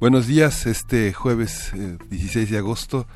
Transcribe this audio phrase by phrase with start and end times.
[0.00, 1.72] Buenos días, este jueves
[2.08, 3.08] 16 eh, de agosto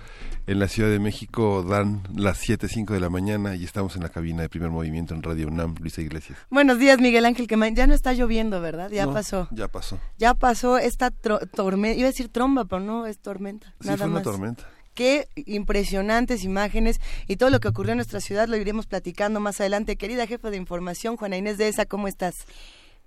[0.48, 4.09] en la Ciudad de México dan las 7.05 de la mañana y estamos en la
[4.09, 6.40] cabina de primer movimiento en Radio UNAM, Luisa Iglesias.
[6.50, 8.90] Buenos días, Miguel Ángel, que ya no está lloviendo, ¿verdad?
[8.90, 9.46] Ya pasó.
[9.52, 10.00] Ya pasó.
[10.18, 13.73] Ya pasó esta tormenta, iba a decir tromba, pero no, es tormenta.
[13.80, 14.68] Sí, fue una tormenta.
[14.95, 19.60] Qué impresionantes imágenes y todo lo que ocurrió en nuestra ciudad lo iremos platicando más
[19.60, 19.95] adelante.
[19.95, 22.45] Querida jefa de información, Juana Inés de esa, ¿cómo estás?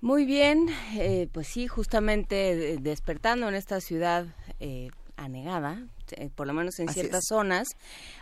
[0.01, 4.27] Muy bien, eh, pues sí, justamente despertando en esta ciudad
[4.59, 7.69] eh, anegada, eh, por lo menos en ciertas zonas.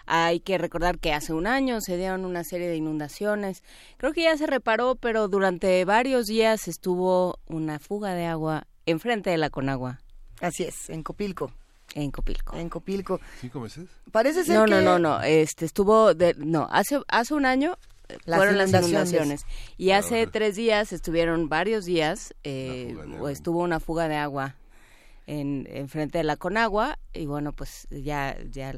[0.06, 3.64] Hay que recordar que hace un año se dieron una serie de inundaciones.
[3.98, 9.30] Creo que ya se reparó, pero durante varios días estuvo una fuga de agua enfrente
[9.30, 10.00] de la Conagua.
[10.42, 11.52] Así es, en Copilco.
[11.96, 12.58] En Copilco.
[12.58, 13.20] En Copilco.
[13.40, 13.88] ¿Cinco meses?
[14.12, 14.72] Parece ser no, que...
[14.72, 17.78] No, no, no, este estuvo de, no, hace hace un año
[18.26, 19.46] fueron las inundaciones.
[19.78, 22.96] Y hace tres días estuvieron varios días, eh,
[23.30, 24.56] estuvo una fuga de agua
[25.28, 28.76] en, en frente de la Conagua y bueno, pues ya, ya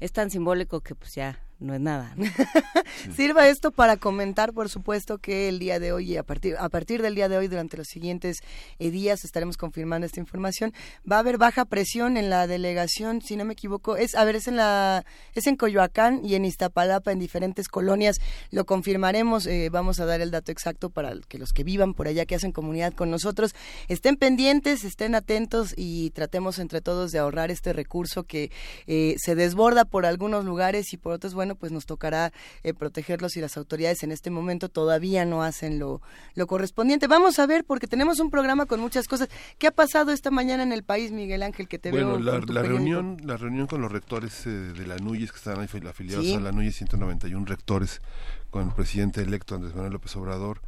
[0.00, 2.14] es tan simbólico que pues ya no es nada.
[3.16, 6.68] Sirva esto para comentar, por supuesto, que el día de hoy y a partir, a
[6.68, 8.38] partir del día de hoy, durante los siguientes
[8.78, 10.74] eh, días, estaremos confirmando esta información.
[11.10, 14.36] Va a haber baja presión en la delegación, si no me equivoco, es, a ver,
[14.36, 18.20] es en la, es en Coyoacán y en Iztapalapa, en diferentes colonias.
[18.50, 22.06] Lo confirmaremos, eh, vamos a dar el dato exacto para que los que vivan por
[22.06, 23.54] allá, que hacen comunidad con nosotros,
[23.88, 28.50] estén pendientes, estén atentos y tratemos entre todos de ahorrar este recurso que
[28.86, 32.32] eh, se desborda por algunos lugares y por otros, bueno, bueno, pues nos tocará
[32.64, 36.02] eh, protegerlos y las autoridades en este momento todavía no hacen lo,
[36.34, 37.06] lo correspondiente.
[37.06, 39.28] Vamos a ver, porque tenemos un programa con muchas cosas.
[39.58, 42.18] ¿Qué ha pasado esta mañana en el país, Miguel Ángel, que te bueno, veo?
[42.18, 46.34] la, la reunión, la reunión con los rectores eh, de la NUYES, que están afiliados
[46.34, 48.02] a la NUYES, 191 rectores,
[48.50, 50.60] con el presidente electo Andrés Manuel López Obrador.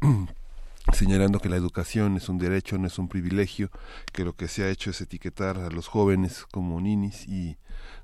[0.92, 3.70] señalando que la educación es un derecho, no es un privilegio,
[4.12, 7.56] que lo que se ha hecho es etiquetar a los jóvenes como ninis y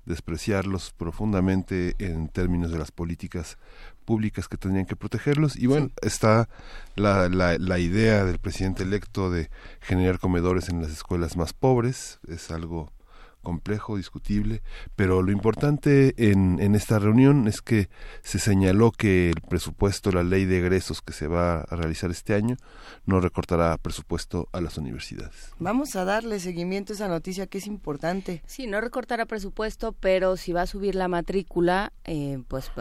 [0.05, 3.59] despreciarlos profundamente en términos de las políticas
[4.05, 5.57] públicas que tendrían que protegerlos.
[5.57, 6.49] Y bueno, está
[6.95, 9.51] la, la, la, idea del presidente electo de
[9.81, 12.93] generar comedores en las escuelas más pobres, es algo
[13.47, 14.61] complejo, discutible,
[14.97, 17.89] pero lo importante en, en esta reunión es que
[18.25, 22.34] se señaló que el presupuesto, la ley de egresos que se va a realizar este
[22.34, 22.57] año,
[23.05, 25.53] no recortará presupuesto a las universidades.
[25.61, 28.43] Vamos a darle seguimiento a esa noticia que es importante.
[28.47, 32.73] Sí, no recortará presupuesto, pero si va a subir la matrícula, eh, pues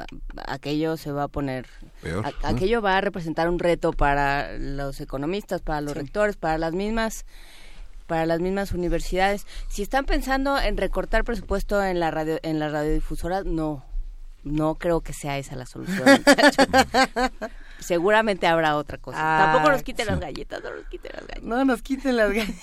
[0.48, 1.68] aquello se va a poner...
[2.02, 2.26] Peor.
[2.42, 7.24] aquello va a representar un reto para los economistas, para los rectores, para las mismas
[8.08, 9.46] para las mismas universidades.
[9.68, 13.84] Si están pensando en recortar presupuesto en la radio en la radiodifusora, no.
[14.44, 16.06] No creo que sea esa la solución.
[17.80, 19.18] Seguramente habrá otra cosa.
[19.18, 21.44] Tampoco nos quiten las galletas, no nos quiten las galletas.
[21.44, 22.56] No nos quiten las galletas.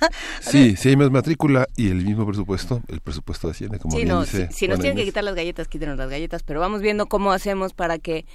[0.40, 4.04] sí, si hay más matrícula y el mismo presupuesto, el presupuesto de Hacienda, como sí,
[4.04, 6.60] bien no, dice si, si nos tienen que quitar las galletas, quítenos las galletas, pero
[6.60, 8.26] vamos viendo cómo hacemos para que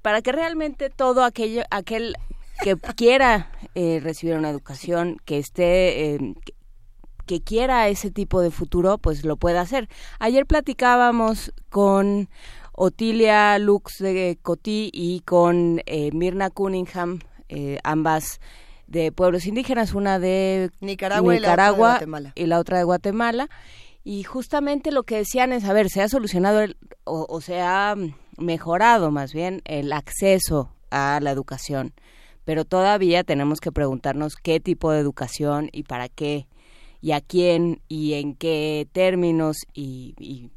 [0.00, 2.16] para que realmente todo aquello aquel
[2.62, 6.34] que quiera eh, recibir una educación, que esté, eh,
[7.26, 9.88] que, quiera ese tipo de futuro, pues lo pueda hacer.
[10.18, 12.28] Ayer platicábamos con
[12.72, 17.20] Otilia Lux de Cotí y con eh, Mirna Cunningham,
[17.82, 18.40] ambas
[18.86, 22.32] de pueblos indígenas, una de Nicaragua, y, la otra de Guatemala.
[22.34, 23.48] y la otra de Guatemala.
[24.04, 26.64] Y justamente lo que decían es, a ver, se ha solucionado
[27.04, 27.96] o, o se ha
[28.38, 31.92] mejorado más bien el acceso a la educación
[32.44, 36.46] pero todavía tenemos que preguntarnos qué tipo de educación y para qué
[37.00, 40.50] y a quién y en qué términos y, y,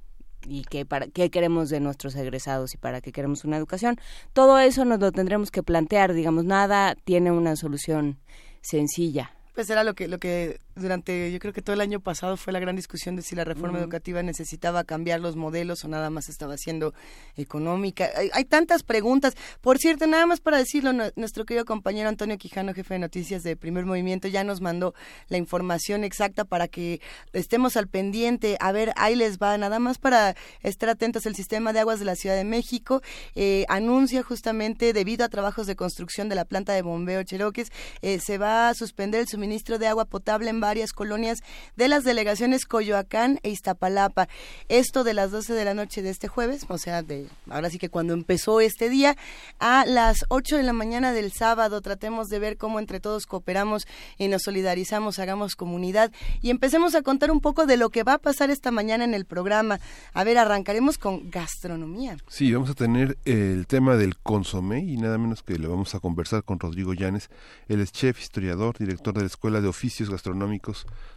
[0.46, 3.98] y qué, para, qué queremos de nuestros egresados y para qué queremos una educación.
[4.34, 8.20] Todo eso nos lo tendremos que plantear, digamos, nada tiene una solución
[8.62, 9.32] sencilla.
[9.56, 12.52] Pues era lo que, lo que durante, yo creo que todo el año pasado fue
[12.52, 16.30] la gran discusión de si la reforma educativa necesitaba cambiar los modelos o nada más
[16.30, 16.94] estaba siendo
[17.36, 18.10] económica.
[18.34, 19.36] Hay, tantas preguntas.
[19.62, 23.56] Por cierto, nada más para decirlo, nuestro querido compañero Antonio Quijano, jefe de noticias de
[23.56, 24.94] Primer Movimiento, ya nos mandó
[25.30, 27.02] la información exacta para que
[27.34, 28.58] estemos al pendiente.
[28.60, 31.26] A ver, ahí les va, nada más para estar atentos.
[31.26, 33.02] El sistema de aguas de la Ciudad de México
[33.36, 37.72] eh, anuncia justamente, debido a trabajos de construcción de la planta de bombeo Cheroques,
[38.02, 41.44] eh, se va a suspender el suministro de agua potable en varias colonias
[41.76, 44.30] de las delegaciones Coyoacán e Iztapalapa.
[44.70, 47.80] Esto de las 12 de la noche de este jueves, o sea, de ahora sí
[47.80, 49.18] que cuando empezó este día,
[49.60, 51.82] a las 8 de la mañana del sábado.
[51.82, 53.86] Tratemos de ver cómo entre todos cooperamos
[54.18, 58.14] y nos solidarizamos, hagamos comunidad y empecemos a contar un poco de lo que va
[58.14, 59.82] a pasar esta mañana en el programa.
[60.14, 62.16] A ver, arrancaremos con gastronomía.
[62.30, 66.00] Sí, vamos a tener el tema del consomé y nada menos que le vamos a
[66.00, 67.30] conversar con Rodrigo Llanes.
[67.68, 70.53] Él es chef, historiador, director de la Escuela de Oficios Gastronómicos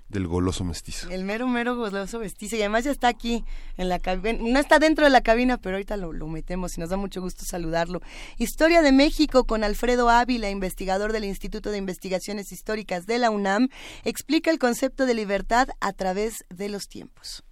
[0.08, 1.10] del goloso mestizo.
[1.10, 2.56] El mero, mero goloso mestizo.
[2.56, 3.44] Y además ya está aquí
[3.76, 4.38] en la cabina.
[4.40, 7.20] No está dentro de la cabina, pero ahorita lo, lo, metemos y nos da mucho
[7.20, 8.00] gusto saludarlo.
[8.38, 13.68] Historia de México con Alfredo Ávila, investigador del Instituto de Investigaciones Históricas de la UNAM,
[14.04, 17.42] explica el concepto de libertad a través de los tiempos.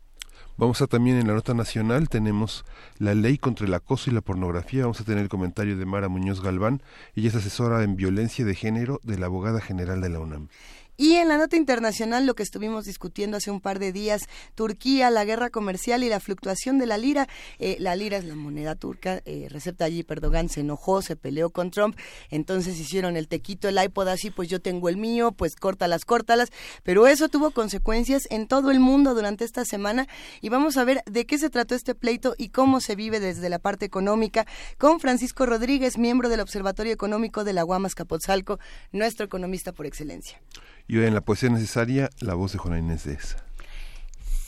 [0.57, 2.65] Vamos a también en la nota nacional, tenemos
[2.99, 4.83] la ley contra el acoso y la pornografía.
[4.83, 6.81] Vamos a tener el comentario de Mara Muñoz Galván.
[7.17, 10.49] Ella es asesora en violencia de género de la abogada general de la UNAM.
[10.97, 15.11] Y en la nota internacional, lo que estuvimos discutiendo hace un par de días, Turquía,
[15.11, 17.29] la guerra comercial y la fluctuación de la lira.
[17.59, 19.21] Eh, la lira es la moneda turca.
[19.25, 21.97] Eh, Recep Tayyip Erdogan se enojó, se peleó con Trump.
[22.31, 26.51] Entonces hicieron el tequito, el iPod así, pues yo tengo el mío, pues córtalas, córtalas.
[26.85, 30.07] Pero eso tuvo consecuencias en todo el mundo durante esta semana.
[30.43, 33.49] Y vamos a ver de qué se trató este pleito y cómo se vive desde
[33.49, 34.47] la parte económica
[34.79, 38.61] con Francisco Rodríguez, miembro del Observatorio Económico de la Guamas Capotzalco,
[38.93, 40.41] nuestro economista por excelencia.
[40.87, 43.45] Y hoy en la poesía necesaria, la voz de Juana Inés de esa.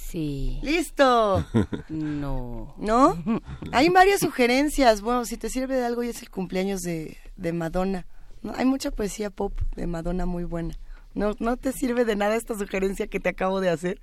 [0.09, 0.61] Sí.
[0.63, 1.45] ¡Listo!
[1.89, 2.75] no.
[2.79, 3.43] ¿No?
[3.73, 5.01] Hay varias sugerencias.
[5.01, 8.07] Bueno, si te sirve de algo, hoy es el cumpleaños de, de Madonna.
[8.43, 8.53] ¿no?
[8.57, 10.79] Hay mucha poesía pop de Madonna muy buena.
[11.15, 14.01] ¿No, ¿No te sirve de nada esta sugerencia que te acabo de hacer?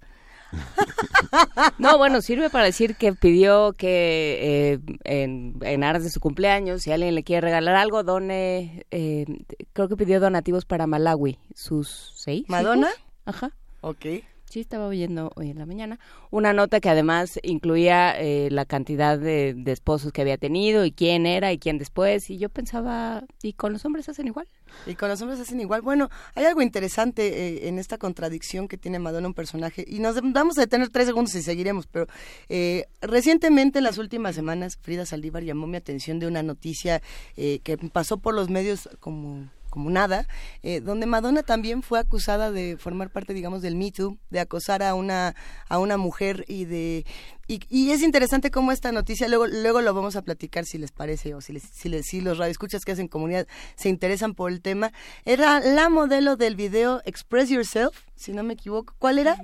[1.80, 4.40] No, bueno, sirve para decir que pidió que
[4.74, 9.26] eh, en, en, aras de su cumpleaños, si alguien le quiere regalar algo, done, eh,
[9.74, 12.46] creo que pidió donativos para Malawi, sus seis.
[12.48, 12.90] ¿Madonna?
[12.90, 13.02] hijos.
[13.26, 13.52] Ajá.
[13.82, 14.06] Ok.
[14.54, 15.98] Sí, estaba oyendo hoy en la mañana.
[16.30, 20.92] Una nota que además incluía eh, la cantidad de, de, esposos que había tenido y
[20.92, 22.30] quién era y quién después.
[22.30, 24.48] Y yo pensaba, ¿y con los hombres hacen igual?
[24.86, 25.82] Y con los hombres hacen igual.
[25.82, 29.86] Bueno, hay algo interesante eh, en esta contradicción que tiene Madonna un personaje.
[29.88, 31.88] Y nos vamos a detener tres segundos y seguiremos.
[31.88, 32.06] Pero
[32.48, 37.02] eh, recientemente, en las últimas semanas, Frida Saldívar llamó mi atención de una noticia
[37.38, 40.28] eh, que pasó por los medios como como nada,
[40.62, 44.84] eh, donde Madonna también fue acusada de formar parte, digamos, del Me Too, de acosar
[44.84, 45.34] a una,
[45.68, 47.08] a una mujer y de...
[47.48, 51.34] Y, es interesante cómo esta noticia, luego, luego lo vamos a platicar si les parece
[51.34, 54.62] o si, les, si, les, si los radioescuchas que hacen comunidad se interesan por el
[54.62, 54.92] tema.
[55.26, 58.94] Era la modelo del video Express Yourself, si no me equivoco.
[59.00, 59.38] ¿Cuál era?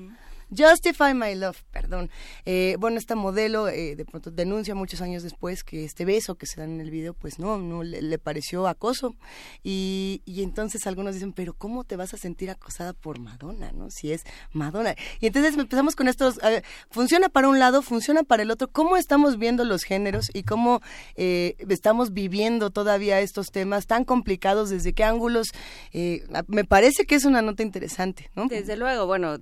[0.55, 2.09] Justify My Love, perdón.
[2.45, 6.45] Eh, bueno, esta modelo eh, de pronto denuncia muchos años después que este beso que
[6.45, 9.15] se da en el video, pues no, no le, pareció acoso.
[9.63, 13.91] Y, y, entonces algunos dicen, pero ¿cómo te vas a sentir acosada por Madonna, no?
[13.91, 14.95] Si es Madonna.
[15.19, 18.67] Y entonces empezamos con estos, ver, funciona para un lado, funciona para el otro.
[18.69, 20.81] ¿Cómo estamos viendo los géneros y cómo
[21.15, 24.69] eh, estamos viviendo todavía estos temas tan complicados?
[24.69, 25.49] ¿Desde qué ángulos?
[25.93, 28.47] Eh, me parece que es una nota interesante, ¿no?
[28.47, 29.37] Desde luego, bueno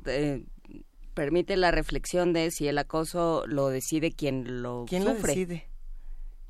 [1.18, 5.22] permite la reflexión de si el acoso lo decide quien lo ¿Quién sufre.
[5.22, 5.68] lo decide?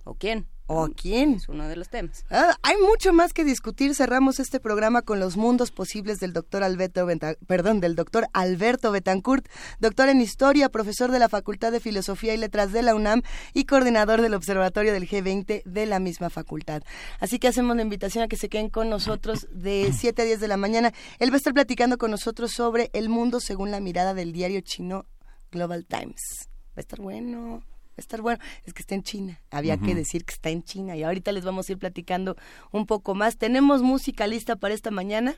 [0.04, 0.46] ¿O quién?
[0.70, 1.36] ¿O a quién?
[1.36, 2.26] Es uno de los temas.
[2.30, 3.96] Ah, hay mucho más que discutir.
[3.96, 8.92] Cerramos este programa con los mundos posibles del doctor Alberto, Benta, perdón, del doctor Alberto
[8.92, 9.48] Betancourt,
[9.80, 13.22] doctor en Historia, profesor de la Facultad de Filosofía y Letras de la UNAM
[13.54, 16.84] y coordinador del Observatorio del G20 de la misma facultad.
[17.22, 20.42] Así que hacemos la invitación a que se queden con nosotros de 7 a 10
[20.42, 20.94] de la mañana.
[21.20, 24.60] Él va a estar platicando con nosotros sobre el mundo según la mirada del diario
[24.60, 25.06] chino
[25.50, 26.50] Global Times.
[26.72, 27.64] Va a estar bueno
[28.02, 29.86] estar bueno, es que está en China, había uh -huh.
[29.86, 32.36] que decir que está en China y ahorita les vamos a ir platicando
[32.72, 33.38] un poco más.
[33.38, 35.36] ¿Tenemos música lista para esta mañana?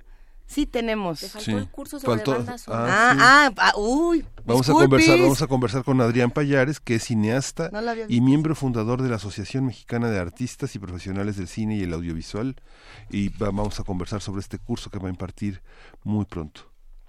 [0.50, 1.20] Sí tenemos.
[1.20, 1.52] Te faltó sí.
[1.52, 2.88] el curso sobre faltó, banda sonora.
[2.90, 3.20] Ah, sí.
[3.22, 4.26] ah, ah, uy.
[4.46, 8.56] Vamos a conversar, vamos a conversar con Adrián Payares, que es cineasta no y miembro
[8.56, 12.56] fundador de la Asociación Mexicana de Artistas y Profesionales del Cine y el Audiovisual
[13.12, 15.62] y vamos a conversar sobre este curso que va a impartir
[16.04, 16.62] muy pronto.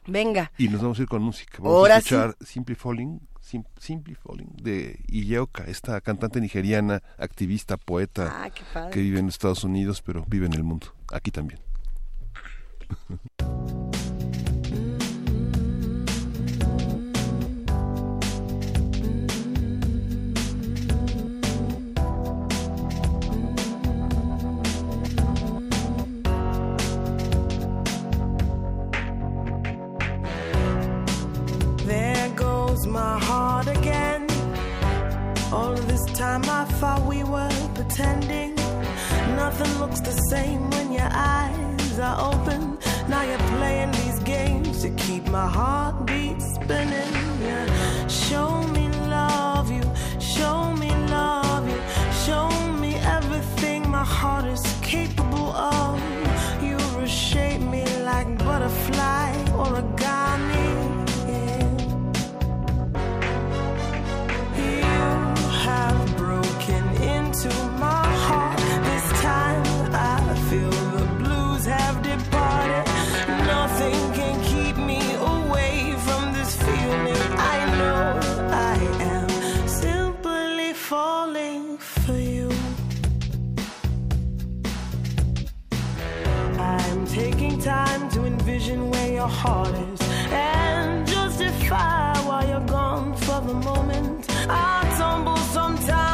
[0.07, 0.53] Venga.
[0.59, 1.59] Y nos vamos a ir con música.
[1.61, 2.47] Vamos Ahora a escuchar sí.
[2.47, 9.29] Simply Falling Simply Falling de Iyeoka, esta cantante nigeriana, activista, poeta, ah, que vive en
[9.29, 11.61] Estados Unidos, pero vive en el mundo, aquí también.
[32.91, 33.30] my heart
[36.31, 38.55] time I thought we were pretending.
[39.43, 42.79] Nothing looks the same when your eyes are open.
[43.09, 47.15] Now you're playing these games to keep my heartbeat spinning.
[47.47, 47.67] Yeah.
[48.07, 48.85] Show me
[49.19, 49.85] love you,
[50.21, 51.81] show me love you,
[52.25, 52.47] show
[52.83, 55.90] me everything my heart is capable of.
[90.33, 94.27] And justify why you're gone for the moment.
[94.49, 96.10] I tumble sometimes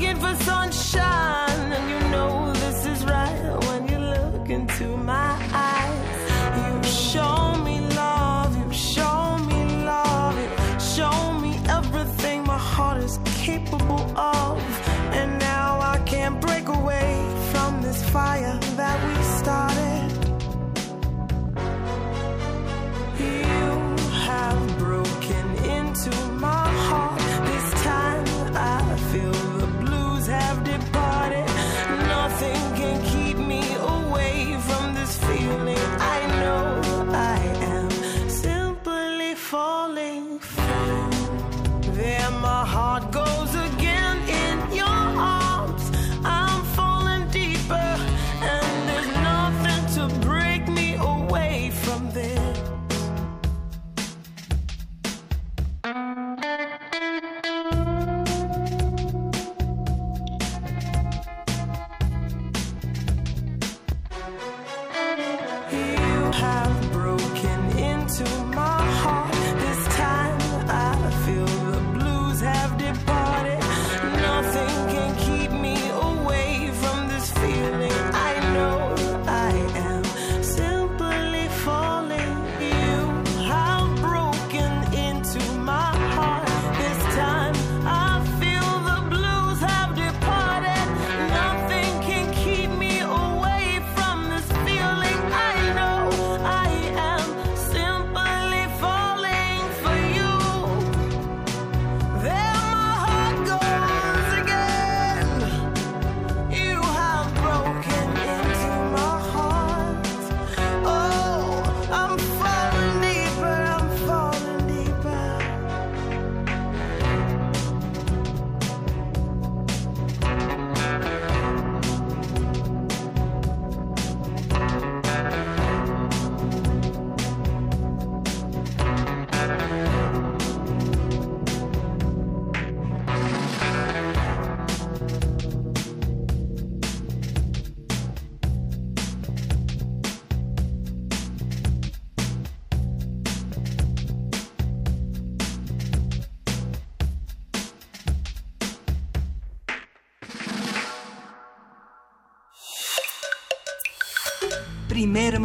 [0.00, 1.49] looking for sunshine,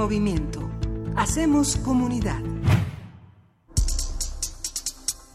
[0.05, 0.69] movimiento.
[1.15, 2.39] Hacemos comunidad.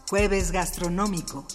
[0.09, 1.45] Jueves gastronómico.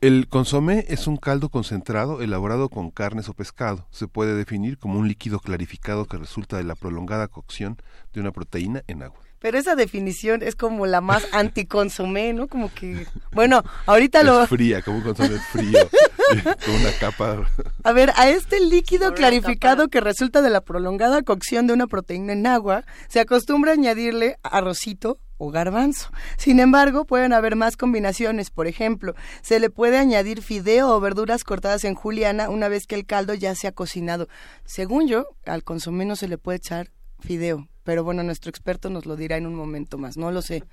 [0.00, 3.88] El consomé es un caldo concentrado elaborado con carnes o pescado.
[3.90, 7.76] Se puede definir como un líquido clarificado que resulta de la prolongada cocción
[8.12, 9.25] de una proteína en agua.
[9.38, 12.48] Pero esa definición es como la más anticonsomé, ¿no?
[12.48, 14.42] Como que, bueno, ahorita lo...
[14.42, 15.88] Es fría, como un consomé frío,
[16.64, 17.48] con una capa.
[17.84, 22.32] A ver, a este líquido clarificado que resulta de la prolongada cocción de una proteína
[22.32, 26.10] en agua, se acostumbra a añadirle arrocito o garbanzo.
[26.38, 28.50] Sin embargo, pueden haber más combinaciones.
[28.50, 32.94] Por ejemplo, se le puede añadir fideo o verduras cortadas en juliana una vez que
[32.94, 34.28] el caldo ya se ha cocinado.
[34.64, 36.90] Según yo, al consomé no se le puede echar
[37.20, 40.16] fideo, pero bueno, nuestro experto nos lo dirá en un momento más.
[40.16, 40.64] No lo sé,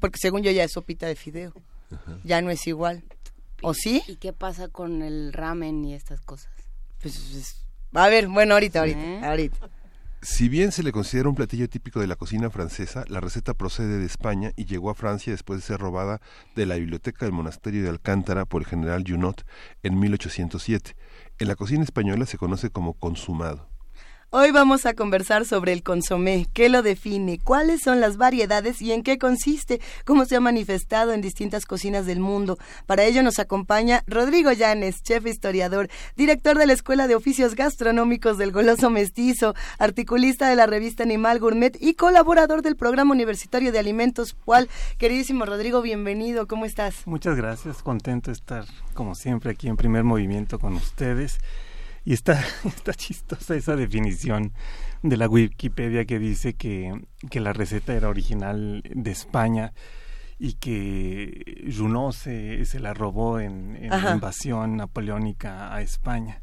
[0.00, 1.52] porque según yo ya es sopita de fideo.
[2.24, 3.04] Ya no es igual.
[3.62, 4.02] ¿O sí?
[4.08, 6.50] ¿Y qué pasa con el ramen y estas cosas?
[7.00, 9.20] Pues, pues, a ver, bueno, ahorita, ahorita, ¿Eh?
[9.24, 9.70] ahorita.
[10.22, 13.98] Si bien se le considera un platillo típico de la cocina francesa, la receta procede
[13.98, 16.20] de España y llegó a Francia después de ser robada
[16.56, 19.46] de la biblioteca del monasterio de Alcántara por el general Junot
[19.84, 20.96] en 1807.
[21.38, 23.68] En la cocina española se conoce como consumado.
[24.38, 28.92] Hoy vamos a conversar sobre el consomé, qué lo define, cuáles son las variedades y
[28.92, 32.58] en qué consiste, cómo se ha manifestado en distintas cocinas del mundo.
[32.84, 38.36] Para ello nos acompaña Rodrigo Llanes, chef historiador, director de la Escuela de Oficios Gastronómicos
[38.36, 43.78] del Goloso Mestizo, articulista de la revista Animal Gourmet y colaborador del Programa Universitario de
[43.78, 44.68] Alimentos PUAL.
[44.98, 47.06] Queridísimo Rodrigo, bienvenido, ¿cómo estás?
[47.06, 51.38] Muchas gracias, contento de estar como siempre aquí en primer movimiento con ustedes.
[52.06, 54.52] Y está, está chistosa esa definición
[55.02, 59.74] de la Wikipedia que dice que, que la receta era original de España
[60.38, 66.42] y que Junot se, se la robó en, en la invasión napoleónica a España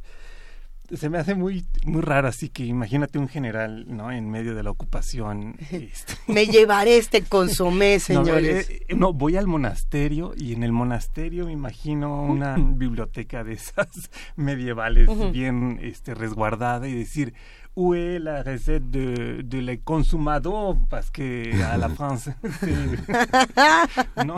[0.91, 4.63] se me hace muy muy raro así que imagínate un general no en medio de
[4.63, 6.13] la ocupación este.
[6.27, 8.69] me llevaré este consomé señores.
[8.69, 13.53] no, eh, no, voy al monasterio y en el monasterio me imagino una biblioteca de
[13.53, 13.87] esas
[14.35, 17.33] medievales bien este resguardada y decir
[17.75, 22.29] où est la recette de, de le consumado parce que a la France
[24.25, 24.35] no.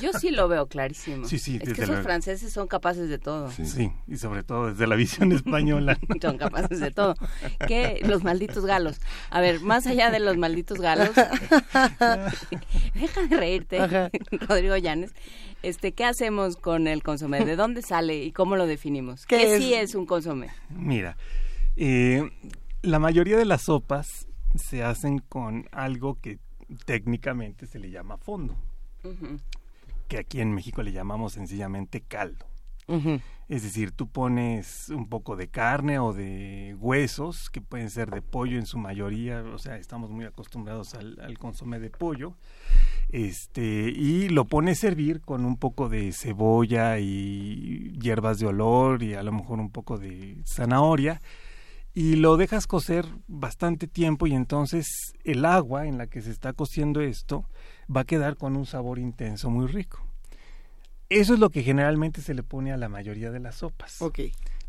[0.00, 3.50] yo sí lo veo clarísimo sí sí es que esos franceses son capaces de todo
[3.50, 3.66] sí.
[3.66, 3.92] sí.
[4.08, 7.14] y sobre todo desde la visión española son capaces de todo
[7.66, 8.98] que los malditos galos
[9.30, 11.10] a ver más allá de los malditos galos
[12.94, 14.10] deja de reírte
[14.48, 15.12] Rodrigo Llanes
[15.62, 17.44] este, ¿qué hacemos con el consomé?
[17.44, 19.26] ¿De dónde sale y cómo lo definimos?
[19.26, 20.48] ¿Qué, ¿Qué sí es un consomé?
[20.70, 21.18] Mira,
[21.76, 22.30] eh,
[22.82, 26.38] la mayoría de las sopas se hacen con algo que
[26.84, 28.56] técnicamente se le llama fondo,
[30.08, 32.46] que aquí en México le llamamos sencillamente caldo.
[33.48, 38.20] Es decir, tú pones un poco de carne o de huesos, que pueden ser de
[38.20, 42.34] pollo en su mayoría, o sea, estamos muy acostumbrados al, al consomé de pollo,
[43.10, 49.02] este, y lo pones a servir con un poco de cebolla y hierbas de olor
[49.02, 51.22] y a lo mejor un poco de zanahoria,
[51.94, 54.86] y lo dejas cocer bastante tiempo y entonces
[55.24, 57.44] el agua en la que se está cociendo esto
[57.94, 60.06] va a quedar con un sabor intenso muy rico.
[61.08, 64.00] Eso es lo que generalmente se le pone a la mayoría de las sopas.
[64.00, 64.20] Ok.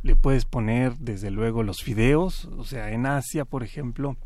[0.01, 4.17] Le puedes poner desde luego los fideos, o sea, en Asia, por ejemplo.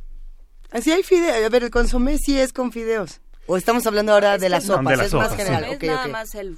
[0.71, 3.19] Así hay fideos, a ver, el consomé sí es con fideos.
[3.47, 5.65] O estamos hablando ahora de las sopas, es más general.
[5.65, 6.57] Es nada más el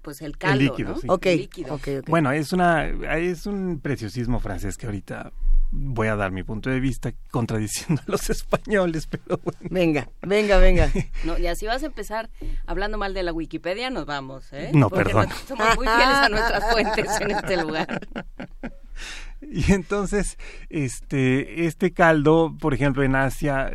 [0.00, 0.98] pues el caldo, el líquido, ¿no?
[0.98, 1.30] Sí.
[1.30, 1.74] El líquido.
[1.74, 2.10] Okay, okay.
[2.10, 5.32] Bueno, es una es un preciosismo francés que ahorita
[5.74, 9.58] voy a dar mi punto de vista contradiciendo a los españoles, pero bueno.
[9.70, 10.90] Venga, venga, venga.
[11.24, 12.30] No, y así vas a empezar
[12.66, 14.70] hablando mal de la Wikipedia, nos vamos, ¿eh?
[14.74, 15.28] No, Porque perdón.
[15.48, 18.06] somos muy fieles a nuestras fuentes en este lugar.
[19.50, 20.38] Y entonces,
[20.70, 23.72] este, este caldo, por ejemplo, en Asia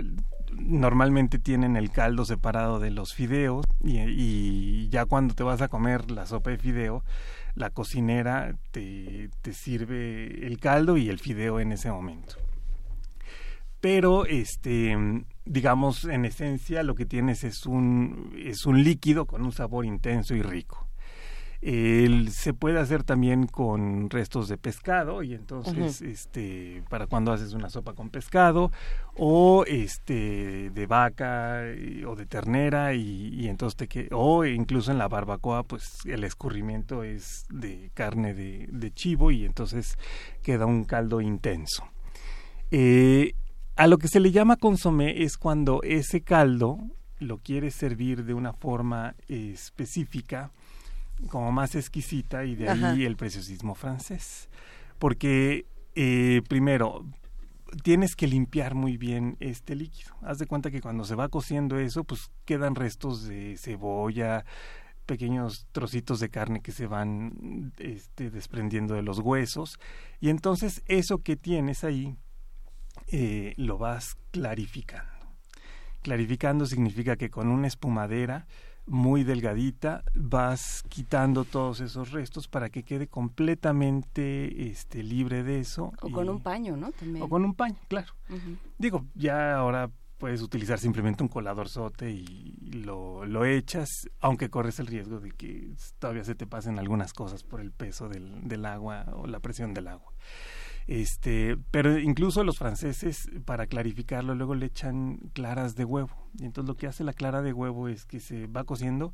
[0.51, 5.67] normalmente tienen el caldo separado de los fideos y, y ya cuando te vas a
[5.67, 7.03] comer la sopa de fideo,
[7.59, 12.35] la cocinera te, te sirve el caldo y el fideo en ese momento.
[13.81, 14.97] Pero, este,
[15.45, 20.35] digamos, en esencia lo que tienes es un, es un líquido con un sabor intenso
[20.35, 20.88] y rico.
[21.61, 27.51] El, se puede hacer también con restos de pescado y entonces este para cuando haces
[27.51, 28.71] una sopa con pescado
[29.17, 34.89] o este de vaca y- o de ternera y, y entonces te que o incluso
[34.91, 39.97] en la barbacoa pues el escurrimiento es de carne de, de chivo y entonces
[40.41, 41.83] queda un caldo intenso.
[42.71, 43.33] Eh,
[43.75, 46.77] a lo que se le llama consomé es cuando ese caldo
[47.19, 50.51] lo quieres servir de una forma eh, específica
[51.29, 52.93] como más exquisita y de ahí Ajá.
[52.93, 54.49] el preciosismo francés.
[54.97, 57.05] Porque, eh, primero,
[57.83, 60.13] tienes que limpiar muy bien este líquido.
[60.21, 64.45] Haz de cuenta que cuando se va cociendo eso, pues quedan restos de cebolla,
[65.05, 69.79] pequeños trocitos de carne que se van este, desprendiendo de los huesos.
[70.19, 72.15] Y entonces eso que tienes ahí
[73.07, 75.11] eh, lo vas clarificando.
[76.01, 78.47] Clarificando significa que con una espumadera
[78.89, 85.93] muy delgadita vas quitando todos esos restos para que quede completamente este, libre de eso.
[86.01, 86.91] O con un paño, ¿no?
[86.91, 87.23] También.
[87.23, 88.13] O con un paño, claro.
[88.77, 94.87] Digo, ya ahora puedes utilizar simplemente un coladorzote y lo, lo echas, aunque corres el
[94.87, 99.05] riesgo de que todavía se te pasen algunas cosas por el peso del, del agua
[99.13, 100.11] o la presión del agua.
[100.89, 106.09] Este, pero incluso los franceses, para clarificarlo, luego le echan claras de huevo.
[106.39, 109.13] Y entonces lo que hace la clara de huevo es que se va cociendo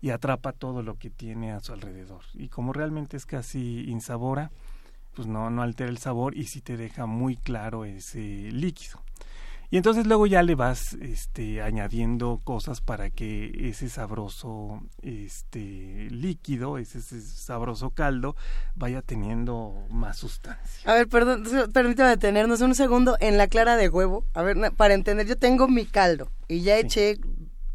[0.00, 2.22] y atrapa todo lo que tiene a su alrededor.
[2.34, 4.52] Y como realmente es casi insabora,
[5.16, 9.02] pues no, no altera el sabor y sí te deja muy claro ese líquido.
[9.70, 16.78] Y entonces luego ya le vas este, añadiendo cosas para que ese sabroso este, líquido,
[16.78, 18.36] ese, ese sabroso caldo,
[18.74, 20.90] vaya teniendo más sustancia.
[20.90, 24.24] A ver, perdón, permítame detenernos un segundo en la clara de huevo.
[24.34, 26.82] A ver, para entender, yo tengo mi caldo y ya Sí.
[26.86, 27.18] eché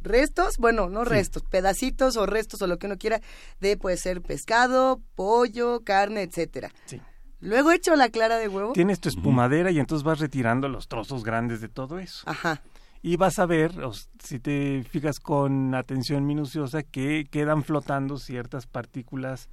[0.01, 1.09] restos, bueno, no Sí.
[1.11, 3.21] restos, pedacitos o restos o lo que uno quiera
[3.59, 6.71] de puede ser pescado, pollo, carne, etcétera.
[6.85, 7.01] Sí.
[7.41, 8.73] Luego echo la clara de huevo.
[8.73, 12.23] Tienes tu espumadera y entonces vas retirando los trozos grandes de todo eso.
[12.29, 12.61] Ajá.
[13.01, 18.67] Y vas a ver, o si te fijas con atención minuciosa, que quedan flotando ciertas
[18.67, 19.49] partículas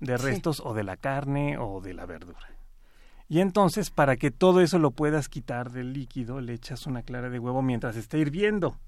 [0.00, 0.24] de Sí.
[0.24, 2.40] restos o de la carne o de la verdura.
[3.28, 7.30] Y entonces, para que todo eso lo puedas quitar del líquido, le echas una clara
[7.30, 8.78] de huevo mientras está hirviendo.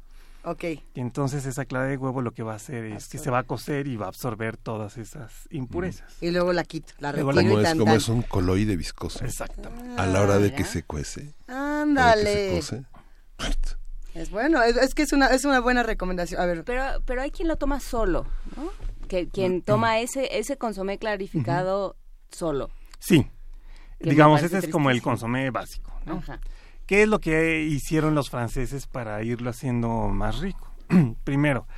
[0.45, 0.65] Ok.
[0.65, 3.41] Y entonces esa clara de huevo lo que va a hacer es que se va
[3.41, 6.17] a cocer y va a absorber todas esas impurezas.
[6.23, 7.97] Y luego la quito, la Luego retiro Como y es, tan, como tan.
[7.99, 9.25] es un coloide viscoso.
[9.25, 10.01] Exactamente.
[10.01, 11.35] A la hora de Ah, que se cuece.
[11.47, 12.61] Ándale.
[14.15, 16.41] Es bueno, es, es que es una, es una buena recomendación.
[16.41, 18.27] A ver, Pero, pero hay quien lo toma solo,
[18.57, 18.71] ¿no?
[19.09, 21.97] Que quien toma ese, ese consomé clarificado
[22.31, 22.71] solo.
[22.99, 23.23] Sí.
[23.99, 26.19] Que me Digamos, ese es como el consomé básico, ¿no?
[26.19, 26.41] Ajá.
[26.91, 30.73] ¿Qué es lo que hicieron los franceses para irlo haciendo más rico?
[31.23, 31.69] Primero,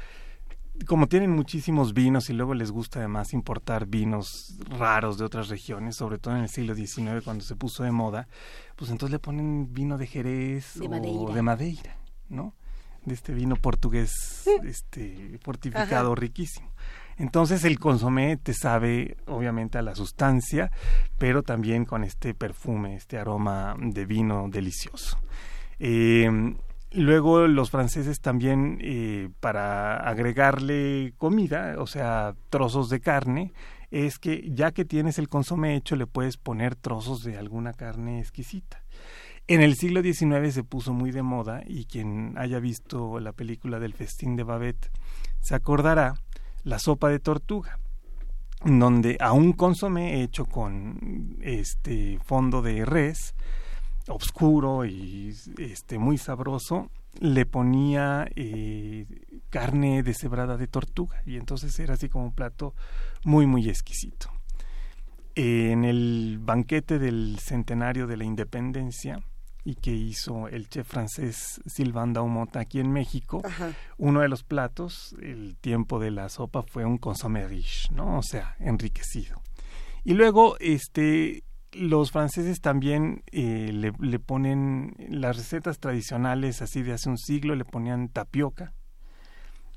[0.87, 5.97] como tienen muchísimos vinos y luego les gusta además importar vinos raros de otras regiones,
[5.97, 8.27] sobre todo en el siglo XIX cuando se puso de moda,
[8.75, 11.35] pues entonces le ponen vino de Jerez De o Madeira.
[11.35, 11.97] de Madeira,
[12.31, 12.55] ¿no?
[13.05, 16.73] De este vino portugués este fortificado riquísimo.
[17.19, 20.71] Entonces el consomé te sabe obviamente a la sustancia,
[21.19, 25.19] pero también con este perfume, este aroma de vino delicioso.
[25.79, 26.31] Eh,
[26.93, 33.53] luego los franceses también eh, para agregarle comida, o sea, trozos de carne,
[33.91, 38.21] es que ya que tienes el consomé hecho le puedes poner trozos de alguna carne
[38.21, 38.83] exquisita.
[39.49, 43.81] En el siglo XIX se puso muy de moda y quien haya visto la película
[43.81, 44.91] del festín de Babette
[45.41, 46.15] se acordará
[46.65, 47.79] la sopa de tortuga
[48.65, 53.35] donde a un consomé hecho con este fondo de res
[54.09, 59.07] oscuro y este muy sabroso le ponía eh,
[59.51, 62.75] carne deshebrada de tortuga y entonces era así como un plato
[63.25, 64.31] muy muy exquisito.
[65.35, 69.23] En el banquete del centenario de la independencia
[69.65, 73.73] y que hizo el chef francés Sylvain Daumont aquí en México, Ajá.
[73.99, 78.19] uno de los platos, el tiempo de la sopa fue un consommé riche, ¿no?
[78.19, 79.41] O sea, enriquecido.
[80.05, 86.93] Y luego, este, los franceses también eh, le, le ponen las recetas tradicionales, así de
[86.93, 88.73] hace un siglo, le ponían tapioca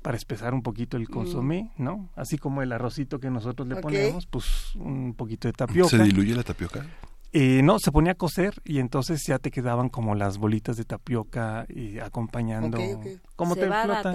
[0.06, 2.10] para espesar un poquito el consomé, ¿no?
[2.14, 5.90] Así como el arrocito que nosotros le ponemos, pues un poquito de tapioca.
[5.90, 6.86] ¿Se diluye la tapioca?
[7.32, 10.84] Eh, no, se ponía a cocer y entonces ya te quedaban como las bolitas de
[10.84, 12.78] tapioca eh, acompañando.
[12.78, 13.06] Ok, ok.
[13.36, 13.68] Como te.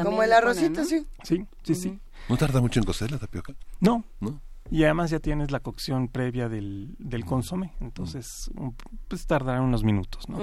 [0.03, 0.85] Como el arrocito, ¿no?
[0.87, 1.05] sí.
[1.23, 1.99] Sí, sí, sí.
[2.29, 3.53] ¿No tarda mucho en cocer la tapioca?
[3.79, 4.41] No, ¿No?
[4.69, 8.75] y además ya tienes la cocción previa del, del consomé, entonces un-
[9.07, 10.37] pues tardará unos minutos, ¿no?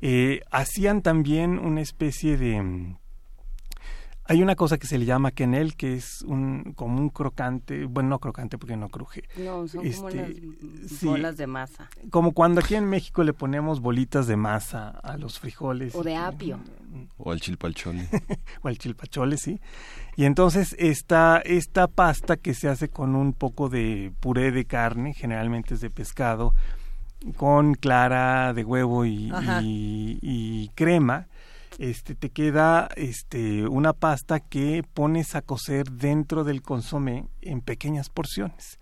[0.00, 2.96] Eh, hacían también una especie de...
[4.26, 8.08] Hay una cosa que se le llama quenel, que es un como un crocante, bueno,
[8.08, 11.06] no crocante porque no cruje, No, son como Este, las mm, sí.
[11.06, 11.90] bolas de masa.
[12.10, 15.94] como cuando aquí en México le ponemos bolitas de masa a los frijoles.
[15.94, 16.58] O de y- apio.
[17.18, 18.08] ¿O al chilpalchole?
[18.62, 19.60] o al chilpachole, sí.
[20.16, 25.12] Y entonces esta, esta pasta que se hace con un poco de puré de carne,
[25.12, 26.54] generalmente es de pescado,
[27.36, 29.60] con clara de huevo y, Ajá.
[29.62, 31.26] y- y crema,
[31.78, 38.08] este te queda este una pasta que pones a cocer dentro del consomé en pequeñas
[38.10, 38.78] porciones.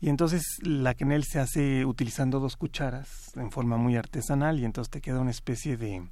[0.00, 4.90] Y entonces la quenel se hace utilizando dos cucharas en forma muy artesanal y entonces
[4.90, 6.08] te queda una especie de,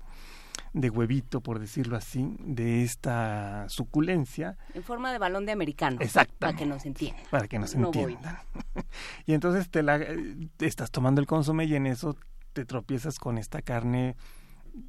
[0.75, 5.97] de huevito, por decirlo así, de esta suculencia En forma de balón de americano.
[6.01, 6.38] Exactamente.
[6.38, 7.23] Para que nos entiendan.
[7.31, 8.03] para que nos No voy.
[8.12, 8.37] entiendan.
[9.27, 12.14] y entonces te la eh, te estás tomando el consomé y en eso
[12.53, 14.17] te tropiezas con esta carne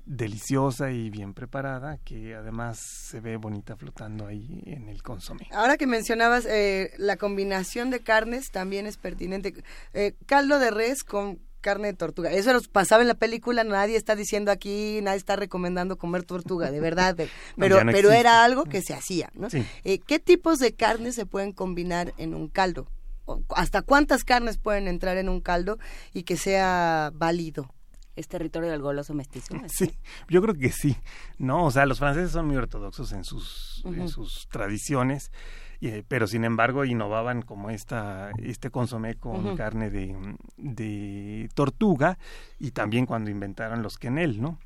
[0.06, 5.48] deliciosa y bien preparada que además se ve bonita flotando ahí en el consomé.
[5.52, 9.54] Ahora que mencionabas eh, la combinación de carnes también es pertinente.
[9.94, 12.32] Eh, caldo de res con carne de tortuga.
[12.32, 16.72] Eso nos pasaba en la película, nadie está diciendo aquí, nadie está recomendando comer tortuga,
[16.72, 17.16] de verdad.
[17.16, 19.50] de- pero no pero era algo que se hacía, ¿no?
[19.50, 19.66] Sí.
[19.84, 22.88] Eh, ¿Qué tipos de carnes se pueden combinar en un caldo?
[23.56, 25.78] ¿Hasta cuántas carnes pueden entrar en un caldo
[26.14, 27.72] y que sea válido?
[28.20, 29.56] Es territorio del goloso mestizo.
[29.70, 30.98] Sí, yo creo que sí,
[31.38, 31.64] ¿no?
[31.64, 35.32] O sea, los franceses son muy ortodoxos en sus, en sus tradiciones,
[35.80, 42.20] y, pero sin embargo innovaban como esta, este consomé con carne de, de tortuga
[42.60, 44.60] y también cuando inventaron los quenel, ¿no?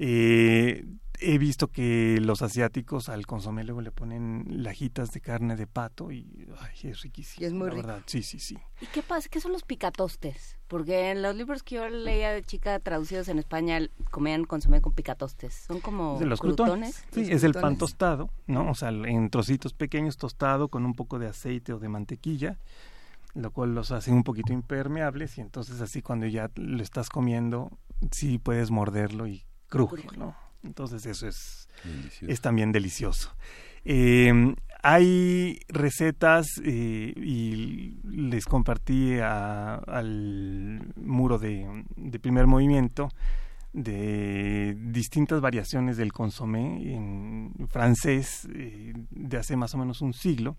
[0.00, 0.84] Eh,
[1.20, 6.12] he visto que los asiáticos al consomé luego le ponen lajitas de carne de pato
[6.12, 7.42] y ay, es riquísimo.
[7.42, 7.86] Y es muy la rico.
[7.86, 8.02] verdad.
[8.06, 8.56] Sí, sí, sí.
[8.80, 9.28] ¿Y qué pasa?
[9.28, 10.56] ¿Qué son los picatostes?
[10.68, 14.92] Porque en los libros que yo leía de chica traducidos en España comían consomé con
[14.92, 15.54] picatostes.
[15.54, 16.96] Son como de los crutones.
[16.96, 17.04] crutones.
[17.12, 18.70] Sí, Los es el pan tostado, ¿no?
[18.70, 22.58] O sea, en trocitos pequeños tostado con un poco de aceite o de mantequilla,
[23.34, 27.70] lo cual los hace un poquito impermeables y entonces así cuando ya lo estás comiendo,
[28.10, 30.06] sí puedes morderlo y Cruje.
[30.16, 30.34] ¿no?
[30.68, 32.32] Entonces eso es, Delicioso.
[32.32, 33.34] es también delicioso.
[33.84, 43.08] Eh, hay recetas eh, y les compartí a- al muro de, de primer movimiento
[43.72, 50.56] de distintas variaciones del consomé en francés eh, de hace más o menos un siglo.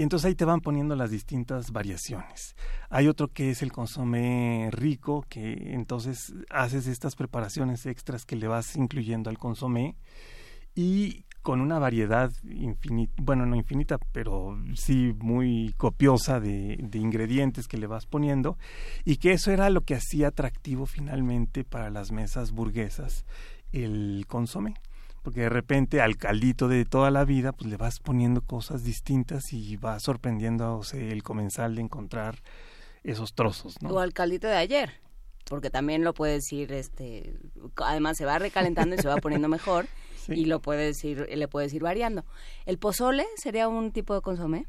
[0.00, 2.56] Y entonces ahí te van poniendo las distintas variaciones.
[2.88, 8.48] Hay otro que es el consomé rico, que entonces haces estas preparaciones extras que le
[8.48, 9.96] vas incluyendo al consomé
[10.74, 17.68] y con una variedad infinita, bueno, no infinita, pero sí muy copiosa de, de ingredientes
[17.68, 18.56] que le vas poniendo
[19.04, 23.26] y que eso era lo que hacía atractivo finalmente para las mesas burguesas
[23.70, 24.76] el consomé
[25.22, 29.52] porque de repente al caldito de toda la vida pues le vas poniendo cosas distintas
[29.52, 32.38] y va sea, el comensal de encontrar
[33.04, 33.90] esos trozos, ¿no?
[33.90, 34.92] O al caldito de ayer.
[35.44, 37.34] Porque también lo puedes ir, este,
[37.76, 39.86] además se va recalentando y se va poniendo mejor
[40.20, 40.34] Sí.
[40.34, 42.26] y lo puedes ir, le puedes ir variando.
[42.66, 44.66] ¿El pozole sería un tipo de consomé?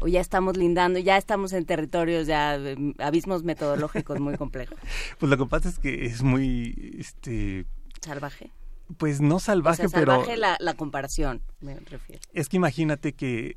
[0.00, 4.78] O ya estamos lindando, ya estamos en territorios, ya eh, abismos metodológicos muy complejos.
[5.18, 7.64] Pues lo que pasa es que es muy, este,
[8.00, 8.52] Salvaje.
[8.96, 12.22] Pues no O salvaje, pero salvaje la, la comparación, me refiero.
[12.32, 13.54] es que imagínate que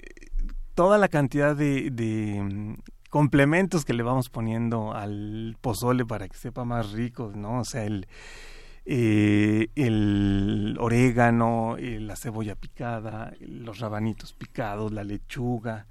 [0.75, 2.75] toda la cantidad de, de mm,
[3.09, 7.59] complementos que le vamos poniendo al pozole para que sepa más rico, ¿no?
[7.59, 8.07] O sea, el,
[8.85, 15.87] eh, el orégano, eh, la cebolla picada, los rabanitos picados, la lechuga.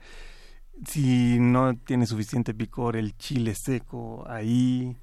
[0.87, 4.97] Si no tiene suficiente picor, el chile seco ahí,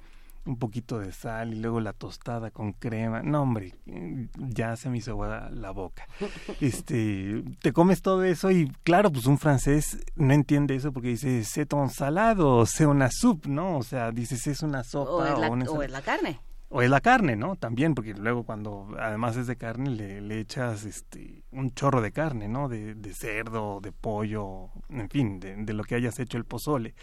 [0.48, 3.22] un poquito de sal y luego la tostada con crema.
[3.22, 6.08] No, hombre, eh, ya se me hizo agua la boca.
[6.60, 11.44] Este, te comes todo eso y claro, pues un francés no entiende eso porque dice,
[11.44, 13.76] c'est un salado, o c'est una soup, ¿no?
[13.76, 16.40] O sea, dices, es una sopa O es, la, una o es la carne.
[16.70, 17.56] o es la carne, ¿no?
[17.56, 22.10] También, porque luego cuando además es de carne le, le echas este un chorro de
[22.10, 22.68] carne, ¿no?
[22.68, 26.94] De, de cerdo, de pollo, en fin, de, de lo que hayas hecho el pozole.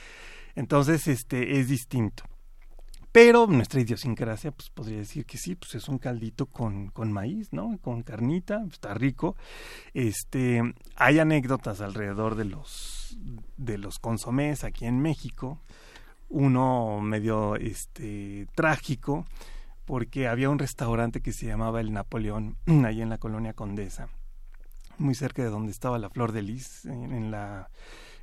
[0.56, 2.24] Entonces, este es distinto.
[3.16, 7.54] Pero nuestra idiosincrasia, pues podría decir que sí, pues es un caldito con, con maíz,
[7.54, 7.78] ¿no?
[7.82, 9.38] Con carnita, está rico.
[9.94, 10.62] Este,
[10.98, 13.18] hay anécdotas alrededor de los
[13.56, 15.62] de los consomés aquí en México.
[16.28, 19.26] Uno medio este trágico,
[19.86, 24.10] porque había un restaurante que se llamaba El Napoleón, ahí en la colonia Condesa,
[24.98, 27.70] muy cerca de donde estaba la Flor de Lis, en, en la,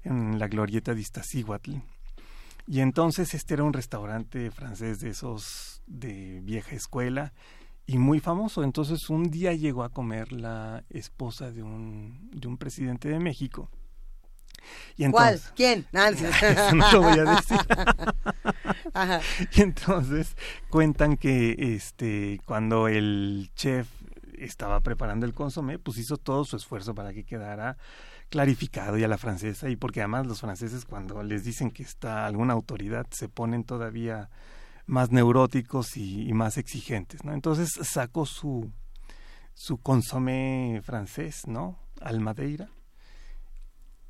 [0.05, 1.77] en la glorieta de Iztaccíhuatl.
[2.67, 7.33] Y entonces este era un restaurante francés de esos de vieja escuela
[7.87, 8.63] y muy famoso.
[8.63, 13.69] Entonces un día llegó a comer la esposa de un, de un presidente de México.
[14.97, 15.35] Y ¿Cuál?
[15.35, 15.87] entonces, ¿Quién?
[15.93, 16.25] Nancy.
[16.25, 17.59] Eso no lo voy a decir.
[18.95, 19.21] Ajá.
[19.57, 20.37] Y entonces
[20.71, 23.89] cuentan que este cuando el chef
[24.39, 27.77] estaba preparando el consomé, pues hizo todo su esfuerzo para que quedara
[28.33, 32.25] clarificado y a la francesa y porque además los franceses cuando les dicen que está
[32.25, 34.31] alguna autoridad se ponen todavía
[34.87, 37.35] más neuróticos y, y más exigentes, ¿no?
[37.35, 38.73] Entonces sacó su
[39.53, 41.79] su consomé francés, ¿no?
[42.01, 42.71] Al Madeira.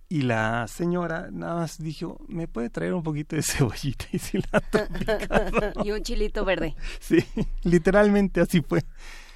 [0.08, 4.86] Y la señora nada más dijo, ¿me puede traer un poquito de cebollita y cilantro
[4.96, 6.76] picado?" Y un chilito verde.
[7.00, 7.24] Sí,
[7.64, 8.84] literalmente así fue.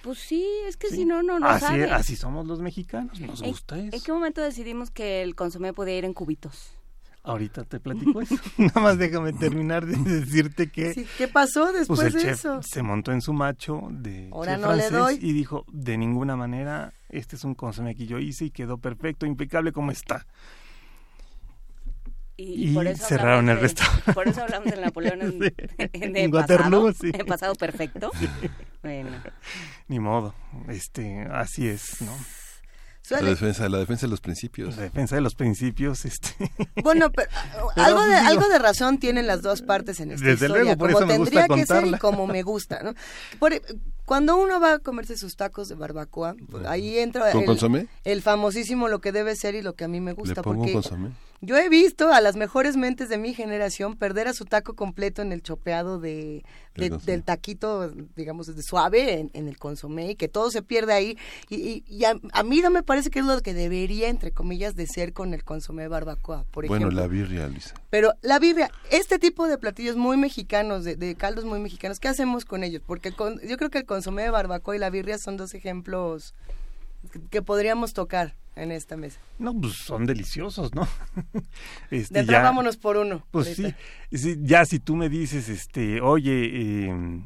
[0.06, 0.98] Pues sí, es que Sí.
[0.98, 1.90] si no, no, no así, sabe.
[1.90, 4.04] así somos los mexicanos, nos ¿En- gusta ¿En eso.
[4.06, 6.70] qué momento decidimos que el consomé podía ir en cubitos?
[7.24, 8.36] Ahorita te platico eso.
[8.56, 12.32] Nada más déjame terminar de decirte que Sí, ¿Qué pasó después pues el de chef
[12.38, 12.62] eso?
[12.62, 15.28] se montó en su macho de Ahora chef no le francés doy.
[15.28, 19.26] y dijo, de ninguna manera, este es un consomé que yo hice y quedó perfecto,
[19.26, 20.24] impecable como está.
[22.38, 24.12] Y, Y por eso cerraron el de- restaurante.
[24.14, 25.38] Por eso hablamos del Napoleón en, Sí.
[25.38, 27.10] de En Waterloo, pasado, sí.
[27.18, 28.10] en pasado perfecto.
[28.82, 29.10] Bueno,
[29.88, 30.34] Ni modo,
[30.68, 32.12] este, así es, ¿no?
[33.08, 34.76] La defensa, la defensa de los principios.
[34.76, 36.30] La defensa de los principios, este,
[36.82, 40.26] Bueno, pero, Pero, algo, de, digo- algo de razón tienen las dos partes en esta
[40.26, 42.82] Desde historia, luego, por como eso me gusta tendría que ser y como me gusta,
[42.82, 42.94] ¿no?
[43.38, 43.62] Por-
[44.04, 47.86] cuando uno va a comerse sus tacos de barbacoa, pues, ahí entra ¿Con el, consomé?
[48.04, 50.58] el famosísimo lo que debe ser y lo que a mí me gusta, Le pongo
[50.58, 51.10] porque consomé.
[51.40, 55.20] Yo he visto a las mejores mentes de mi generación perder a su taco completo
[55.22, 56.44] en el chopeado de,
[56.74, 60.92] de- Del taquito, digamos, de suave en, en el consomé y que todo se pierde
[60.92, 61.18] ahí.
[61.48, 64.30] Y, y- y a, a mí no me parece que es lo que debería, entre
[64.32, 67.00] comillas, de ser con el consomé barbacoa, por Bueno, ejemplo.
[67.02, 67.74] la birria, Lisa.
[67.90, 72.08] Pero la birria, este tipo de platillos muy mexicanos, de, de caldos muy mexicanos, ¿qué
[72.08, 72.82] hacemos con ellos?
[72.86, 76.34] Porque con- yo creo que el consomé de barbacoa y la birria son dos ejemplos
[77.30, 79.20] que podríamos tocar en esta mesa.
[79.38, 80.88] No, pues son deliciosos, ¿no?
[81.90, 83.24] Este, De ya- vámonos por uno.
[83.30, 87.22] Pues sí, ya si tú me dices, este, oye, eh,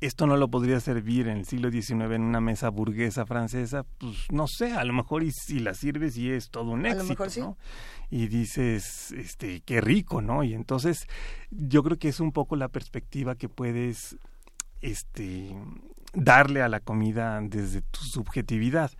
[0.00, 4.16] esto no lo podría servir en el siglo XIX en una mesa burguesa francesa, pues
[4.30, 6.94] no sé, a lo mejor y si la sirves y es todo un A lo
[6.96, 7.40] éxito, mejor sí.
[7.40, 7.56] ¿no?
[8.10, 10.44] Y dices, este, qué rico, ¿no?
[10.44, 11.06] Y entonces
[11.50, 14.16] yo creo que es un poco la perspectiva que puedes,
[14.82, 15.54] este,
[16.14, 18.90] darle a la comida desde tu subjetividad.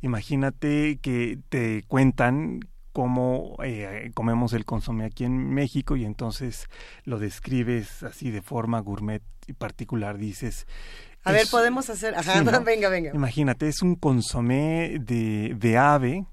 [0.00, 2.60] Imagínate que te cuentan
[2.92, 6.66] cómo eh, comemos el consomé aquí en México y entonces
[7.04, 10.18] lo describes así de forma gourmet y particular.
[10.18, 10.66] Dices,
[11.24, 12.14] A ver, podemos hacer.
[12.14, 12.60] Ajá, Sí, ¿no?
[12.64, 13.12] venga, venga.
[13.14, 16.26] Imagínate, es un consomé de, de ave,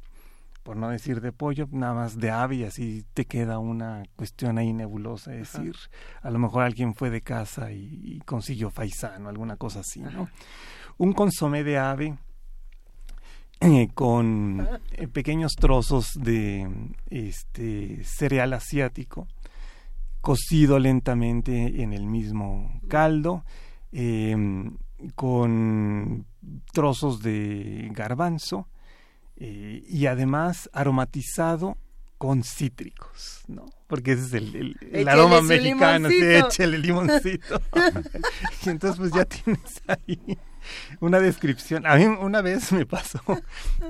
[0.70, 4.60] por no decir de pollo, nada más de ave y así te queda una cuestión
[4.60, 5.34] ahí nebulosa.
[5.34, 5.76] Es decir,
[6.22, 10.30] a lo mejor alguien fue de casa y, y consiguió faisano, alguna cosa así, ¿no?
[11.00, 12.20] Un consomé de ave
[13.62, 16.70] eh, con eh, pequeños trozos de
[17.10, 19.28] este cereal asiático
[20.22, 23.44] cocido lentamente en el mismo caldo
[23.92, 24.78] em,
[25.16, 26.28] con
[26.72, 28.68] trozos de garbanzo
[29.40, 31.78] eh, y además aromatizado
[32.18, 33.66] con cítricos, ¿no?
[33.88, 37.62] Porque ese es el, el- el Échele aroma mexicano, sí, échale limoncito.
[38.66, 40.38] y entonces pues ya tienes ahí
[41.00, 41.88] una descripción.
[41.88, 43.22] A mí una vez me pasó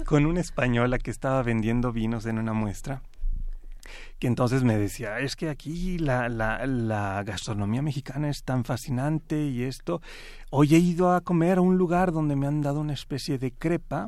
[0.05, 3.01] con una española que estaba vendiendo vinos en una muestra
[4.19, 9.45] que entonces me decía, es que aquí la, la, la gastronomía mexicana es tan fascinante
[9.47, 10.01] y esto.
[10.51, 13.51] Hoy he ido a comer a un lugar donde me han dado una especie de
[13.53, 14.05] crepa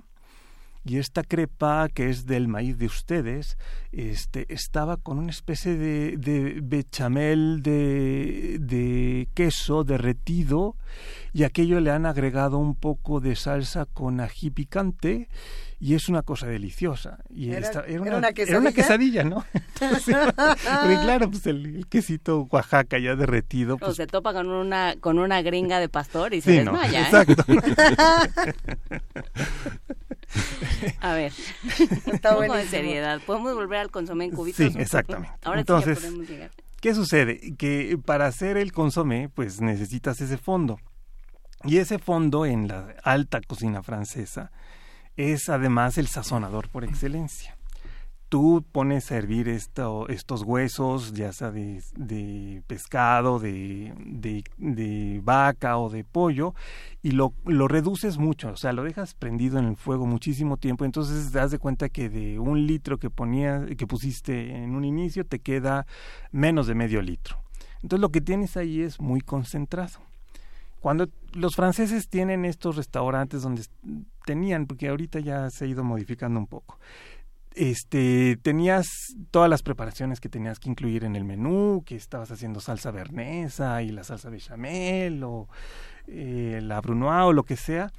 [0.83, 3.57] y esta crepa que es del maíz de ustedes
[3.91, 10.75] este estaba con una especie de, de bechamel de, de queso derretido
[11.33, 15.29] y aquello le han agregado un poco de salsa con ají picante
[15.83, 19.23] y es una cosa deliciosa y ¿Era- esta- era una, una era una quesadilla?
[19.23, 24.31] no Entonces, porque claro pues el, el quesito Oaxaca ya derretido O pues se topa
[24.31, 27.03] con una, con una gringa de pastor y se sí no desmaya, ¿eh?
[27.05, 27.43] exacto
[31.01, 31.33] A ver,
[32.11, 33.19] Está un poco de seriedad.
[33.25, 34.71] ¿Podemos volver al consomé en cubitos?
[34.71, 35.33] Sí, exactamente.
[35.43, 36.51] Ahora Entonces, sí ya podemos llegar.
[36.79, 37.55] ¿Qué sucede?
[37.57, 40.79] Que para hacer el consomé, pues necesitas ese fondo.
[41.63, 44.51] Y ese fondo en la alta cocina francesa
[45.17, 47.57] es además el sazonador por excelencia.
[48.29, 55.77] Tú pones a hervir esto, estos huesos, ya sea de, pescado, de, de, de vaca
[55.77, 56.55] o de pollo,
[57.03, 60.85] y lo, lo reduces mucho, o sea, lo dejas prendido en el fuego muchísimo tiempo,
[60.85, 64.85] entonces te das de cuenta que de un litro que, ponía, que pusiste en un
[64.85, 65.85] inicio te queda
[66.31, 67.43] menos de medio litro.
[67.83, 69.99] Entonces lo que tienes ahí es muy concentrado.
[70.81, 73.63] Cuando los franceses tienen estos restaurantes donde
[74.25, 76.79] tenían, porque ahorita ya se ha ido modificando un poco,
[77.53, 78.87] este, tenías
[79.29, 83.83] todas las preparaciones que tenías que incluir en el menú, que estabas haciendo salsa bernesa
[83.83, 85.47] y la salsa bechamel o
[86.07, 87.91] eh, la brunoise o lo que sea,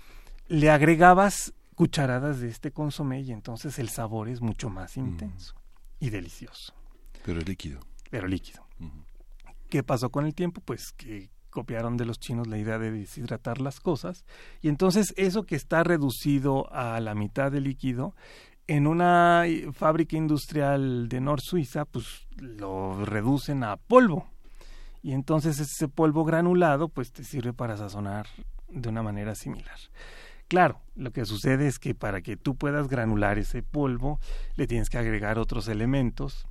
[0.49, 5.55] le agregabas cucharadas de este consomé y entonces el sabor es mucho más intenso
[6.01, 6.75] y delicioso,
[7.25, 7.81] Pero líquido.
[8.11, 8.67] pero líquido.
[9.69, 10.61] ¿Qué pasó con el tiempo?
[10.61, 14.25] Pues que copiaron de los chinos la idea de deshidratar las cosas
[14.61, 18.17] y entonces eso que está reducido a la mitad de líquido
[18.67, 24.27] en una eh, fábrica industrial de Nor Suiza pues lo reducen a polvo
[25.03, 28.27] y entonces ese polvo granulado pues te sirve para sazonar
[28.69, 29.77] de una manera similar.
[30.49, 34.21] Claro, lo que sucede es que para que tú puedas granular ese polvo
[34.57, 36.47] le tienes que agregar otros elementos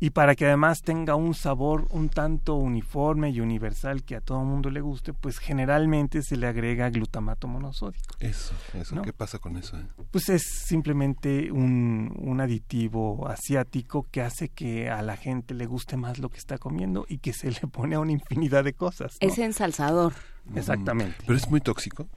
[0.00, 4.42] y para que además tenga un sabor un tanto uniforme y universal que a todo
[4.44, 8.14] mundo le guste, pues generalmente se le agrega glutamato monosódico.
[8.18, 8.94] Eso, eso.
[8.96, 9.02] ¿No?
[9.02, 9.76] ¿Qué pasa con eso?
[9.78, 9.86] eh?
[10.10, 15.96] Pues es simplemente un, un aditivo asiático que hace que a la gente le guste
[15.96, 19.18] más lo que está comiendo y que se le pone a una infinidad de cosas.
[19.20, 19.28] ¿no?
[19.28, 20.14] Es ensalzador.
[20.54, 21.16] Exactamente.
[21.26, 22.08] Pero es muy tóxico.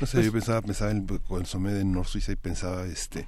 [0.00, 3.26] No sé, Pues- yo pensaba, pensaba en el consomé de Nor Suiza y pensaba, este,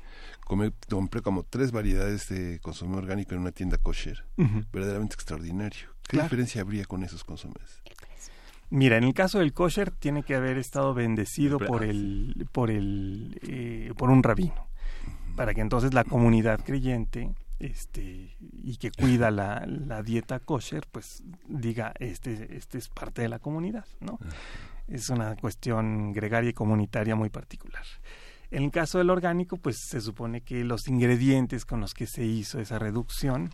[0.50, 4.24] comer, compré como tres variedades de consomé orgánico en una tienda kosher.
[4.72, 5.88] Verdaderamente extraordinario.
[6.02, 6.24] ¿Qué Claro.
[6.24, 7.82] diferencia habría con esos consomés?
[8.68, 12.70] Mira, en el caso del kosher tiene que haber estado bendecido Pero- por el, por
[12.70, 14.66] el, eh, por un rabino,
[15.36, 21.22] para que entonces la comunidad creyente este y que cuida la, la dieta kosher, pues
[21.46, 24.18] diga este este es parte de la comunidad, ¿no?
[24.88, 27.84] Es una cuestión gregaria y comunitaria muy particular.
[28.50, 32.24] En el caso del orgánico, pues se supone que los ingredientes con los que se
[32.24, 33.50] hizo esa reducción,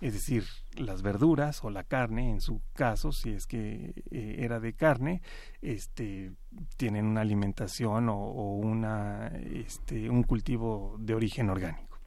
[0.00, 0.44] es decir,
[0.76, 5.20] las verduras o la carne, en su caso, si es que eh, era de carne,
[5.60, 6.32] este,
[6.78, 11.98] tienen una alimentación o, o una, este, un cultivo de origen orgánico.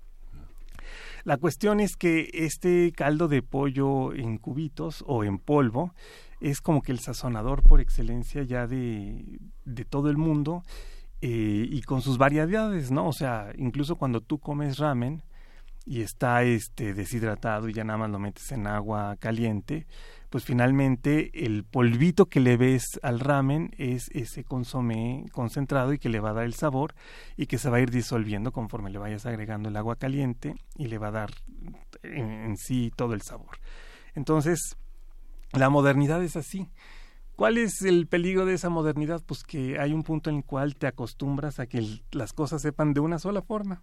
[1.23, 5.93] La cuestión es que este caldo de pollo en cubitos o en polvo
[6.41, 10.63] es como que el sazonador por excelencia ya de, de todo el mundo
[11.25, 13.07] eh, y con sus variedades, ¿no?
[13.07, 15.23] O sea, incluso cuando tú comes ramen
[15.85, 19.87] y está este deshidratado y ya nada más lo metes en agua caliente,
[20.29, 26.09] pues finalmente el polvito que le ves al ramen es ese consomé concentrado y que
[26.09, 26.93] le va a dar el sabor
[27.37, 30.87] y que se va a ir disolviendo conforme le vayas agregando el agua caliente y
[30.87, 31.29] le va a dar
[32.01, 33.59] en, en sí todo el sabor.
[34.13, 34.75] Entonces,
[35.53, 36.69] la modernidad es así.
[37.35, 39.21] ¿Cuál es el peligro de esa modernidad?
[39.25, 42.61] Pues que hay un punto en el cual te acostumbras a que el- las cosas
[42.61, 43.81] sepan de una sola forma.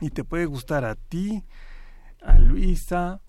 [0.00, 1.44] Y te puede gustar a ti,
[2.22, 3.20] a Luisa,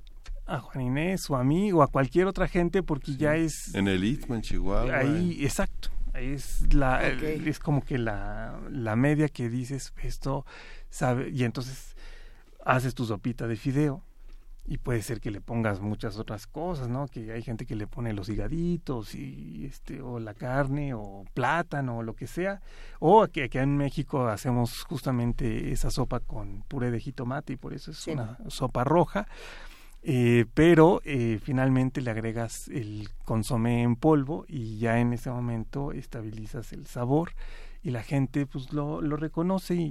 [0.47, 3.75] a Juan Inés o a mí o a cualquier otra gente porque ya es...
[3.75, 4.97] En el Istmo, en Chihuahua.
[4.97, 5.89] Ahí, exacto.
[6.13, 7.07] Es, la,
[7.47, 10.45] es como que la, la media que dices esto,
[10.89, 11.95] sabe, y entonces
[12.65, 14.03] haces tu sopita de fideo
[14.69, 17.07] y puede ser que le pongas muchas otras cosas, ¿no?
[17.07, 21.99] Que hay gente que le pone los higaditos y este o la carne o plátano
[21.99, 22.61] o lo que sea,
[22.99, 27.73] o que aquí en México hacemos justamente esa sopa con puré de jitomate y por
[27.73, 28.11] eso es Sí.
[28.11, 29.27] una sopa roja.
[30.03, 35.91] Eh, pero eh, finalmente le agregas el consomé en polvo y ya en ese momento
[35.91, 37.31] estabilizas el sabor
[37.83, 39.81] y la gente pues lo, lo reconoce y,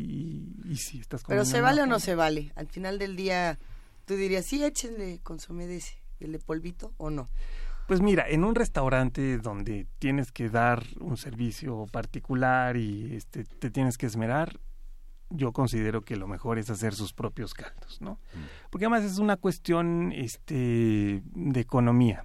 [0.64, 2.52] y, y si estás Pero comiendo ¿se vale o no se vale?
[2.56, 3.58] Al final del día,
[4.06, 7.28] tú dirías, sí, échenle consomé de ese, el de polvito, o no.
[7.86, 13.70] Pues mira, en un restaurante donde tienes que dar un servicio particular y este, te
[13.70, 14.58] tienes que esmerar,
[15.30, 18.18] yo considero que lo mejor es hacer sus propios caldos, ¿no?
[18.70, 22.24] Porque además es una cuestión este, de economía.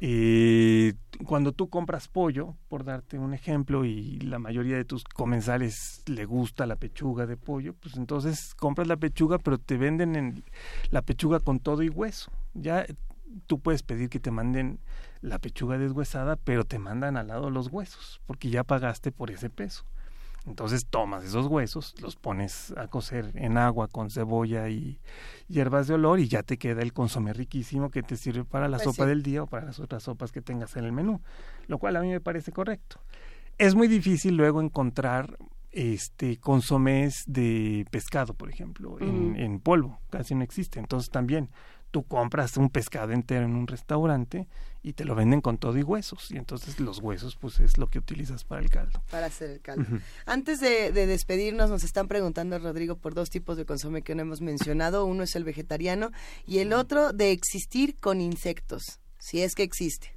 [0.00, 0.94] Eh,
[1.26, 6.24] cuando tú compras pollo, por darte un ejemplo, y la mayoría de tus comensales le
[6.24, 10.44] gusta la pechuga de pollo, pues entonces compras la pechuga, pero te venden en
[10.90, 12.32] la pechuga con todo y hueso.
[12.54, 12.86] Ya
[13.46, 14.80] tú puedes pedir que te manden
[15.20, 19.50] la pechuga deshuesada, pero te mandan al lado los huesos, porque ya pagaste por ese
[19.50, 19.84] peso.
[20.46, 24.98] Entonces tomas esos huesos, los pones a cocer en agua con cebolla y
[25.48, 28.76] hierbas de olor y ya te queda el consomé riquísimo que te sirve para la
[28.76, 29.08] Pues sopa sí.
[29.08, 31.22] del día o para las otras sopas que tengas en el menú,
[31.66, 33.00] lo cual a mí me parece correcto.
[33.56, 35.38] Es muy difícil luego encontrar
[35.70, 40.78] este consomés de pescado, por ejemplo, en, en polvo, casi no existe.
[40.78, 41.48] Entonces también
[41.94, 44.48] tú compras un pescado entero en un restaurante
[44.82, 47.86] y te lo venden con todo y huesos y entonces los huesos pues es lo
[47.86, 49.00] que utilizas para el caldo.
[49.12, 49.84] Para hacer el caldo.
[50.26, 54.22] Antes de, de despedirnos, nos están preguntando, Rodrigo, por dos tipos de consomé que no
[54.22, 55.04] hemos mencionado.
[55.04, 56.10] Uno es el vegetariano
[56.48, 60.12] y el otro de existir con insectos, si es que existe.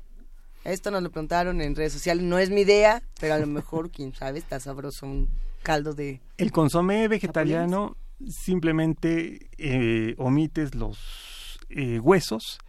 [0.63, 2.23] Esto nos lo preguntaron en redes sociales.
[2.23, 5.29] No es mi idea, pero a lo mejor, quién sabe, está sabroso un
[5.61, 6.21] caldo de...
[6.37, 7.97] El consomé vegetariano
[8.29, 11.26] simplemente eh, omites los
[11.69, 12.59] eh, huesos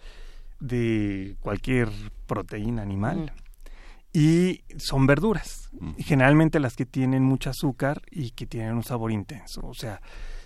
[0.60, 1.88] de cualquier
[2.26, 3.32] proteína animal
[4.12, 5.92] y son verduras, Mm.
[5.98, 10.00] generalmente las que tienen mucho azúcar y que tienen un sabor intenso, o sea,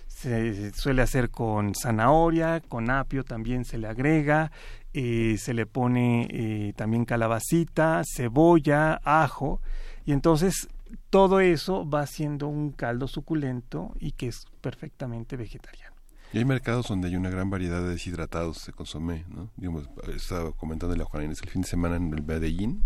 [0.07, 4.51] se suele hacer con zanahoria, con apio también se le agrega,
[4.93, 9.59] eh, se le pone eh, también calabacita, cebolla, ajo,
[10.05, 10.67] y entonces
[11.09, 15.92] todo eso va siendo un caldo suculento y que es perfectamente vegetariano.
[16.33, 19.51] Y hay mercados donde hay una gran variedad de deshidratados de consomé, ¿no?
[19.55, 22.83] Digamos, estaba comentando la Juan Inés el fin de semana en el Medellín,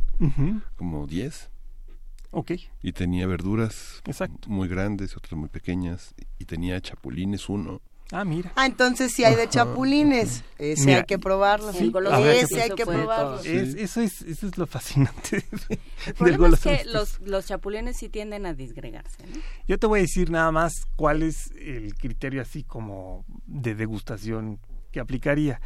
[0.76, 1.50] como 10,
[2.32, 2.52] Ok,
[2.84, 4.50] y tenía verduras exacto.
[4.50, 7.82] muy grandes, otras muy pequeñas, y tenía chapulines uno.
[8.12, 8.54] Ah, mira.
[8.56, 10.44] Ah, entonces sí hay de chapulines.
[10.58, 11.74] Ese Mira, hay que probarlo.
[11.74, 11.92] sí,
[12.32, 13.42] Ese hay que probarlo.
[13.42, 15.38] Es- eso, es, eso es lo fascinante
[15.70, 19.36] de- El problema es que los, los chapulines sí tienden a disgregarse, ¿no?
[19.68, 24.60] Yo te voy a decir nada más cuál es el criterio así como de degustación
[24.92, 25.60] que aplicaría.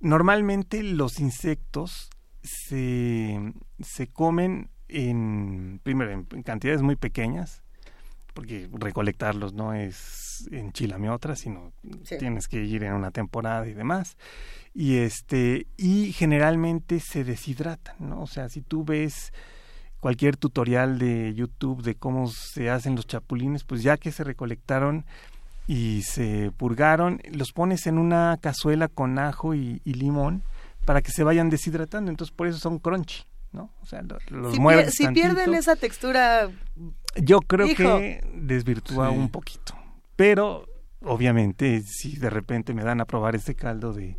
[0.00, 2.08] Normalmente los insectos
[2.42, 3.38] se,
[3.80, 7.61] se comen en, primero, en cantidades muy pequeñas,
[8.32, 11.72] porque recolectarlos no es en Chilamiotra, sino
[12.04, 12.16] Sí.
[12.18, 14.16] tienes que ir en una temporada y demás.
[14.74, 18.22] Y este, y generalmente se deshidratan, ¿no?
[18.22, 19.32] O sea, si tú ves
[20.00, 25.04] cualquier tutorial de YouTube de cómo se hacen los chapulines, pues ya que se recolectaron
[25.68, 30.42] y se purgaron, los pones en una cazuela con ajo y, y limón
[30.84, 33.22] para que se vayan deshidratando, entonces por eso son crunchy.
[33.52, 33.70] ¿no?
[33.82, 36.48] O sea, lo- los Si, mueves pier- si pierden esa textura,
[37.16, 37.76] Yo creo Hijo.
[37.98, 39.16] que desvirtúa Sí.
[39.16, 39.74] un poquito.
[40.16, 40.66] Pero,
[41.02, 44.16] obviamente, si de repente me dan a probar este caldo de,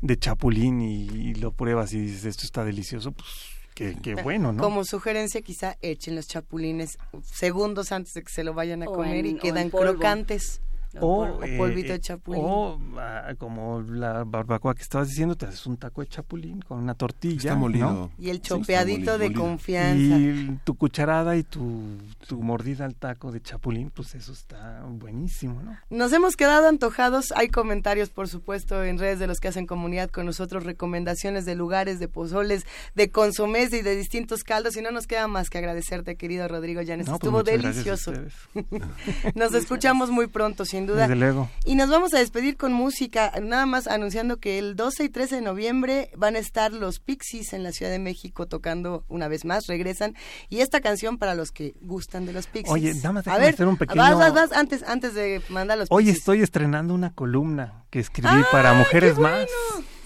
[0.00, 3.28] de chapulín y, y lo pruebas y dices, esto está delicioso, pues
[3.74, 4.62] qué, qué bueno, ¿no?
[4.62, 8.92] como sugerencia, quizá echen los chapulines segundos antes de que se lo vayan a O
[8.94, 9.92] comer en- y quedan polvo.
[9.92, 10.60] crocantes.
[11.00, 12.42] O, o polvito de eh, chapulín.
[12.44, 16.78] O ah, como la barbacoa que estabas diciendo, te haces un taco de chapulín con
[16.78, 17.36] una tortilla.
[17.50, 17.92] Está molido.
[17.92, 18.10] ¿no?
[18.18, 19.42] Y el Sí, chopeadito molido, de molido.
[19.42, 20.18] confianza.
[20.18, 25.60] Y tu cucharada y tu, tu mordida al taco de chapulín, pues eso está buenísimo,
[25.62, 25.76] ¿no?
[25.90, 27.32] Nos hemos quedado antojados.
[27.36, 31.54] Hay comentarios, por supuesto, en redes de los que hacen comunidad con nosotros, recomendaciones de
[31.54, 32.64] lugares, de pozoles,
[32.94, 34.76] de consomés y de distintos caldos.
[34.76, 37.06] Y no nos queda más que agradecerte, querido Rodrigo Llanes.
[37.06, 38.12] No, pues Estuvo delicioso.
[39.34, 41.02] Nos escuchamos muy pronto, sin duda.
[41.02, 41.50] Desde luego.
[41.64, 45.36] Y nos vamos a despedir con música, nada más anunciando que el 12 y 13
[45.36, 49.44] de noviembre van a estar los Pixies en la Ciudad de México tocando una vez
[49.44, 50.14] más, regresan.
[50.48, 52.72] Y esta canción para los que gustan de los Pixies.
[52.72, 55.78] Oye, nada más a ver, hacer un pequeño- vas, vas, vas, antes, antes de mandar
[55.78, 56.18] los Hoy Pixies.
[56.18, 59.36] estoy estrenando una columna que escribí ¡Ah, para qué Mujeres bueno!
[59.36, 59.46] Más.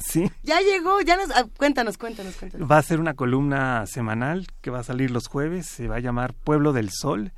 [0.04, 0.30] Sí.
[0.42, 1.30] Ya llegó, ya nos...
[1.30, 2.70] ah, cuéntanos, cuéntanos, cuéntanos.
[2.70, 5.66] Va a ser una columna semanal que va a salir los jueves.
[5.66, 7.32] Se va a llamar Pueblo del Sol.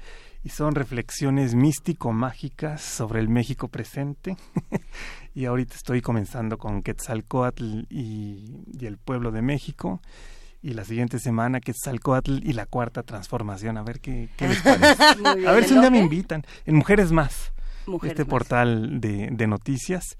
[0.44, 4.36] Y son reflexiones místico-mágicas sobre el México presente.
[5.34, 10.02] y ahorita estoy comenzando con Quetzalcoatl y, y el pueblo de México.
[10.62, 13.78] Y la siguiente semana Quetzalcoatl y la cuarta transformación.
[13.78, 15.02] A ver qué, qué les parece.
[15.34, 15.48] Bien.
[15.48, 16.44] A ver ¿En si un día me invitan.
[16.66, 17.52] En Mujeres Más.
[17.86, 18.30] Mujeres este Más.
[18.30, 20.16] portal de, de noticias.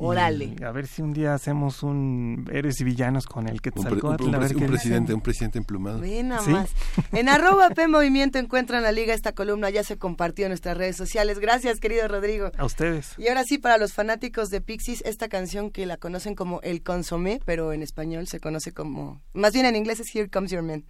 [0.00, 0.54] Y Órale.
[0.64, 4.28] a ver si un día hacemos un héroes y villanos con el Un, pre- un
[4.28, 5.98] un a ver un presidente, un presidente emplumado.
[5.98, 6.50] Ve nada Sí.
[6.50, 6.70] más.
[7.10, 10.96] En arroba P Movimiento encuentran la liga, esta columna ya se compartió en nuestras redes
[10.96, 11.40] sociales.
[11.40, 12.52] Gracias, querido Rodrigo.
[12.56, 13.14] A ustedes.
[13.18, 16.84] Y ahora sí, para los fanáticos de Pixies, esta canción que la conocen como El
[16.84, 19.20] Consomé, pero en español se conoce como...
[19.32, 20.84] Más bien en inglés es Here Comes Your Man,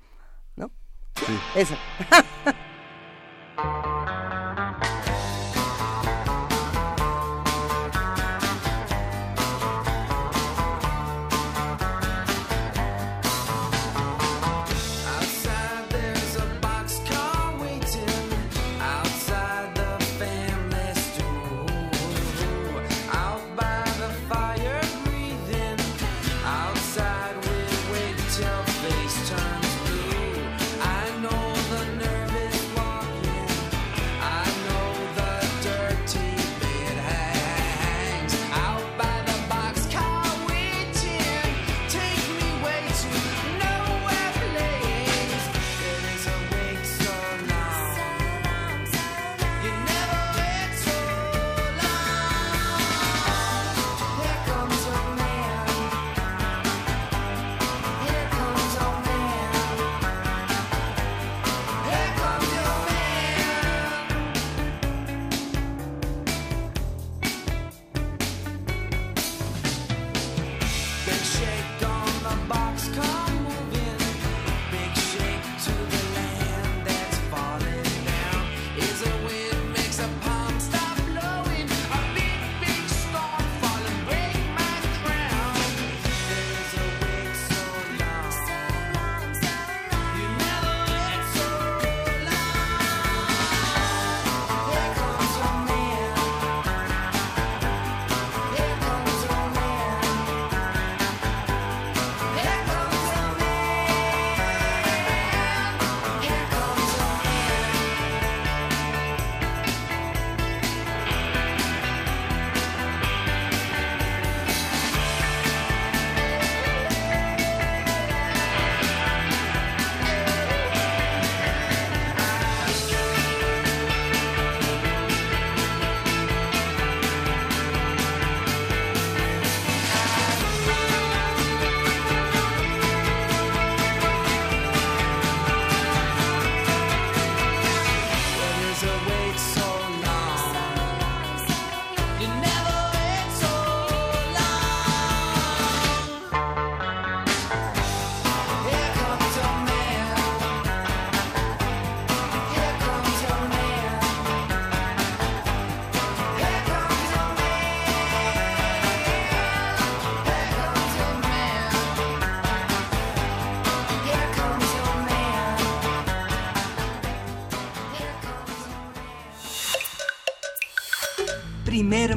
[0.54, 0.70] ¿no?
[1.16, 1.32] Sí.
[1.56, 1.74] Eso.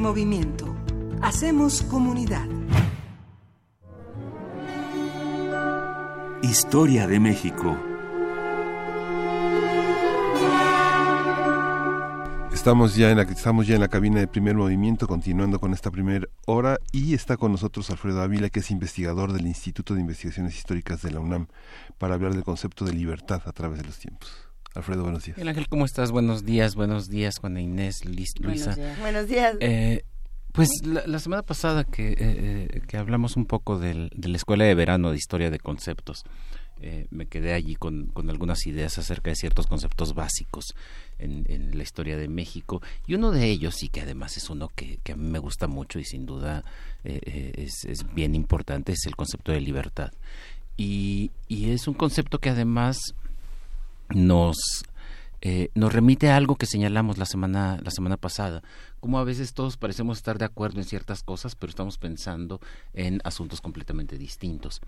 [0.02, 0.74] movimiento.
[1.22, 2.46] Hacemos comunidad.
[6.42, 7.78] Historia de México.
[12.52, 15.92] Estamos ya en la estamos ya en la cabina de primer movimiento, continuando con esta
[15.92, 20.56] primera hora y está con nosotros Alfredo Ávila, que es investigador del Instituto de Investigaciones
[20.56, 21.46] Históricas de la UNAM,
[21.98, 24.51] para hablar del concepto de libertad a través de los tiempos.
[24.74, 25.38] Alfredo, buenos días.
[25.38, 26.10] El Ángel, ¿cómo estás?
[26.12, 28.40] Buenos días, buenos días, Juana Inés, Luisa.
[28.40, 29.00] Buenos días.
[29.00, 29.56] Buenos días.
[29.60, 30.04] Eh,
[30.52, 34.64] pues la, la, semana pasada que, eh, que hablamos un poco del, de la Escuela
[34.64, 36.24] de Verano de Historia de Conceptos,
[36.80, 40.74] eh, me quedé allí con, con, algunas ideas acerca de ciertos conceptos básicos
[41.18, 44.68] en, en, la historia de México y uno de ellos y que además es uno
[44.74, 46.64] que, que a mí me gusta mucho y sin duda
[47.04, 50.10] eh, es, es, bien importante es el concepto de libertad
[50.76, 53.14] y, y es un concepto que además
[54.14, 54.56] nos
[55.40, 58.62] eh, nos remite a algo que señalamos la semana la semana pasada
[59.02, 62.60] como a veces todos parecemos estar de acuerdo en ciertas cosas, pero estamos pensando
[62.94, 64.80] en asuntos completamente distintos.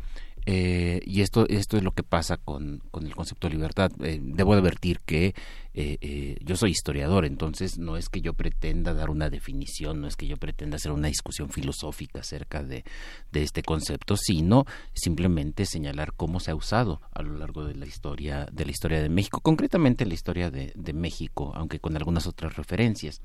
[0.46, 3.90] Eh, y esto, esto es lo que pasa con, con el concepto de libertad.
[4.04, 5.34] Eh, debo advertir que
[5.74, 10.06] eh, eh, yo soy historiador, entonces no es que yo pretenda dar una definición, no
[10.06, 12.84] es que yo pretenda hacer una discusión filosófica acerca de,
[13.32, 17.86] de este concepto, sino simplemente señalar cómo se ha usado a lo largo de la
[17.86, 22.28] historia de la historia de México, concretamente la historia de, de México, aunque con algunas
[22.28, 23.20] otras referencias.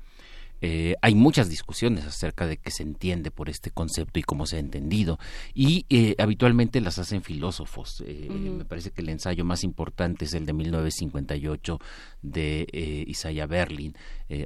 [0.60, 4.56] Eh, hay muchas discusiones acerca de qué se entiende por este concepto y cómo se
[4.56, 5.18] ha entendido
[5.54, 8.02] y eh, habitualmente las hacen filósofos.
[8.06, 8.56] Eh, uh -huh.
[8.58, 11.78] Me parece que el ensayo más importante es el de 1958
[12.22, 13.94] de eh, Isaiah Berlin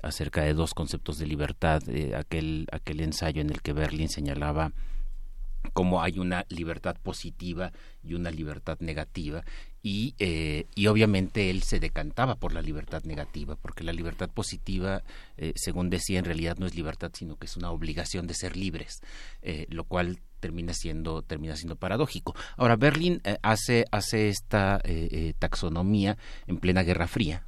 [0.03, 1.83] acerca de dos conceptos de libertad,
[2.17, 4.73] aquel, aquel ensayo en el que Berlin señalaba
[5.73, 9.45] cómo hay una libertad positiva y una libertad negativa.
[9.83, 15.03] Y, eh, y obviamente él se decantaba por la libertad negativa porque la libertad positiva
[15.37, 18.57] eh, según decía en realidad no es libertad sino que es una obligación de ser
[18.57, 19.03] libres
[19.43, 22.35] eh, lo cual termina siendo termina siendo paradójico.
[22.57, 24.81] Ahora Berlín hace hace esta
[25.39, 27.47] taxonomía en plena Guerra Fría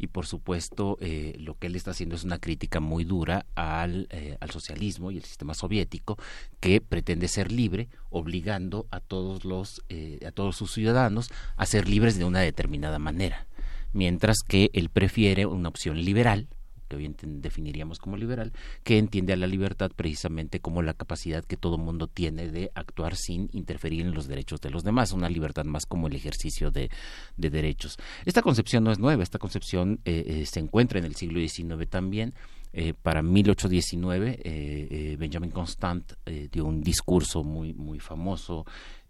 [0.00, 4.08] y por supuesto eh, lo que él está haciendo es una crítica muy dura al,
[4.10, 6.16] eh, al, socialismo y el sistema soviético
[6.58, 11.86] que pretende ser libre obligando a todos los eh, a todos sus ciudadanos a ser
[11.86, 13.46] libres de una determinada manera.
[13.92, 16.48] Mientras que él prefiere una opción liberal
[16.90, 21.56] que hoy definiríamos como liberal, que entiende a la libertad precisamente como la capacidad que
[21.56, 25.64] todo mundo tiene de actuar sin interferir en los derechos de los demás, una libertad
[25.64, 26.90] más como el ejercicio de,
[27.36, 27.96] de derechos.
[28.24, 31.88] Esta concepción no es nueva, esta concepción eh, eh, se encuentra en el siglo XIX
[31.88, 32.34] también.
[32.72, 36.12] Eh, para 1819, eh, Benjamin Constant
[36.52, 38.64] dio un discurso muy, muy famoso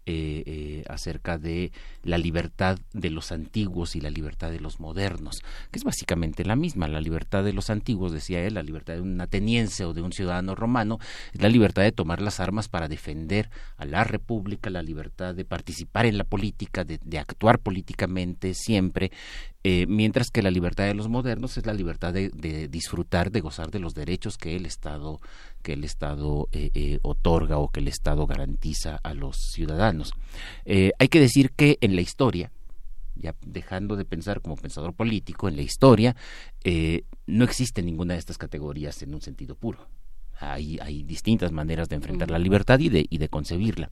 [0.07, 1.71] eh, eh, acerca de
[2.03, 6.55] la libertad de los antiguos y la libertad de los modernos, que es básicamente la
[6.55, 6.87] misma.
[6.87, 10.11] La libertad de los antiguos, decía él, la libertad de un ateniense o de un
[10.11, 10.97] ciudadano romano,
[11.33, 15.45] es la libertad de tomar las armas para defender a la república, la libertad de
[15.45, 19.11] participar en la política, de, de actuar políticamente siempre,
[19.63, 23.69] eh, mientras que la libertad de los modernos es la libertad de, disfrutar, de gozar
[23.69, 25.19] de los derechos que el Estado
[25.61, 30.13] que el Estado eh, eh, otorga o que el Estado garantiza a los ciudadanos.
[30.65, 32.51] Eh, hay que decir que en la historia,
[33.15, 36.15] ya dejando de pensar como pensador político, en la historia
[37.27, 39.87] no existe ninguna de estas categorías en un sentido puro.
[40.41, 42.33] Hay, hay, distintas maneras de enfrentar uh -huh.
[42.33, 43.91] la libertad y de, y de concebirla.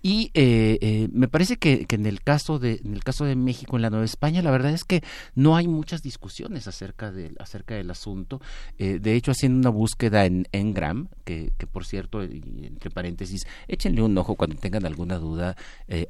[0.00, 3.36] Y eh, eh, me parece que, que, en, el caso de, en el caso de
[3.36, 5.02] México, en la Nueva España, la verdad es que
[5.34, 8.40] no hay muchas discusiones acerca, de, acerca del asunto.
[8.78, 14.02] Eh, de hecho, haciendo una búsqueda en Engram, que, que por cierto, entre paréntesis, échenle
[14.02, 15.56] un ojo cuando tengan alguna duda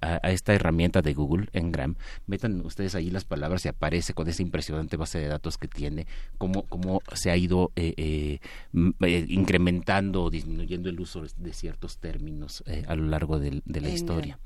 [0.00, 1.96] a, a, esta herramienta de Google, Engram.
[2.26, 6.06] Metan ustedes ahí las palabras y aparece con esa impresionante base de datos que tiene,
[6.38, 7.72] cómo, cómo se ha ido
[8.72, 13.80] incrementando aumentando o disminuyendo el uso de ciertos términos eh, a lo largo de, de
[13.80, 14.38] la historia.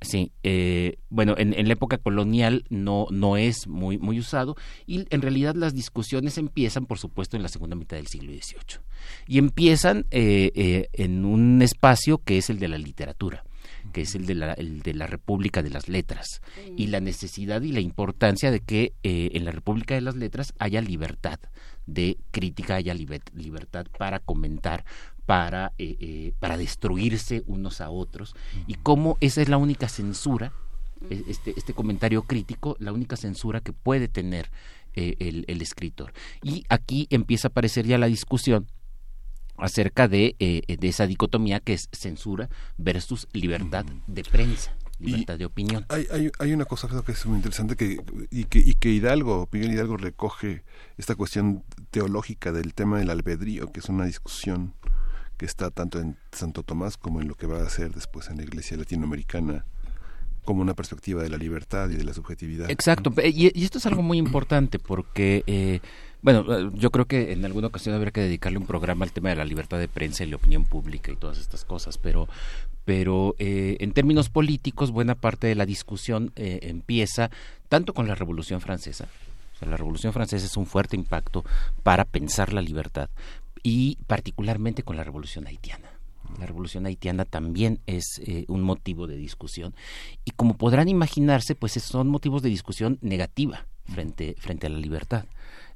[0.00, 4.56] Sí, eh, bueno, en, en, la época colonial no, no es muy, muy usado
[4.86, 8.80] y en realidad las discusiones empiezan, por supuesto, en la segunda mitad del siglo XVIII
[9.26, 13.44] y empiezan eh, en un espacio que es el de la literatura
[13.92, 16.40] que es el de la, el de la República de las Letras,
[16.76, 20.54] y la necesidad y la importancia de que eh, en la República de las Letras
[20.58, 21.40] haya libertad
[21.86, 24.84] de crítica, haya liber, libertad para comentar,
[25.26, 28.34] para, eh, eh, para destruirse unos a otros,
[28.66, 30.52] y cómo esa es la única censura,
[31.00, 31.30] mm.
[31.30, 34.50] este, este comentario crítico, la única censura que puede tener
[34.94, 36.12] el, el escritor.
[36.42, 38.66] Y aquí empieza a aparecer ya la discusión
[39.56, 42.48] acerca de, eh, de esa dicotomía que es censura
[42.78, 45.84] versus libertad de prensa libertad de opinión.
[45.88, 48.00] Hay, hay, hay, una cosa que es muy interesante que
[48.30, 50.62] y, que y que Hidalgo, Miguel Hidalgo recoge
[50.96, 54.74] esta cuestión teológica del tema del albedrío, que es una discusión
[55.36, 58.36] que está tanto en Santo Tomás como en lo que va a ser después en
[58.36, 59.66] la Iglesia latinoamericana
[60.44, 62.70] como una perspectiva de la libertad y de la subjetividad.
[62.70, 65.80] Exacto, y, y esto es algo muy importante porque eh,
[66.22, 69.30] bueno, eh, yo creo que en alguna ocasión habría que dedicarle un programa al tema
[69.30, 72.28] de la libertad de prensa y la opinión pública y todas estas cosas, pero
[72.84, 77.30] pero eh, en términos políticos buena parte de la discusión eh, empieza
[77.68, 79.08] tanto con la Revolución Francesa,
[79.54, 81.44] o sea, la Revolución Francesa es un fuerte impacto
[81.82, 83.08] para pensar la libertad
[83.62, 85.92] y particularmente con la Revolución Haitiana.
[86.38, 89.74] La revolución haitiana también es eh, un motivo de discusión
[90.24, 95.24] y como podrán imaginarse, pues son motivos de discusión negativa frente, frente a la libertad.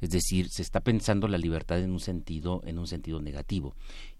[0.01, 3.74] Es decir, se está pensando la libertad en un sentido, en un sentido negativo.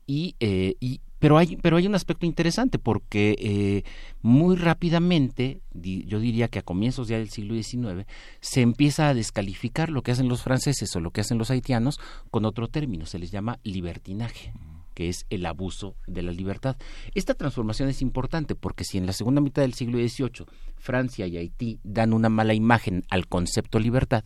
[0.07, 0.77] Y, eh,
[1.19, 3.83] pero hay pero hay un aspecto interesante porque eh,
[4.23, 8.07] muy rápidamente yo diría que a comienzos ya del siglo XIX
[8.41, 11.99] se empieza a descalificar lo que hacen los franceses o lo que hacen los haitianos
[12.31, 14.53] con otro término se les llama libertinaje
[14.97, 16.77] que es el abuso de la libertad.
[17.15, 20.47] Esta transformación es importante porque si en la segunda mitad del siglo XVIII
[20.79, 24.25] Francia y Haití dan una mala imagen al concepto libertad,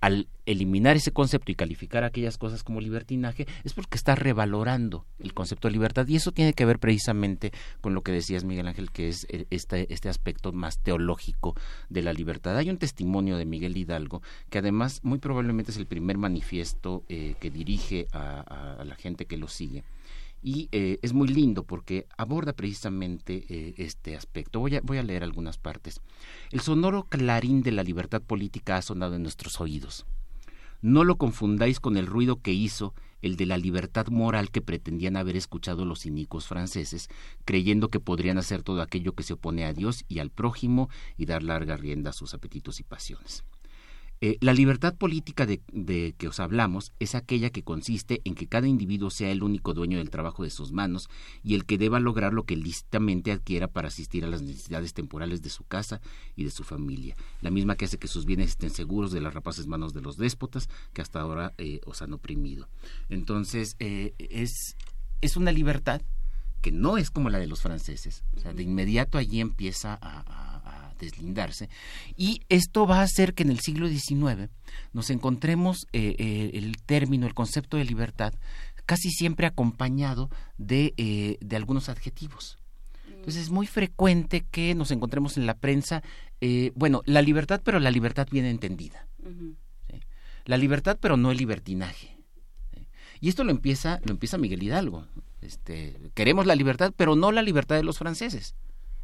[0.00, 5.34] al eliminar ese concepto y calificar aquellas cosas como libertinaje, es porque está revalorando el
[5.34, 6.06] concepto de libertad.
[6.06, 9.46] Y eso tiene que ver precisamente con lo que decías, Miguel Ángel, que es eh,
[9.50, 11.54] este, este aspecto más teológico
[11.88, 12.56] de la libertad.
[12.56, 17.34] Hay un testimonio de Miguel Hidalgo, que además muy probablemente es el primer manifiesto eh,
[17.40, 19.84] que dirige a, la gente que lo sigue
[20.42, 24.60] y eh, es muy lindo porque aborda precisamente este aspecto.
[24.60, 26.00] Voy a, voy a leer algunas partes.
[26.50, 30.06] El sonoro clarín de la libertad política ha sonado en nuestros oídos.
[30.80, 35.16] No lo confundáis con el ruido que hizo el de la libertad moral que pretendían
[35.16, 37.08] haber escuchado los cínicos franceses,
[37.44, 41.26] creyendo que podrían hacer todo aquello que se opone a Dios y al prójimo y
[41.26, 43.44] dar larga rienda a sus apetitos y pasiones.
[44.20, 45.60] Eh, la libertad política de,
[46.18, 49.98] que os hablamos es aquella que consiste en que cada individuo sea el único dueño
[49.98, 51.08] del trabajo de sus manos
[51.44, 55.40] y el que deba lograr lo que lícitamente adquiera para asistir a las necesidades temporales
[55.42, 56.00] de su casa
[56.34, 59.34] y de su familia, la misma que hace que sus bienes estén seguros de las
[59.34, 62.68] rapaces manos de los déspotas que hasta ahora eh, os han oprimido.
[63.08, 64.76] Entonces, eh, es,
[65.20, 66.02] es una libertad
[66.60, 68.24] que no es como la de los franceses.
[68.36, 70.47] O sea, de inmediato allí empieza a
[70.98, 71.68] deslindarse.
[72.16, 74.50] Y esto va a hacer que en el siglo XIX
[74.92, 78.34] nos encontremos eh, eh, el término, el concepto de libertad,
[78.86, 82.58] casi siempre acompañado de, eh, de algunos adjetivos.
[83.08, 86.02] Entonces es muy frecuente que nos encontremos en la prensa,
[86.74, 89.06] bueno, la libertad, pero la libertad bien entendida.
[90.46, 92.16] La libertad, pero no el libertinaje.
[93.20, 95.06] Y esto lo empieza, lo empieza Miguel Hidalgo.
[95.42, 98.54] Este, queremos la libertad, pero no la libertad de los franceses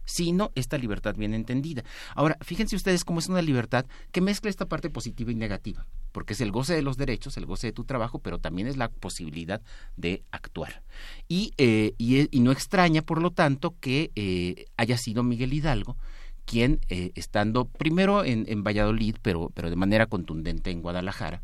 [0.04, 1.84] sino esta libertad bien entendida.
[2.14, 6.34] Ahora, fíjense ustedes cómo es una libertad que mezcla esta parte positiva y negativa, porque
[6.34, 8.88] es el goce de los derechos, el goce de tu trabajo, pero también es la
[8.88, 9.62] posibilidad
[9.96, 10.82] de actuar.
[11.28, 11.94] Y, eh,
[12.32, 15.96] no extraña, por lo tanto, que eh, haya sido Miguel Hidalgo
[16.44, 21.40] quien, eh, estando primero en, en Valladolid, pero, pero de manera contundente en Guadalajara,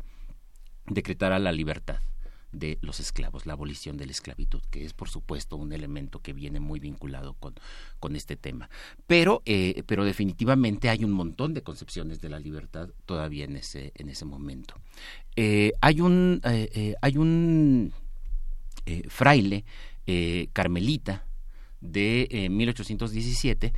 [0.85, 2.01] decretara la libertad
[2.51, 6.33] de los esclavos, la abolición de la esclavitud, que es por supuesto un elemento que
[6.33, 7.55] viene muy vinculado con,
[7.99, 8.69] con este tema.
[9.07, 13.91] Pero, eh, pero definitivamente hay un montón de concepciones de la libertad todavía en ese,
[13.95, 14.75] en ese momento.
[15.35, 17.93] Eh, hay un, eh, hay un
[19.07, 19.63] fraile
[20.51, 21.25] carmelita
[21.79, 23.71] de 1817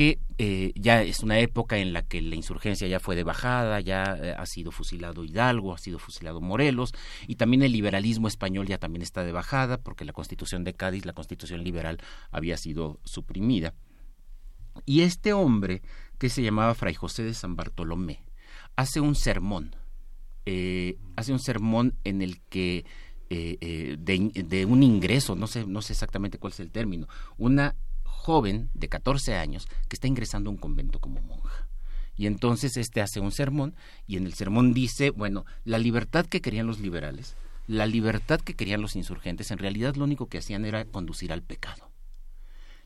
[0.00, 3.80] que eh, ya es una época en la que la insurgencia ya fue de bajada,
[3.80, 6.94] ya eh, ha sido fusilado Hidalgo, ha sido fusilado Morelos,
[7.26, 11.04] y también el liberalismo español ya también está de bajada, porque la constitución de Cádiz,
[11.04, 11.98] la constitución liberal,
[12.30, 13.74] había sido suprimida.
[14.86, 15.82] Y este hombre,
[16.16, 18.24] que se llamaba Fray José de San Bartolomé,
[18.76, 19.76] hace un sermón,
[20.46, 22.86] eh, hace un sermón en el que
[23.28, 27.76] de, de, un ingreso, no sé, no sé exactamente cuál es el término, una
[28.30, 31.66] joven de 14 años que está ingresando a un convento como monja.
[32.16, 33.74] Y entonces este hace un sermón
[34.06, 37.34] y en el sermón dice, bueno, la libertad que querían los liberales,
[37.66, 41.42] la libertad que querían los insurgentes, en realidad lo único que hacían era conducir al
[41.42, 41.90] pecado.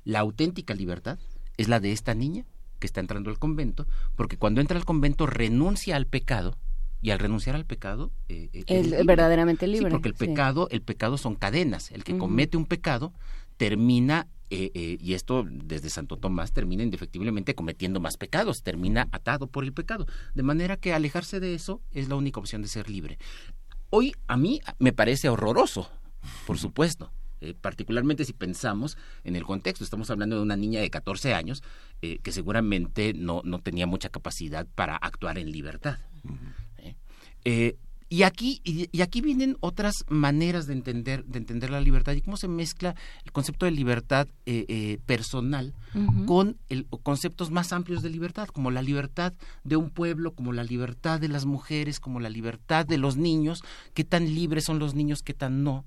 [0.03, 1.19] La auténtica libertad
[1.59, 2.47] es la de esta niña
[2.79, 3.87] que está entrando al convento,
[4.17, 6.57] porque cuando entra al convento renuncia al pecado
[7.03, 9.91] y al renunciar al pecado eh, eh, es, verdaderamente libre.
[9.91, 11.91] porque el pecado, el pecado son cadenas.
[11.91, 13.13] El que comete un pecado
[13.59, 19.47] termina eh, eh, y esto desde Santo Tomás termina indefectiblemente cometiendo más pecados, termina atado
[19.47, 20.07] por el pecado.
[20.35, 23.19] De manera que alejarse de eso es la única opción de ser libre.
[23.91, 25.91] Hoy a mí me parece horroroso,
[26.47, 27.11] por supuesto.
[27.45, 31.63] Eh, particularmente si pensamos en el contexto, estamos hablando de una niña de 14 años
[32.01, 35.99] eh, que seguramente no, no tenía mucha capacidad para actuar en libertad.
[37.45, 37.77] ¿eh?
[38.15, 42.37] Y aquí, y, aquí vienen otras maneras de entender, de entender la libertad y cómo
[42.37, 42.95] se mezcla
[43.25, 44.29] el concepto de libertad
[45.05, 45.75] personal
[46.25, 49.33] con el, conceptos más amplios de libertad, como la libertad
[49.65, 53.65] de un pueblo, como la libertad de las mujeres, como la libertad de los niños,
[53.95, 55.85] qué tan libres son los niños, qué tan no.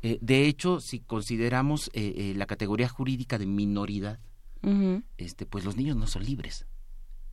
[0.00, 4.18] Eh, de hecho, si consideramos eh, eh, la categoría jurídica de minoridad,
[5.18, 6.66] este, pues los niños no son libres.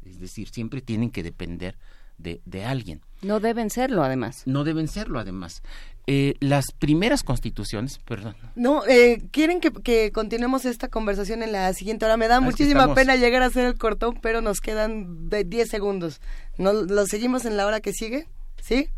[0.02, 1.80] Es decir, siempre tienen que depender
[2.18, 3.02] de, de alguien.
[3.22, 4.44] No deben serlo, además.
[4.46, 5.64] No deben serlo, además.
[6.06, 8.36] las primeras constituciones, perdón.
[8.56, 8.84] No,
[9.32, 12.18] quieren que, continuemos esta conversación en la siguiente hora.
[12.18, 16.20] Me da ah, muchísima pena llegar a hacer el cortón, pero nos quedan 10 segundos.
[16.58, 18.28] ¿No, ¿Lo seguimos en la hora que sigue?
[18.62, 18.90] ¿Sí?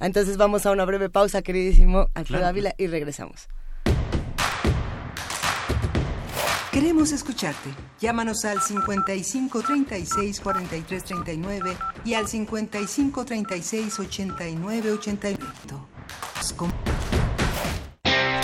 [0.00, 3.48] Entonces vamos a una breve pausa, queridísimo Alfredo Ávila, y regresamos.
[6.72, 7.70] Queremos escucharte.
[7.98, 15.38] Llámanos al 55 36 43 39 y al 55 36 89 89.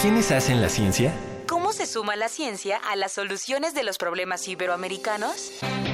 [0.01, 1.13] ¿Quiénes hacen la ciencia?
[1.47, 5.53] ¿Cómo se suma la ciencia a las soluciones de los problemas iberoamericanos?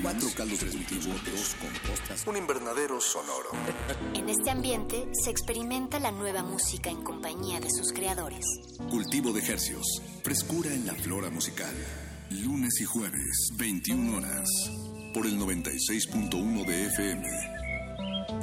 [0.00, 3.50] 4 caldos cultivos, compostas, un invernadero sonoro.
[4.14, 8.46] En este ambiente se experimenta la nueva música en compañía de sus creadores.
[8.88, 11.74] Cultivo de ejercios, frescura en la flora musical.
[12.30, 14.48] Lunes y jueves, 21 horas,
[15.14, 17.26] por el 96.1 de FM.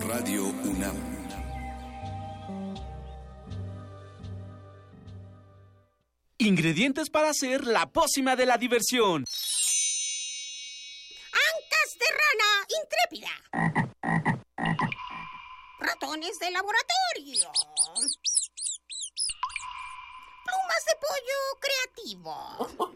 [0.08, 0.96] Radio UNAM.
[6.40, 9.24] Ingredientes para hacer la pócima de la diversión.
[11.32, 13.30] Ancas de rana intrépida.
[15.78, 17.52] Ratones de laboratorio.
[20.44, 22.96] Plumas de pollo creativo.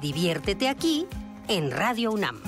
[0.00, 1.06] Diviértete aquí
[1.48, 2.40] en Radio UNAM.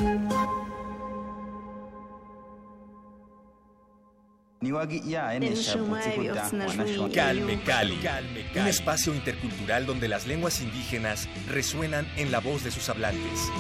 [7.13, 7.99] Calme Cali,
[8.55, 13.51] un espacio intercultural donde las lenguas indígenas resuenan en la voz de sus hablantes.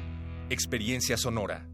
[0.49, 1.65] experiencia sonora.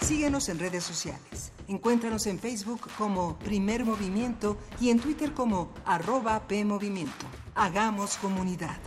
[0.00, 1.52] Síguenos en redes sociales.
[1.68, 7.26] Encuéntranos en Facebook como Primer Movimiento y en Twitter como arroba PMovimiento.
[7.54, 8.78] Hagamos comunidad.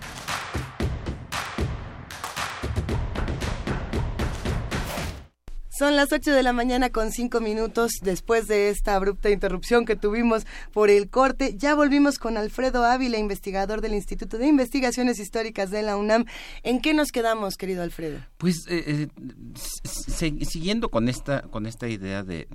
[5.81, 9.95] Son las 8 de la mañana con 5 minutos después de esta abrupta interrupción que
[9.95, 11.55] tuvimos por el corte.
[11.57, 16.25] Ya volvimos con Alfredo Ávila, investigador del Instituto de Investigaciones Históricas de la UNAM.
[16.61, 18.19] ¿En qué nos quedamos, querido Alfredo?
[18.37, 22.47] Pues eh, eh, siguiendo con esta, con esta idea de,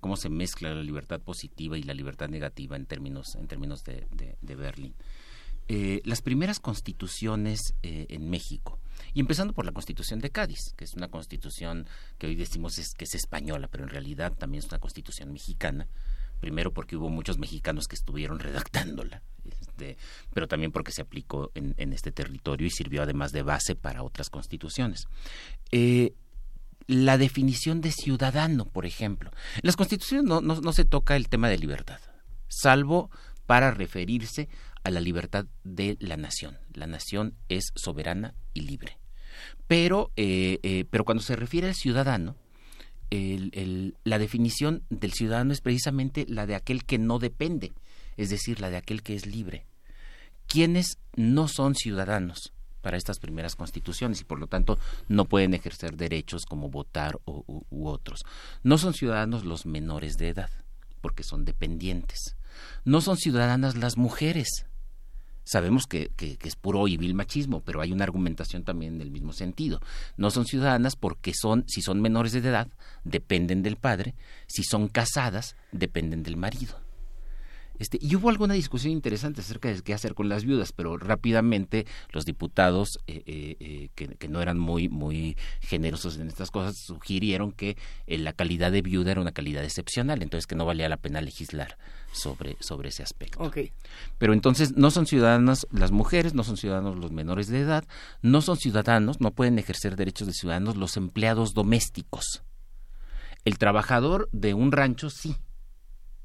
[0.00, 4.56] cómo se mezcla la libertad positiva y la libertad negativa en términos, en términos de,
[4.56, 4.94] Berlín.
[5.72, 8.80] Eh, las primeras constituciones en México,
[9.14, 11.86] y empezando por la Constitución de Cádiz, que es una constitución
[12.18, 15.86] que hoy decimos que es española, pero en realidad también es una constitución mexicana.
[16.40, 19.96] Primero porque hubo muchos mexicanos que estuvieron redactándola, este,
[20.32, 24.30] pero también porque se aplicó en, este territorio y sirvió además de base para otras
[24.30, 25.06] constituciones.
[25.70, 26.14] Eh,
[26.86, 29.30] la definición de ciudadano, por ejemplo.
[29.62, 32.00] Las constituciones no, se toca el tema de libertad,
[32.48, 33.10] salvo
[33.46, 34.48] para referirse
[34.84, 36.58] a la libertad de la nación.
[36.74, 38.98] La nación es soberana y libre.
[39.66, 42.36] Pero, eh, eh, pero cuando se refiere al ciudadano,
[43.10, 47.72] la definición del ciudadano es precisamente la de aquel que no depende,
[48.16, 49.66] es decir, la de aquel que es libre.
[50.46, 52.52] Quienes no son ciudadanos
[52.82, 54.78] para estas primeras constituciones y por lo tanto
[55.08, 58.24] no pueden ejercer derechos como votar u, u otros.
[58.62, 60.50] No son ciudadanos los menores de edad,
[61.00, 62.36] porque son dependientes.
[62.84, 64.66] No son ciudadanas las mujeres,
[65.44, 69.32] sabemos que, es puro y vil machismo, pero hay una argumentación también en el mismo
[69.32, 69.80] sentido.
[70.16, 72.68] No son ciudadanas porque son, si son menores de edad,
[73.04, 74.14] dependen del padre,
[74.46, 76.89] si son casadas, dependen del marido.
[77.80, 81.86] Este, y hubo alguna discusión interesante acerca de qué hacer con las viudas, pero rápidamente
[82.12, 87.52] los diputados, eh, eh, eh, que, no eran muy, muy generosos en estas cosas, sugirieron
[87.52, 91.22] que la calidad de viuda era una calidad excepcional, entonces que no valía la pena
[91.22, 91.78] legislar
[92.12, 93.50] sobre, sobre ese aspecto.
[94.18, 97.84] Pero entonces no son ciudadanas las mujeres, no son ciudadanos los menores de edad,
[98.20, 102.42] no son ciudadanos, no pueden ejercer derechos de ciudadanos los empleados domésticos.
[103.46, 105.34] El trabajador de un rancho sí,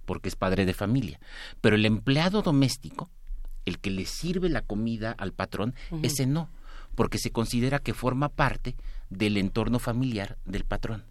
[0.05, 1.19] porque es padre de familia.
[1.61, 3.09] Pero el empleado doméstico,
[3.65, 6.49] el que le sirve la comida al patrón, ese no,
[6.95, 8.75] porque se considera que forma parte
[9.09, 11.05] del entorno familiar del patrón.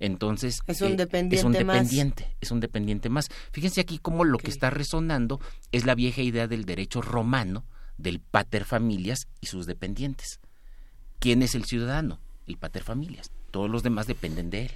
[0.00, 3.28] Entonces es un dependiente, eh, es un dependiente, es un dependiente más.
[3.52, 5.40] Fíjense aquí cómo lo que está resonando
[5.72, 7.64] es la vieja idea del derecho romano
[7.96, 10.40] del pater familias y sus dependientes.
[11.20, 12.20] ¿Quién es el ciudadano?
[12.46, 13.30] El pater familias.
[13.50, 14.72] Todos los demás dependen de él.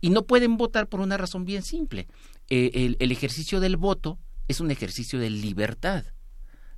[0.00, 2.06] Y no pueden votar por una razón bien simple.
[2.50, 4.18] Eh, el, ejercicio del voto
[4.48, 6.04] es un ejercicio de libertad.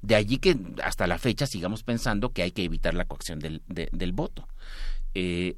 [0.02, 3.62] De allí que hasta la fecha sigamos pensando que hay que evitar la coacción del,
[3.66, 4.48] del voto.
[5.14, 5.56] Eh,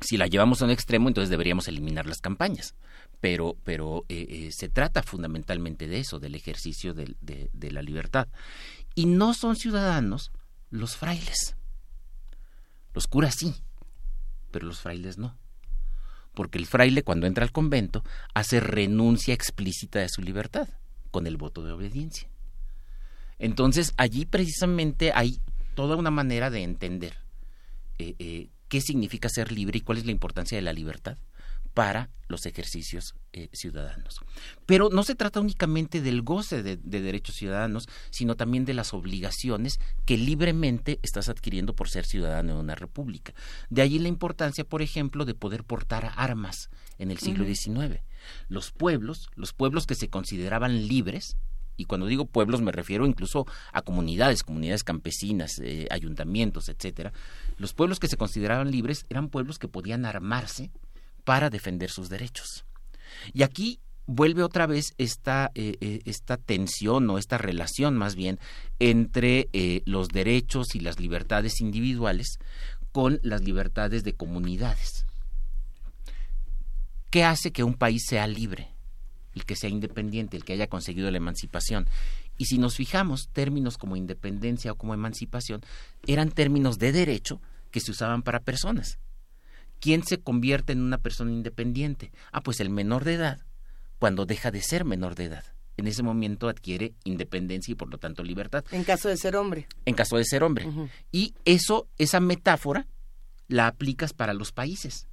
[0.00, 2.74] si la llevamos a un extremo, entonces deberíamos eliminar las campañas.
[3.20, 8.28] Pero, pero eh, se trata fundamentalmente de eso, del ejercicio de, de la libertad.
[8.94, 10.32] Y no son ciudadanos
[10.70, 11.56] los frailes.
[12.94, 13.54] Los curas sí,
[14.50, 15.41] pero los frailes no
[16.34, 18.04] porque el fraile cuando entra al convento
[18.34, 20.68] hace renuncia explícita de su libertad
[21.10, 22.28] con el voto de obediencia.
[23.38, 25.40] Entonces allí precisamente hay
[25.74, 27.14] toda una manera de entender
[27.98, 31.18] eh, eh, qué significa ser libre y cuál es la importancia de la libertad
[31.74, 34.20] para los ejercicios eh, ciudadanos.
[34.66, 39.78] Pero no se trata únicamente del goce de, derechos ciudadanos, sino también de las obligaciones
[40.06, 43.34] que libremente estás adquiriendo por ser ciudadano de una república.
[43.70, 48.00] De allí la importancia, por ejemplo, de poder portar armas en el siglo XIX.
[48.48, 51.36] Los pueblos, los pueblos que se consideraban libres,
[51.76, 57.12] y cuando digo pueblos me refiero incluso a comunidades, comunidades campesinas, eh, ayuntamientos, etcétera.
[57.58, 60.70] Los pueblos que se consideraban libres eran pueblos que podían armarse
[61.24, 62.64] para defender sus derechos.
[63.32, 68.38] Y aquí vuelve otra vez esta, eh, eh, esta tensión o esta relación más bien
[68.78, 72.38] entre eh, los derechos y las libertades individuales
[72.90, 75.06] con las libertades de comunidades.
[77.10, 78.68] ¿Qué hace que un país sea libre?
[79.34, 81.86] El que sea independiente, el que haya conseguido la emancipación.
[82.36, 85.62] Y si nos fijamos, términos como independencia o como emancipación
[86.06, 88.98] eran términos de derecho que se usaban para personas.
[89.82, 92.12] ¿Quién se convierte en una persona independiente?
[92.30, 93.40] Ah, pues el menor de edad,
[93.98, 95.44] cuando deja de ser menor de edad.
[95.76, 98.64] en ese momento adquiere independencia y por lo tanto libertad.
[98.70, 99.66] En caso de ser hombre.
[99.84, 100.68] En caso de ser hombre.
[101.10, 102.86] Y eso, esa metáfora,
[103.48, 105.08] la aplicas para los países.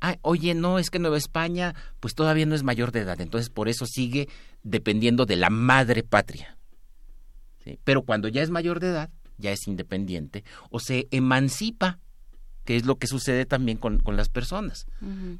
[0.00, 3.50] Ah, oye, no, es que Nueva España, pues todavía no es mayor de edad, entonces
[3.50, 4.30] por eso sigue
[4.62, 6.56] dependiendo de la madre patria.
[7.84, 11.98] Pero cuando ya es mayor de edad, ya es independiente o se emancipa
[12.68, 14.86] que es lo que sucede también con, con las personas.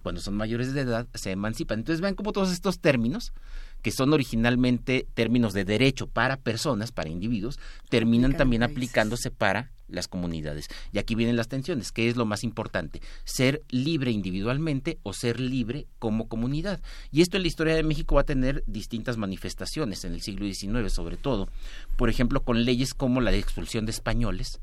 [0.03, 1.81] Cuando son mayores de edad, se emancipan.
[1.81, 3.35] Entonces, vean cómo todos estos términos,
[3.83, 7.59] que son originalmente términos de derecho para personas, para individuos,
[7.91, 10.69] terminan también aplicándose para las comunidades.
[10.91, 11.93] Y aquí vienen las tensiones.
[11.93, 13.03] ¿Qué es lo más importante?
[13.25, 16.81] ¿Ser libre individualmente o ser libre como comunidad?
[17.13, 20.47] Y esto en la historia de México va a tener distintas manifestaciones en el siglo
[20.47, 21.51] XIX, sobre todo.
[21.99, 24.61] Por ejemplo, con leyes como la de expulsión de españoles,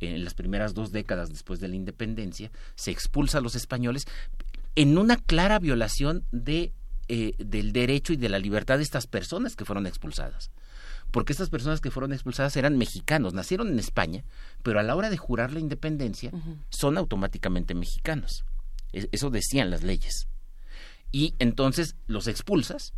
[0.00, 4.06] en las primeras dos décadas después de la independencia, se expulsa a los españoles
[4.76, 6.72] en una clara violación de,
[7.08, 10.50] eh, del derecho y de la libertad de estas personas que fueron expulsadas.
[11.10, 14.24] Porque estas personas que fueron expulsadas eran mexicanos, nacieron en España,
[14.62, 16.30] pero a la hora de jurar la independencia
[16.68, 18.44] son automáticamente mexicanos.
[18.92, 20.28] Eso decían las leyes.
[21.10, 22.92] Y entonces los expulsas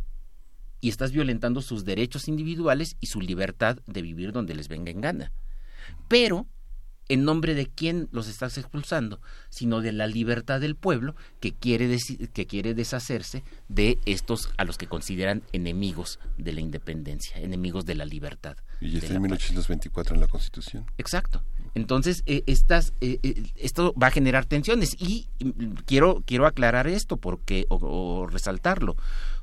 [0.81, 4.99] y estás violentando sus derechos individuales y su libertad de vivir donde les venga en
[4.99, 5.31] gana.
[6.07, 6.47] Pero
[7.11, 11.97] en nombre de quién los estás expulsando, sino de la libertad del pueblo que quiere,
[12.31, 17.95] que quiere deshacerse de estos a los que consideran enemigos de la independencia, enemigos de
[17.95, 18.55] la libertad.
[18.79, 20.85] Y está en 1824 en la Constitución.
[20.97, 21.43] Exacto.
[21.75, 25.27] Entonces, eh, estas, eh, eh, esto va a generar tensiones y
[25.85, 28.95] quiero, quiero aclarar esto porque, o, resaltarlo,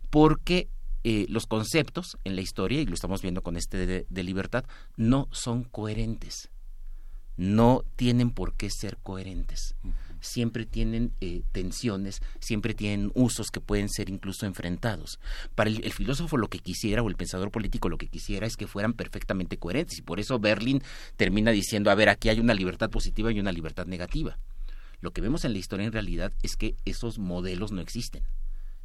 [0.09, 0.69] porque
[1.05, 4.65] los conceptos en la historia, y lo estamos viendo con este de libertad,
[4.99, 6.51] no son coherentes
[7.39, 9.75] no tienen por qué ser coherentes.
[10.21, 15.21] Siempre tienen eh, tensiones, siempre tienen usos que pueden ser incluso enfrentados.
[15.55, 18.67] Para el, filósofo lo que quisiera o el pensador político lo que quisiera es que
[18.67, 20.83] fueran perfectamente coherentes y por eso Berlin
[21.17, 24.37] termina diciendo, a ver, aquí hay una libertad positiva y una libertad negativa.
[25.01, 28.25] Lo que vemos en la historia en realidad es que esos modelos no existen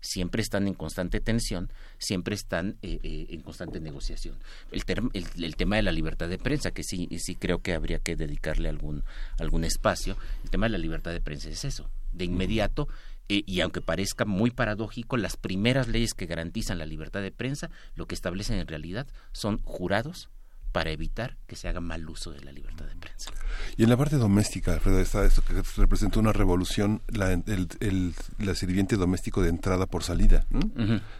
[0.03, 4.37] siempre están en constante tensión, siempre están eh, eh, en constante negociación.
[4.71, 4.83] El,
[5.13, 8.69] el, tema de la libertad de prensa, que sí, sí creo que habría que dedicarle
[8.69, 9.03] algún,
[9.39, 11.89] algún espacio, el tema de la libertad de prensa es eso.
[12.11, 12.87] De inmediato,
[13.29, 17.71] eh, y aunque parezca muy paradójico, las primeras leyes que garantizan la libertad de prensa,
[17.95, 20.29] lo que establecen en realidad son jurados
[20.73, 23.31] para evitar que se haga mal uso de la libertad de prensa.
[23.77, 28.15] Y en la parte doméstica, Alfredo, está esto que representó una revolución, la, el,
[28.55, 30.45] sirviente doméstico de entrada por salida.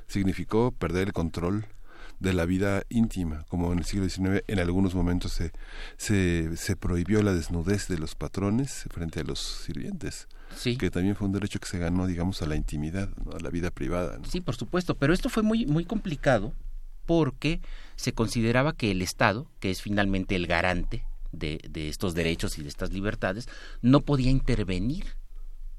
[0.08, 1.68] Significó perder el control
[2.20, 5.52] de la vida íntima, como en el siglo XIX en algunos momentos se,
[5.98, 10.28] se, se prohibió la desnudez de los patrones frente a los sirvientes.
[10.56, 10.78] Sí.
[10.78, 13.72] que también fue un derecho que se ganó, digamos, a la intimidad, a la vida
[13.72, 14.20] privada.
[14.30, 16.54] Sí, por supuesto, pero esto fue muy, muy complicado
[17.06, 17.62] porque
[17.96, 22.70] se consideraba que el Estado, que es finalmente el garante de, estos derechos y de
[22.70, 23.48] estas libertades,
[23.82, 25.06] no podía intervenir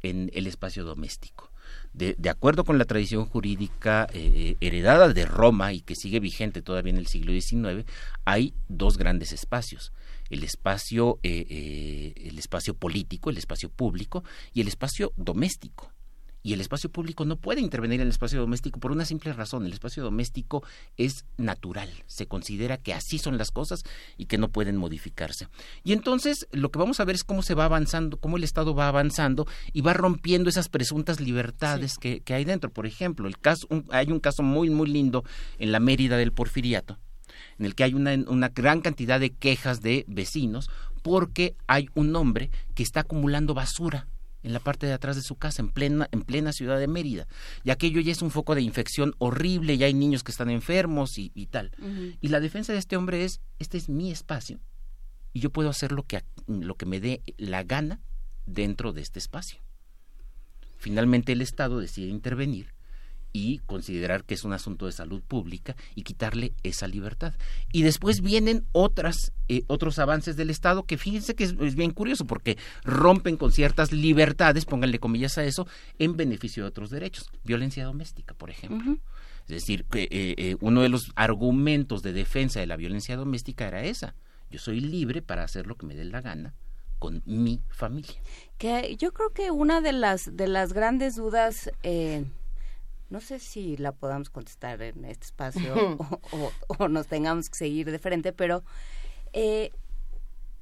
[0.03, 1.51] en el espacio doméstico.
[1.93, 6.61] De, acuerdo con la tradición jurídica eh, eh, heredada de Roma y que sigue vigente
[6.61, 7.89] todavía en el siglo XIX,
[8.25, 9.93] hay dos grandes espacios.
[10.29, 15.94] El espacio, eh, el espacio político, el espacio público y el espacio doméstico
[16.45, 19.65] y el espacio público no puede intervenir en el espacio doméstico por una simple razón.
[19.65, 20.63] El espacio doméstico
[20.99, 23.83] es natural, se considera que así son las cosas
[24.19, 25.49] y que no pueden modificarse.
[25.85, 28.75] Y entonces lo que vamos a ver es cómo se va avanzando, cómo el Estado
[28.75, 32.71] va avanzando y va rompiendo esas presuntas libertades que, hay dentro.
[32.71, 35.25] Por ejemplo, el caso, hay un caso muy, muy lindo
[35.59, 36.99] en la Mérida del Porfiriato,
[37.59, 40.69] en el que hay una, una gran cantidad de quejas de vecinos
[41.03, 44.09] porque hay un hombre que está acumulando basura
[44.45, 47.27] en la parte de atrás de su casa, en plena, en plena ciudad de Mérida.
[47.65, 51.19] Y aquello ya es un foco de infección horrible, ya hay niños que están enfermos
[51.19, 51.73] y, tal.
[52.21, 54.61] Y la defensa de este hombre es, este es mi espacio
[55.33, 58.01] y yo puedo hacer lo que, lo que me dé la gana
[58.47, 59.61] dentro de este espacio.
[60.77, 62.74] Finalmente el Estado decide intervenir
[63.35, 67.35] y considerar que es un asunto de salud pública y quitarle esa libertad.
[67.73, 72.27] Y después vienen otras, eh, otros avances del Estado que fíjense que es, bien curioso
[72.27, 75.67] porque rompen con ciertas libertades, pónganle comillas a eso,
[75.99, 77.29] en beneficio de otros derechos.
[77.43, 78.99] Violencia doméstica, por ejemplo.
[79.49, 83.67] Es decir, que eh, eh, uno de los argumentos de defensa de la violencia doméstica
[83.67, 84.15] era esa.
[84.49, 86.55] Yo soy libre para hacer lo que me dé la gana
[87.01, 88.15] con mi familia.
[88.59, 91.73] Que yo creo que una de las de las grandes dudas
[93.11, 95.99] no sé si la podamos contestar en este espacio
[96.79, 98.65] o, nos tengamos que seguir de frente, pero
[99.33, 99.71] eh,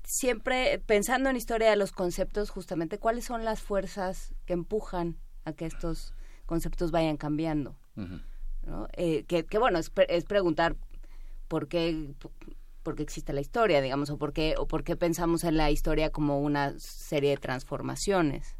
[0.04, 5.52] siempre pensando en historia de los conceptos, justamente, ¿cuáles son las fuerzas que empujan a
[5.52, 6.14] que estos
[6.46, 7.76] conceptos vayan cambiando?
[8.94, 10.76] Eh, que, bueno, es, es preguntar
[11.48, 12.14] por qué,
[12.82, 15.70] por qué existe la historia, digamos, o por qué, o por qué pensamos en la
[15.70, 18.56] historia como una serie de transformaciones.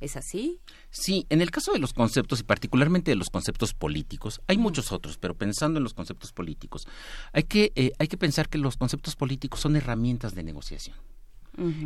[0.00, 0.60] ¿Es así?
[0.90, 4.92] Sí, en el caso de los conceptos y particularmente de los conceptos políticos, hay muchos
[4.92, 6.88] otros, pero pensando en los conceptos políticos,
[7.32, 10.96] hay que, eh, hay que pensar que los conceptos políticos son herramientas de negociación.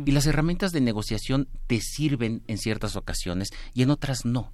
[0.05, 4.53] Y las herramientas de negociación te sirven en ciertas ocasiones y en otras no.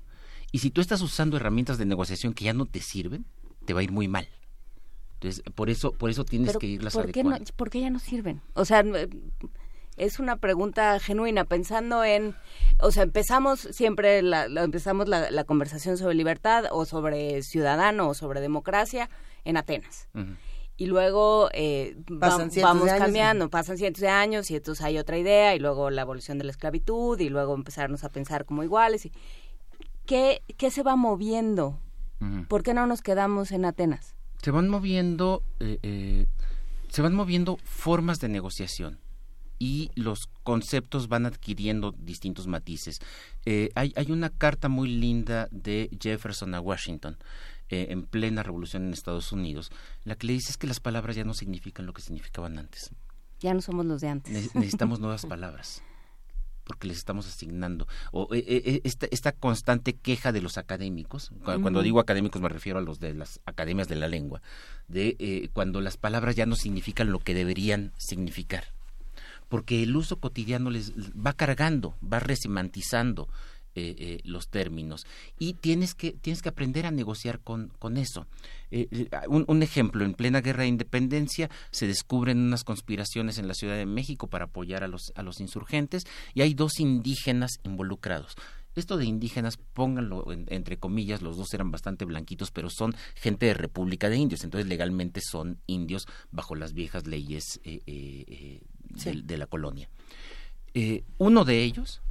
[0.51, 3.25] Y si tú estás usando herramientas de negociación que ya no te sirven,
[3.65, 4.27] te va a ir muy mal.
[5.15, 7.38] Entonces, por eso, por eso tienes que irlas ¿por adecuando.
[7.38, 8.41] Qué no, ¿Por qué ya no sirven?
[8.53, 8.83] O sea,
[9.97, 12.35] es una pregunta genuina, pensando en,
[12.80, 18.41] o sea, empezamos siempre, la, empezamos la, conversación sobre libertad o sobre ciudadano o sobre
[18.41, 19.09] democracia
[19.43, 20.07] en Atenas.
[20.77, 25.59] Y luego eh, vamos cambiando, pasan cientos de años y entonces hay otra idea y
[25.59, 29.05] luego la abolición de la esclavitud y luego empezarnos a pensar como iguales.
[29.05, 29.11] Y,
[30.05, 31.77] ¿qué, ¿Qué se va moviendo?
[32.47, 34.15] ¿Por qué no nos quedamos en Atenas?
[34.43, 36.27] Se van moviendo, eh, eh,
[36.89, 38.99] se van moviendo formas de negociación
[39.61, 42.97] y los conceptos van adquiriendo distintos matices.
[43.45, 47.15] Eh, hay, hay, una carta muy linda de Jefferson a Washington
[47.69, 49.71] eh, en plena revolución en Estados Unidos,
[50.03, 52.89] la que le dice es que las palabras ya no significan lo que significaban antes.
[53.39, 54.55] Ya no somos los de antes.
[54.55, 55.83] necesitamos nuevas palabras
[56.63, 57.88] porque les estamos asignando.
[58.11, 62.81] O eh, esta, esta, constante queja de los académicos, cuando, digo académicos me refiero a
[62.81, 64.41] los de las academias de la lengua,
[64.88, 68.63] de cuando las palabras ya no significan lo que deberían significar
[69.52, 73.28] porque el uso cotidiano les va cargando, va resemantizando
[73.76, 75.06] eh, eh, los términos
[75.38, 78.28] y tienes que tienes que aprender a negociar con, con eso.
[78.69, 83.76] Eh, un, ejemplo, en plena guerra de independencia se descubren unas conspiraciones en la Ciudad
[83.76, 88.36] de México para apoyar a los, a los insurgentes y hay dos indígenas involucrados.
[88.76, 93.53] Esto de indígenas, pónganlo entre comillas, los dos eran bastante blanquitos, pero son gente de
[93.53, 97.60] República de Indios, entonces legalmente son indios bajo las viejas leyes
[98.93, 99.89] de, la colonia.
[100.73, 102.01] Eh, uno de ellos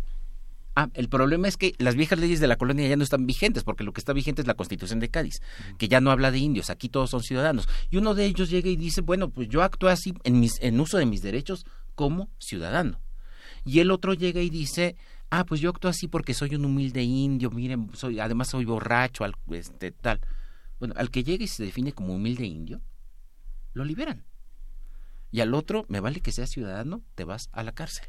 [0.76, 3.64] Ah, el problema es que las viejas leyes de la colonia ya no están vigentes,
[3.64, 5.42] porque lo que está vigente es la Constitución de Cádiz,
[5.78, 7.68] que ya no habla de indios, aquí todos son ciudadanos.
[7.90, 10.78] Y uno de ellos llega y dice, bueno, pues yo actúo así en, mis, en
[10.80, 11.66] uso de mis derechos
[11.96, 13.00] como ciudadano.
[13.64, 14.96] Y el otro llega y dice,
[15.28, 19.24] ah, pues yo actúo así porque soy un humilde indio, miren, soy, además soy borracho,
[19.50, 20.20] este, tal.
[20.78, 22.80] Bueno, al que llega y se define como humilde indio,
[23.74, 24.24] lo liberan
[25.32, 28.06] y al otro, me vale que seas ciudadano, te vas a la cárcel.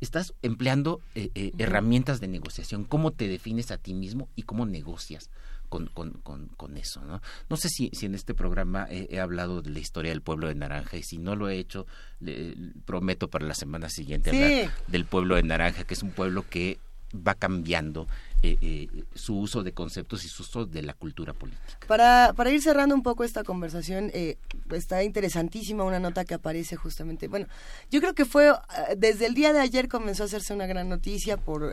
[0.00, 4.64] Estás empleando eh, eh, herramientas de negociación, cómo te defines a ti mismo y cómo
[4.64, 5.28] negocias
[5.68, 6.12] con, con,
[6.56, 7.02] con, eso.
[7.02, 7.20] ¿no?
[7.48, 10.54] no sé si, si en este programa he, hablado de la historia del pueblo de
[10.54, 11.86] Naranja y si no lo he hecho,
[12.20, 12.54] le,
[12.84, 16.78] prometo para la semana siguiente hablar del pueblo de Naranja, que es un pueblo que
[17.14, 18.06] va cambiando
[18.40, 21.86] eh, eh, su uso de conceptos y su uso de la cultura política.
[21.88, 24.36] Para, para ir cerrando un poco esta conversación, eh,
[24.70, 27.48] está interesantísima una nota que aparece justamente, bueno,
[27.90, 28.52] yo creo que fue,
[28.96, 31.72] desde el día de ayer comenzó a hacerse una gran noticia por,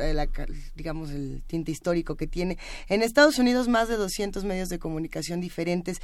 [0.76, 2.58] digamos, el tinte histórico que tiene.
[2.88, 6.02] En Estados Unidos más de 200 medios de comunicación diferentes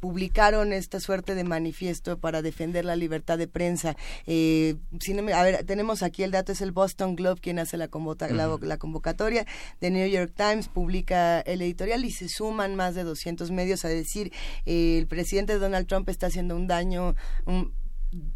[0.00, 3.90] publicaron esta suerte de manifiesto para defender la libertad de prensa.
[3.90, 9.46] a ver, tenemos aquí el dato, es el Boston Globe quien hace la, la convocatoria
[9.80, 13.88] de New York Times publica el editorial y se suman más de 200 medios a
[13.88, 14.32] decir
[14.64, 17.16] eh, el presidente Donald Trump está haciendo un daño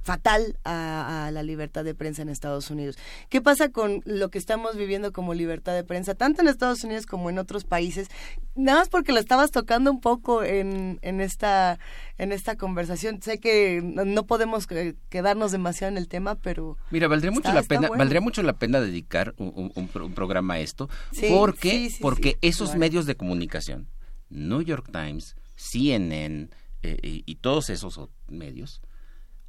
[0.03, 2.99] fatal a, la libertad de prensa en Estados Unidos.
[3.28, 7.07] ¿Qué pasa con lo que estamos viviendo como libertad de prensa, tanto en Estados Unidos
[7.07, 8.09] como en otros países?
[8.55, 11.78] Nada más porque lo estabas tocando un poco en, en, esta,
[12.19, 13.23] en esta conversación.
[13.23, 14.66] Sé que no podemos
[15.09, 16.77] quedarnos demasiado en el tema, pero...
[16.90, 20.90] Mira, valdría mucho, la, pena, valdría mucho la pena dedicar un, un, programa a esto,
[21.31, 23.89] porque, porque esos medios de comunicación,
[24.28, 26.49] New York Times, CNN
[26.82, 28.82] eh, y todos esos medios,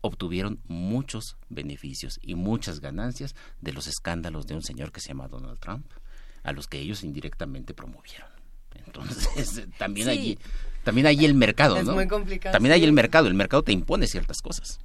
[0.03, 5.29] obtuvieron muchos beneficios y muchas ganancias de los escándalos de un señor que se llama
[5.29, 5.85] Donald Trump,
[6.43, 8.29] a los que ellos indirectamente promovieron.
[8.85, 10.37] Entonces, también allí
[10.83, 12.51] también hay el mercado, es Muy complicado.
[12.51, 14.81] También hay el mercado, el mercado te impone ciertas cosas.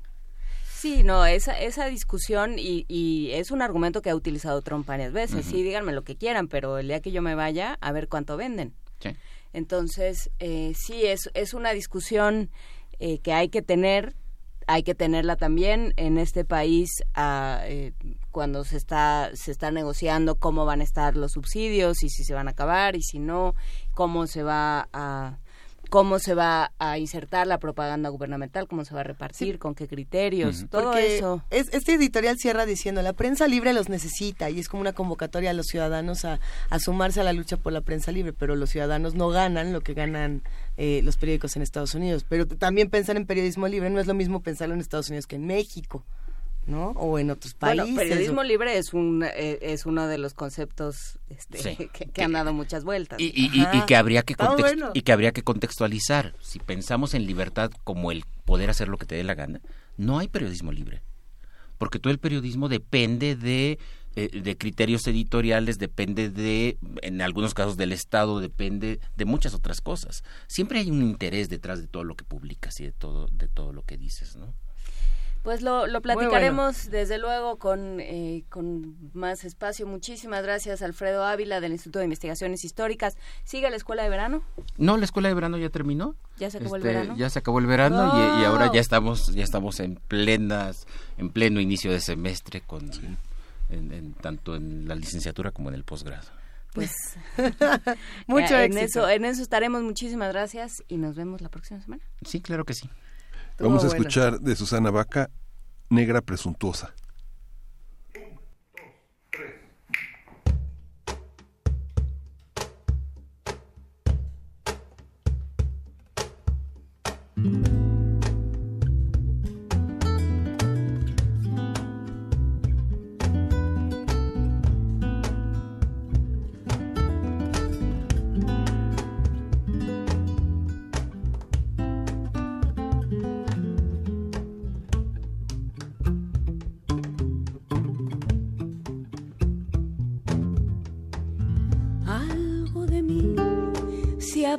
[0.73, 5.12] Sí, no, esa, esa discusión y, y es un argumento que ha utilizado Trump varias
[5.12, 5.45] veces.
[5.45, 8.36] Sí, díganme lo que quieran, pero el día que yo me vaya, a ver cuánto
[8.36, 8.74] venden.
[9.01, 9.11] Sí.
[9.53, 12.49] Entonces, eh, sí, es, es una discusión
[13.01, 14.15] eh, que hay que tener
[14.69, 17.93] hay que tenerla también en este país eh,
[18.31, 22.35] cuando se está se está negociando cómo van a estar los subsidios y si se
[22.35, 23.55] van a acabar y si no
[23.95, 25.39] cómo se va a
[25.89, 29.89] cómo se va a insertar la propaganda gubernamental, cómo se va a repartir, con qué
[29.89, 31.43] criterios, todo eso.
[31.51, 35.51] Es, este editorial cierra diciendo, la prensa libre los necesita y es como una convocatoria
[35.51, 36.39] a los ciudadanos a,
[36.78, 39.95] sumarse a la lucha por la prensa libre, pero los ciudadanos no ganan lo que
[39.95, 40.43] ganan
[40.80, 42.24] eh, los periódicos en Estados Unidos.
[42.28, 45.36] Pero también pensar en periodismo libre no es lo mismo pensarlo en Estados Unidos que
[45.36, 46.05] en México.
[46.66, 46.90] ¿no?
[46.90, 47.84] O en otros países.
[47.86, 52.52] Bueno, periodismo libre es un eh, es uno de los conceptos este, que, han dado
[52.52, 53.18] muchas vueltas.
[53.18, 54.36] Y, que habría que
[54.92, 56.34] y que habría que contextualizar.
[56.40, 59.60] Si pensamos en libertad como el poder hacer lo que te dé la gana,
[59.96, 61.00] no hay periodismo libre,
[61.78, 63.78] porque todo el periodismo depende de
[64.27, 70.24] de criterios editoriales, depende de, en algunos casos del Estado, depende de muchas otras cosas.
[70.49, 73.73] Siempre hay un interés detrás de todo lo que publicas y de todo, de todo
[73.73, 74.53] lo que dices, ¿no?
[75.43, 79.86] Pues lo, lo platicaremos desde luego con, eh, con más espacio.
[79.86, 83.16] Muchísimas gracias, Alfredo Ávila, del Instituto de Investigaciones Históricas.
[83.45, 84.43] ¿Sigue la escuela de verano?
[84.77, 86.16] No, la escuela de verano ya terminó.
[86.39, 87.16] ¿Ya se acabó el este, verano?
[87.16, 90.86] Ya se acabó el verano y, ahora ya estamos, ya estamos en plenas,
[91.16, 92.90] en pleno inicio de semestre con
[93.69, 96.28] en, tanto en la licenciatura como en el posgrado.
[96.74, 96.90] Pues
[98.27, 99.82] mucho en eso, en eso estaremos.
[99.82, 102.03] Muchísimas gracias y nos vemos la próxima semana.
[102.23, 102.89] Sí, claro que sí.
[103.59, 105.31] Vamos a escuchar de Susana Vaca,
[105.90, 106.95] Negra Presuntuosa.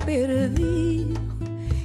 [0.05, 1.19] Perdido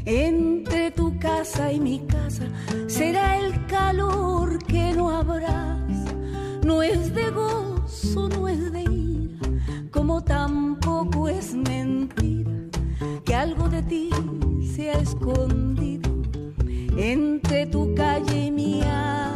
[0.04, 2.44] entre tu casa y mi casa.
[2.86, 5.80] Será el calor que no habrás.
[6.64, 12.50] No es de gozo, no es de ira, como tampoco es mentira
[13.24, 14.10] que algo de ti
[14.74, 16.10] se ha escondido
[16.96, 19.33] entre tu calle y mi sabré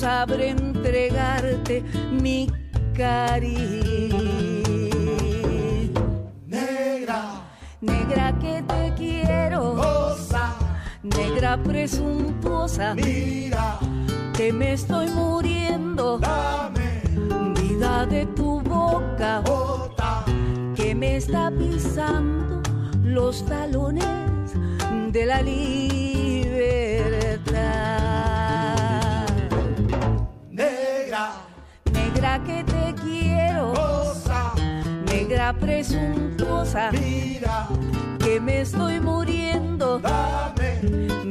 [0.00, 2.50] sabré entregarte mi
[2.96, 4.18] cariño.
[6.46, 7.20] Negra,
[7.82, 9.76] negra que te quiero,
[11.02, 13.78] negra presuntuosa, mira.
[14.34, 16.18] Que me estoy muriendo.
[16.18, 17.02] Dame.
[17.60, 20.24] Vida de tu boca, Bota.
[20.74, 22.62] que me está pisando
[23.04, 24.54] los talones
[25.12, 26.00] de la línea
[32.30, 34.52] negra que te quiero, rosa,
[35.06, 37.66] negra presuntuosa, mira.
[38.18, 39.98] Que me estoy muriendo.
[39.98, 40.78] Dame.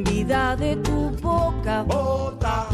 [0.04, 2.68] Vida de tu boca, bota,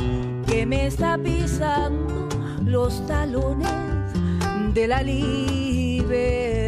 [0.48, 2.30] que me está pisando
[2.64, 4.14] los talones
[4.74, 6.66] de la libertad.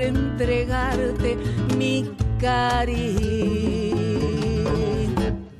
[0.00, 1.36] Entregarte
[1.76, 2.10] mi
[2.40, 3.12] cariño.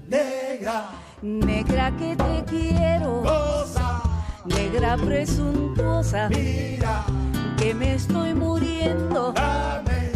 [0.08, 0.90] Negra,
[1.22, 3.22] negra que te quiero,
[4.44, 7.04] negra presuntuosa, mira
[7.56, 9.32] que me estoy muriendo.
[9.32, 10.10] Dame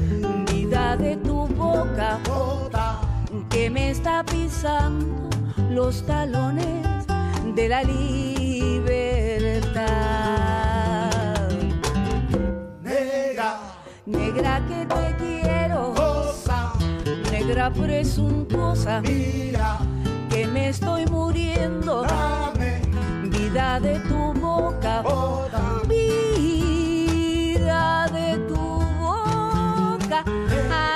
[0.53, 2.19] vida de tu boca
[3.51, 5.29] que me está pisando
[5.71, 7.07] los talones
[7.55, 8.36] de la libertad.
[14.37, 15.95] Negra que te quiero,
[17.31, 19.79] negra presuntuosa, mira.
[20.29, 22.83] Que me estoy muriendo, dame.
[23.25, 25.03] Vida de tu boca,
[25.89, 26.99] vida
[28.13, 28.57] de tu
[29.01, 30.23] boca,
[30.71, 30.96] ay,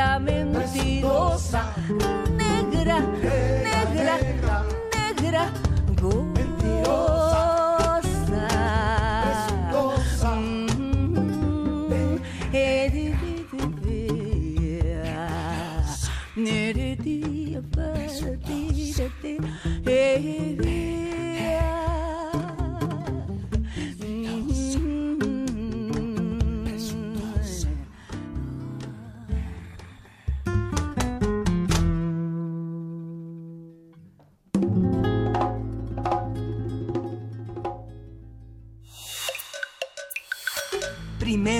[0.00, 1.74] negra mentirosa,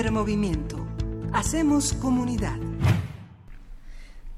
[0.01, 0.83] Primer movimiento.
[1.31, 2.57] Hacemos comunidad.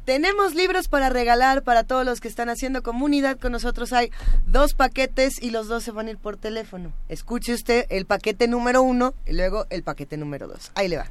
[0.04, 3.94] Tenemos libros para regalar para todos los que están haciendo comunidad con nosotros.
[3.94, 4.12] Hay
[4.46, 6.92] dos paquetes y los dos se van a ir por teléfono.
[7.08, 10.74] Escuche usted el paquete número uno y luego el paquete número dos.
[10.76, 11.06] Ahí le va.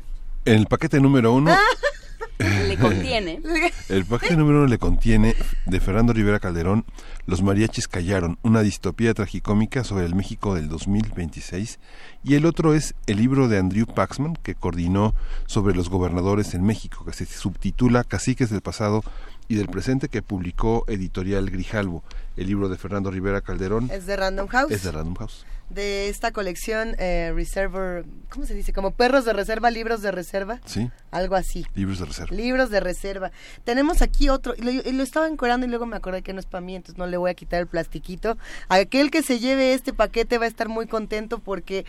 [0.45, 1.51] En el paquete número uno,
[2.43, 3.41] Le contiene.
[3.89, 5.35] el paquete número uno le contiene
[5.67, 6.85] de Fernando Rivera Calderón,
[7.27, 11.79] Los mariachis callaron, una distopía tragicómica sobre el México del 2026,
[12.25, 15.15] y el otro es el libro de Andrew Paxman que coordinó
[15.47, 19.03] sobre los gobernadores en México, que se subtitula Caciques del pasado
[19.49, 22.03] y del presente que publicó Editorial Grijalvo.
[22.37, 24.71] El libro de Fernando Rivera Calderón Es de Random House.
[24.71, 25.45] es de Random House.
[25.75, 28.73] De esta colección eh, Reserver, ¿cómo se dice?
[28.73, 30.61] Como perros de reserva, libros de reserva.
[30.67, 31.67] Sí, Algo así.
[31.75, 32.37] libros de reserva.
[32.37, 33.33] Libros de reserva.
[33.65, 36.41] Tenemos aquí otro, y lo, y lo estaba encorando y luego me acordé que no
[36.41, 38.37] es para mí, entonces no le voy a quitar el plastiquito.
[38.69, 41.87] Aquel que se lleve este paquete va a estar muy contento porque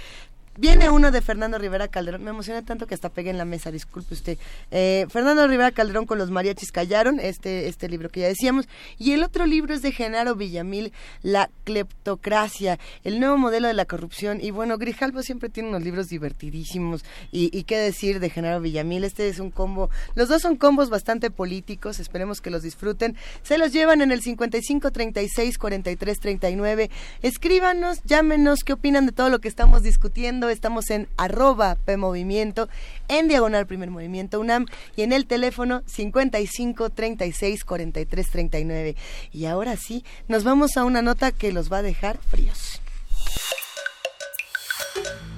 [0.56, 2.24] Viene uno de Fernando Rivera Calderón.
[2.24, 4.38] Me emocioné tanto que hasta pegué en la mesa, disculpe usted.
[4.70, 8.68] Eh, Fernando Rivera Calderón con los mariachis callaron, este, este libro que ya decíamos.
[9.00, 10.94] Y el otro libro es de Genaro Villamil,
[11.24, 14.40] La cleptocracia, el nuevo modelo de la corrupción.
[14.42, 17.04] Y bueno, Grijalvo siempre tiene unos libros divertidísimos.
[17.32, 19.90] Y, y qué decir de Genaro Villamil, este es un combo.
[20.14, 23.16] Los dos son combos bastante políticos, esperemos que los disfruten.
[23.42, 26.92] Se los llevan en el 55 36 43 39.
[27.24, 32.70] Escríbanos, llámenos, qué opinan de todo lo que estamos discutiendo estamos en arroba PMovimiento,
[33.08, 34.66] en Diagonal Primer Movimiento UNAM
[34.96, 38.96] y en el teléfono 55 36 43 39.
[39.32, 42.82] Y ahora sí, nos vamos a una nota que los va a dejar fríos.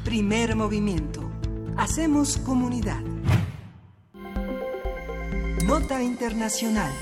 [0.03, 1.29] Primer movimiento.
[1.77, 3.01] Hacemos comunidad.
[5.65, 6.93] Nota internacional.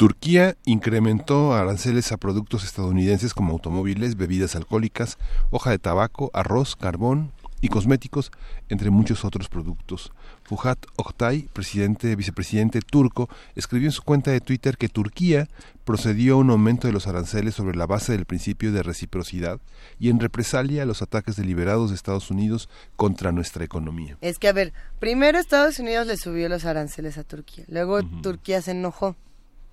[0.00, 5.18] Turquía incrementó aranceles a productos estadounidenses como automóviles, bebidas alcohólicas,
[5.50, 8.32] hoja de tabaco, arroz, carbón y cosméticos,
[8.70, 10.10] entre muchos otros productos.
[10.44, 15.48] Fuhat Oktay, presidente, vicepresidente turco, escribió en su cuenta de Twitter que Turquía
[15.84, 19.60] procedió a un aumento de los aranceles sobre la base del principio de reciprocidad
[19.98, 24.16] y en represalia a los ataques deliberados de Estados Unidos contra nuestra economía.
[24.22, 28.62] Es que, a ver, primero Estados Unidos le subió los aranceles a Turquía, luego Turquía
[28.62, 29.14] se enojó.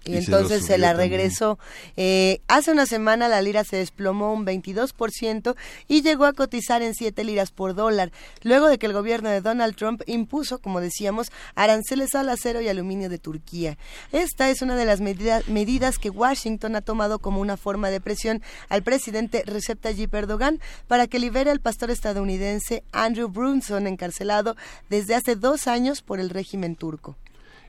[0.08, 1.60] Y, entonces se, la regresó.
[1.96, 5.56] Eh, hace una semana la lira se desplomó un 22%
[5.88, 8.12] y llegó a cotizar en 7 liras por dólar,
[8.44, 12.68] luego de que el gobierno de Donald Trump impuso, como decíamos, aranceles al acero y
[12.68, 13.78] aluminio de Turquía.
[14.12, 18.02] Esta es una de las medida- medidas que Washington ha tomado como una forma de
[18.02, 24.56] presión al presidente Recep Tayyip Erdogan para que libere al pastor estadounidense Andrew Brunson, encarcelado
[24.90, 27.16] desde hace dos años por el régimen turco.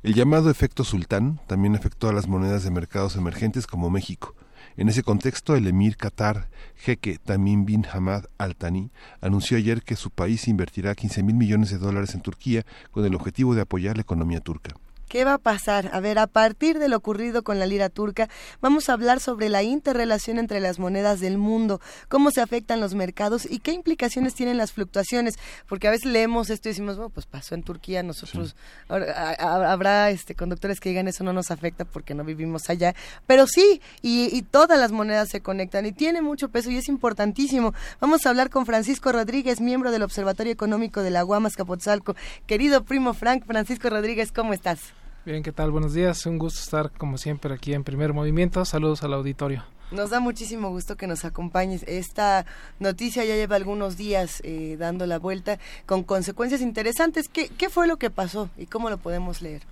[0.05, 4.37] El llamado efecto sultán también afectó a las monedas de mercados emergentes como México.
[4.77, 9.97] En ese contexto, el emir Qatar, jeque Tamim bin Hamad Al Thani, anunció ayer que
[9.97, 13.97] su país invertirá 15 mil millones de dólares en Turquía con el objetivo de apoyar
[13.97, 14.77] la economía turca.
[15.09, 15.90] ¿Qué va a pasar?
[15.94, 18.28] A ver, a partir de lo ocurrido con la lira turca,
[18.60, 22.94] vamos a hablar sobre la interrelación entre las monedas del mundo, cómo se afectan los
[22.94, 27.09] mercados y qué implicaciones tienen las fluctuaciones, porque a veces leemos esto y decimos, bueno,
[27.09, 28.55] pues pasó en Turquía, nosotros
[28.89, 32.94] habrá este conductores que digan eso no nos afecta porque no vivimos allá,
[33.26, 36.89] pero sí, y, y todas las monedas se conectan y tiene mucho peso y es
[36.89, 37.72] importantísimo.
[38.01, 42.14] Vamos a hablar con Francisco Rodríguez, miembro del Observatorio Económico de la Guamas Capotzalco.
[42.47, 44.98] Querido primo Frank, Francisco Rodríguez, ¿cómo estás?
[45.28, 45.70] Bien, ¿qué tal?
[45.70, 46.24] Buenos días.
[46.24, 48.64] Un gusto estar como siempre aquí en Primer Movimiento.
[48.64, 49.62] Saludos al auditorio.
[49.90, 51.84] Nos da muchísimo gusto que nos acompañes.
[51.86, 52.46] Esta
[52.80, 57.28] noticia ya lleva algunos días eh, dando la vuelta con consecuencias interesantes.
[57.28, 59.64] ¿Qué, ¿Qué, fue lo que pasó y cómo lo podemos leer?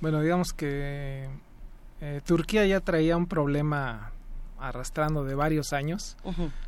[0.00, 1.28] Bueno, digamos que
[2.00, 4.12] eh, Turquía ya traía un problema
[4.60, 6.16] arrastrando de varios años.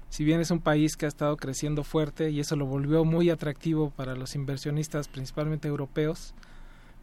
[0.08, 3.30] Si bien es un país que ha estado creciendo fuerte y eso lo volvió muy
[3.30, 6.34] atractivo para los inversionistas, principalmente europeos,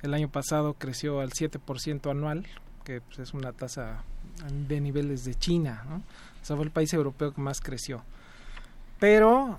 [0.03, 2.45] el año pasado creció al 7% anual,
[2.83, 4.03] que pues, es una tasa
[4.67, 5.83] de niveles de China.
[5.89, 5.95] ¿no?
[5.95, 8.03] O sea, fue el país europeo que más creció.
[8.99, 9.57] Pero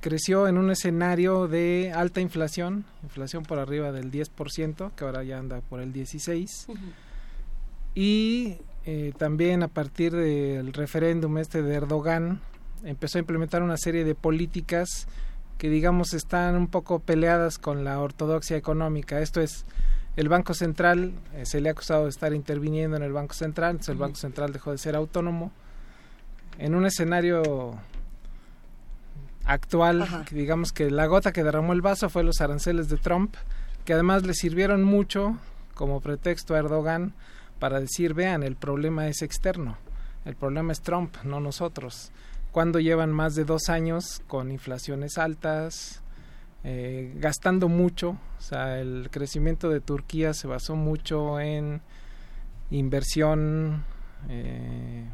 [0.00, 5.38] creció en un escenario de alta inflación, inflación por arriba del 10%, que ahora ya
[5.38, 6.76] anda por el 16%.
[7.94, 12.40] Y eh, también a partir del referéndum este de Erdogan,
[12.84, 15.08] empezó a implementar una serie de políticas
[15.58, 19.20] que digamos están un poco peleadas con la ortodoxia económica.
[19.20, 19.64] Esto es,
[20.16, 23.72] el Banco Central eh, se le ha acusado de estar interviniendo en el Banco Central,
[23.72, 25.52] entonces el Banco Central dejó de ser autónomo.
[26.58, 27.78] En un escenario
[29.44, 33.34] actual, digamos que la gota que derramó el vaso fue los aranceles de Trump,
[33.84, 35.38] que además le sirvieron mucho
[35.74, 37.12] como pretexto a Erdogan
[37.58, 39.76] para decir, vean, el problema es externo,
[40.24, 42.10] el problema es Trump, no nosotros
[42.56, 46.00] cuando llevan más de dos años con inflaciones altas,
[46.64, 48.16] eh, gastando mucho.
[48.38, 51.82] O sea, el crecimiento de Turquía se basó mucho en
[52.70, 53.84] inversión,
[54.30, 55.04] eh,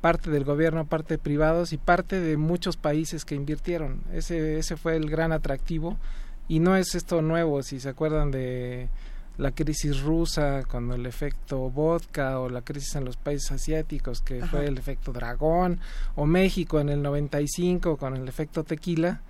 [0.00, 4.04] parte del gobierno, parte de privados y parte de muchos países que invirtieron.
[4.12, 5.98] Ese, ese fue el gran atractivo.
[6.46, 8.88] Y no es esto nuevo, si se acuerdan de
[9.36, 14.44] la crisis rusa con el efecto vodka o la crisis en los países asiáticos que
[14.46, 15.80] fue el efecto dragón
[16.14, 19.20] o México en el 95 con el efecto tequila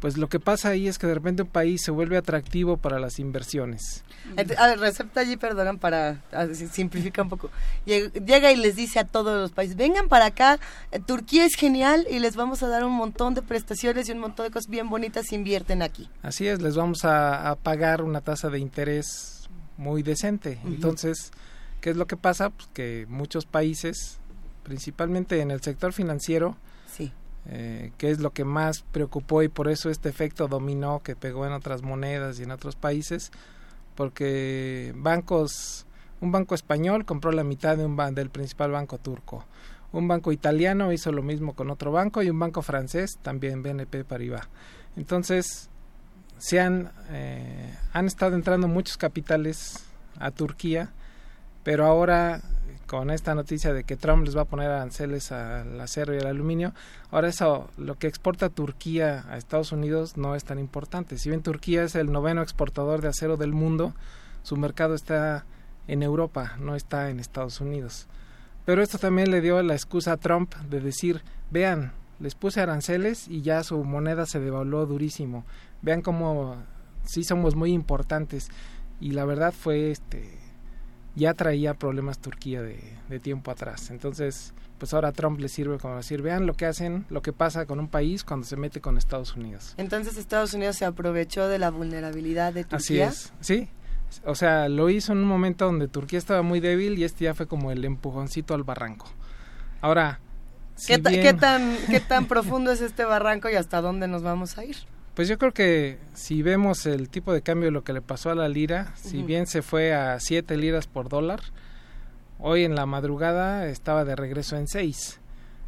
[0.00, 3.00] pues lo que pasa ahí es que de repente un país se vuelve atractivo para
[3.00, 4.04] las inversiones.
[4.56, 6.22] A recepta allí, perdonan, para
[6.72, 7.50] simplificar un poco.
[7.86, 10.60] Llega y les dice a todos los países, vengan para acá,
[10.92, 14.20] eh, Turquía es genial y les vamos a dar un montón de prestaciones y un
[14.20, 16.08] montón de cosas bien bonitas, invierten aquí.
[16.22, 20.58] Así es, les vamos a, pagar una tasa de interés muy decente.
[20.64, 21.32] Entonces,
[21.80, 22.50] ¿qué es lo que pasa?
[22.50, 24.18] Pues que muchos países,
[24.62, 26.56] principalmente en el sector financiero,
[27.46, 31.46] eh, que es lo que más preocupó y por eso este efecto dominó que pegó
[31.46, 33.30] en otras monedas y en otros países,
[33.94, 35.86] porque bancos,
[36.20, 39.44] un banco español compró la mitad de un del principal banco turco,
[39.92, 44.04] un banco italiano hizo lo mismo con otro banco y un banco francés también BNP
[44.04, 44.48] Paribas.
[44.96, 45.70] Entonces,
[46.38, 49.84] se han, eh, han estado entrando muchos capitales
[50.18, 50.90] a Turquía,
[51.64, 52.42] pero ahora
[52.88, 56.26] con esta noticia de que Trump les va a poner aranceles al acero y al
[56.26, 56.72] aluminio.
[57.10, 61.18] Ahora eso, lo que exporta Turquía a Estados Unidos no es tan importante.
[61.18, 63.94] Si bien Turquía es el noveno exportador de acero del mundo,
[64.42, 65.44] su mercado está
[65.86, 68.08] en Europa, no está en Estados Unidos.
[68.64, 73.28] Pero esto también le dio la excusa a Trump de decir, vean, les puse aranceles
[73.28, 75.44] y ya su moneda se devaluó durísimo.
[75.82, 76.56] Vean cómo
[77.04, 78.48] sí somos muy importantes.
[78.98, 80.47] Y la verdad fue este
[81.18, 83.90] ya traía problemas Turquía de, tiempo atrás.
[83.90, 87.66] Entonces, pues ahora Trump le sirve como decir, vean lo que hacen, lo que pasa
[87.66, 89.74] con un país cuando se mete con Estados Unidos.
[89.76, 93.08] Entonces Estados Unidos se aprovechó de la vulnerabilidad de Turquía.
[93.08, 93.68] Así es, sí.
[94.24, 97.34] O sea, lo hizo en un momento donde Turquía estaba muy débil y este ya
[97.34, 99.06] fue como el empujoncito al barranco.
[99.80, 100.20] Ahora,
[100.86, 104.64] ¿Qué, ¿qué, tan, ¿Qué tan profundo es este barranco y hasta dónde nos vamos a
[104.64, 104.76] ir?
[105.18, 108.36] Pues yo creo que si vemos el tipo de cambio, lo que le pasó a
[108.36, 111.40] la lira, si bien se fue a 7 liras por dólar,
[112.38, 115.18] hoy en la madrugada estaba de regreso en 6.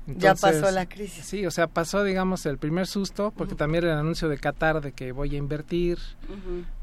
[0.06, 1.24] ya pasó la crisis.
[1.24, 4.92] Sí, o sea, pasó, digamos, el primer susto, porque también el anuncio de Qatar de
[4.92, 5.98] que voy a invertir.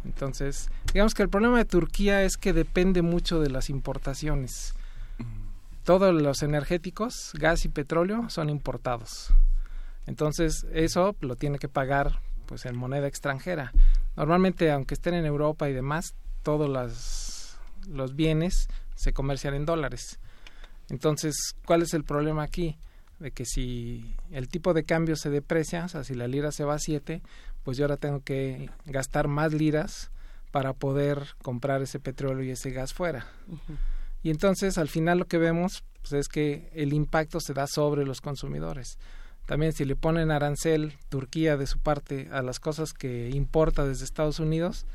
[0.03, 4.73] Entonces, digamos que el problema de Turquía es que depende mucho de las importaciones.
[5.85, 9.31] Todos los energéticos, gas y petróleo, son importados.
[10.05, 13.71] Entonces, eso lo tiene que pagar pues en moneda extranjera.
[14.15, 20.19] Normalmente, aunque estén en Europa y demás, todos las, los bienes se comercian en dólares.
[20.89, 22.77] Entonces, ¿cuál es el problema aquí?
[23.19, 26.63] De que si el tipo de cambio se deprecia, o sea, si la lira se
[26.63, 27.21] va a 7,
[27.63, 30.09] pues yo ahora tengo que gastar más liras
[30.51, 33.27] para poder comprar ese petróleo y ese gas fuera.
[34.23, 38.05] Y entonces al final lo que vemos pues, es que el impacto se da sobre
[38.05, 38.97] los consumidores.
[39.47, 44.03] También si le ponen arancel Turquía de su parte a las cosas que importa desde
[44.03, 44.85] Estados Unidos,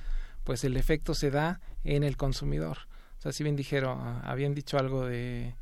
[0.45, 2.77] pues el efecto se da en el consumidor.
[3.19, 5.55] O sea, si bien dijeron, habían dicho algo de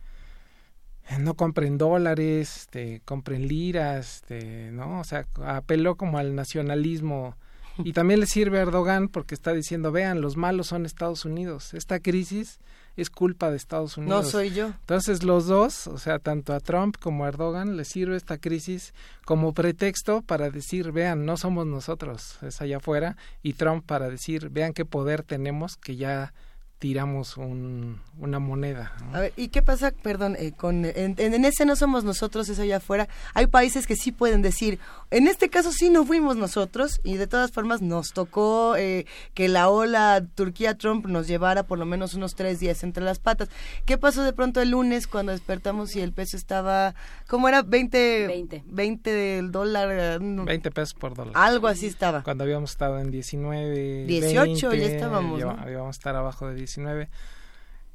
[1.21, 4.99] no compren dólares, este, compren liras, este, ¿no?
[4.99, 7.37] O sea, apeló como al nacionalismo
[7.79, 11.75] y también le sirve a Erdogan porque está diciendo, vean, los malos son Estados Unidos.
[11.75, 12.59] Esta crisis
[12.97, 14.25] es culpa de Estados Unidos.
[14.25, 14.67] No soy yo.
[14.67, 18.95] Entonces los dos, o sea, tanto a Trump como a Erdogan, le sirve esta crisis
[19.25, 24.51] como pretexto para decir, vean, no somos nosotros, es allá afuera, y Trump para decir,
[24.51, 26.33] vean qué poder tenemos que ya
[26.81, 28.93] tiramos un, una moneda.
[29.13, 32.63] A ver, ¿y qué pasa, perdón, eh, con, en, en, ese no somos nosotros, eso
[32.63, 33.07] allá afuera?
[33.35, 34.79] Hay países que sí pueden decir,
[35.11, 39.05] en este caso sí no fuimos nosotros y de todas formas nos tocó eh,
[39.35, 43.51] que la ola Turquía-Trump nos llevara por lo menos unos tres días entre las patas.
[43.85, 46.95] ¿Qué pasó de pronto el lunes cuando despertamos y el peso estaba,
[47.29, 47.61] ¿cómo era?
[47.61, 48.65] 20, 20.
[48.67, 50.19] 20 del dólar.
[50.19, 51.35] 20 pesos por dólar.
[51.37, 52.23] Algo así estaba.
[52.23, 55.39] Cuando habíamos estado en 19, 18 ya estábamos.
[55.41, 55.51] ¿no?
[55.51, 57.09] Habíamos estar abajo de 19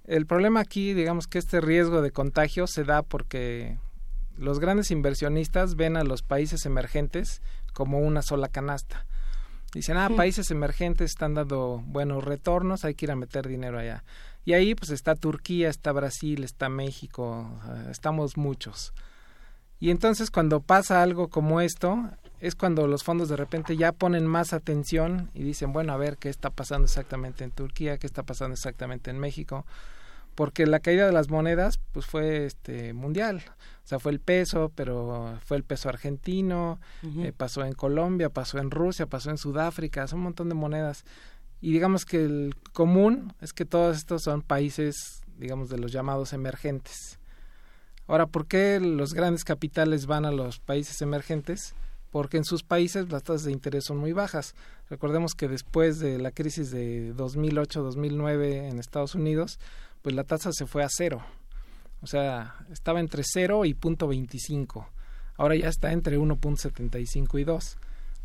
[0.07, 3.77] el problema aquí, digamos que este riesgo de contagio se da porque
[4.37, 7.41] los grandes inversionistas ven a los países emergentes
[7.73, 9.05] como una sola canasta.
[9.73, 14.03] Dicen, ah, países emergentes están dando buenos retornos, hay que ir a meter dinero allá.
[14.45, 17.49] Y ahí pues está Turquía, está Brasil, está México,
[17.89, 18.93] estamos muchos.
[19.79, 22.09] Y entonces cuando pasa algo como esto,
[22.45, 26.17] es cuando los fondos de repente ya ponen más atención y dicen, bueno, a ver
[26.17, 29.65] qué está pasando exactamente en Turquía, qué está pasando exactamente en México,
[30.35, 33.41] porque la caída de las monedas pues fue este mundial,
[33.83, 36.79] o sea, fue el peso, pero fue el peso argentino,
[37.17, 41.03] eh, pasó en Colombia, pasó en Rusia, pasó en Sudáfrica, son un montón de monedas.
[41.61, 46.31] Y digamos que el común es que todos estos son países, digamos, de los llamados
[46.33, 47.17] emergentes.
[48.05, 51.73] Ahora, ¿por qué los grandes capitales van a los países emergentes?
[52.15, 54.55] Porque en sus países las tasas de interés son muy bajas.
[54.89, 59.59] Recordemos que después de la crisis de 2008-2009 en Estados Unidos,
[60.01, 61.21] pues la tasa se fue a cero.
[61.99, 64.87] O sea, estaba entre cero y punto 25.
[65.35, 67.77] Ahora ya está entre 1.75 y 2.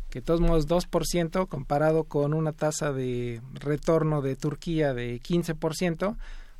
[0.09, 6.15] Que de todos modos 2% comparado con una tasa de retorno de Turquía de 15%,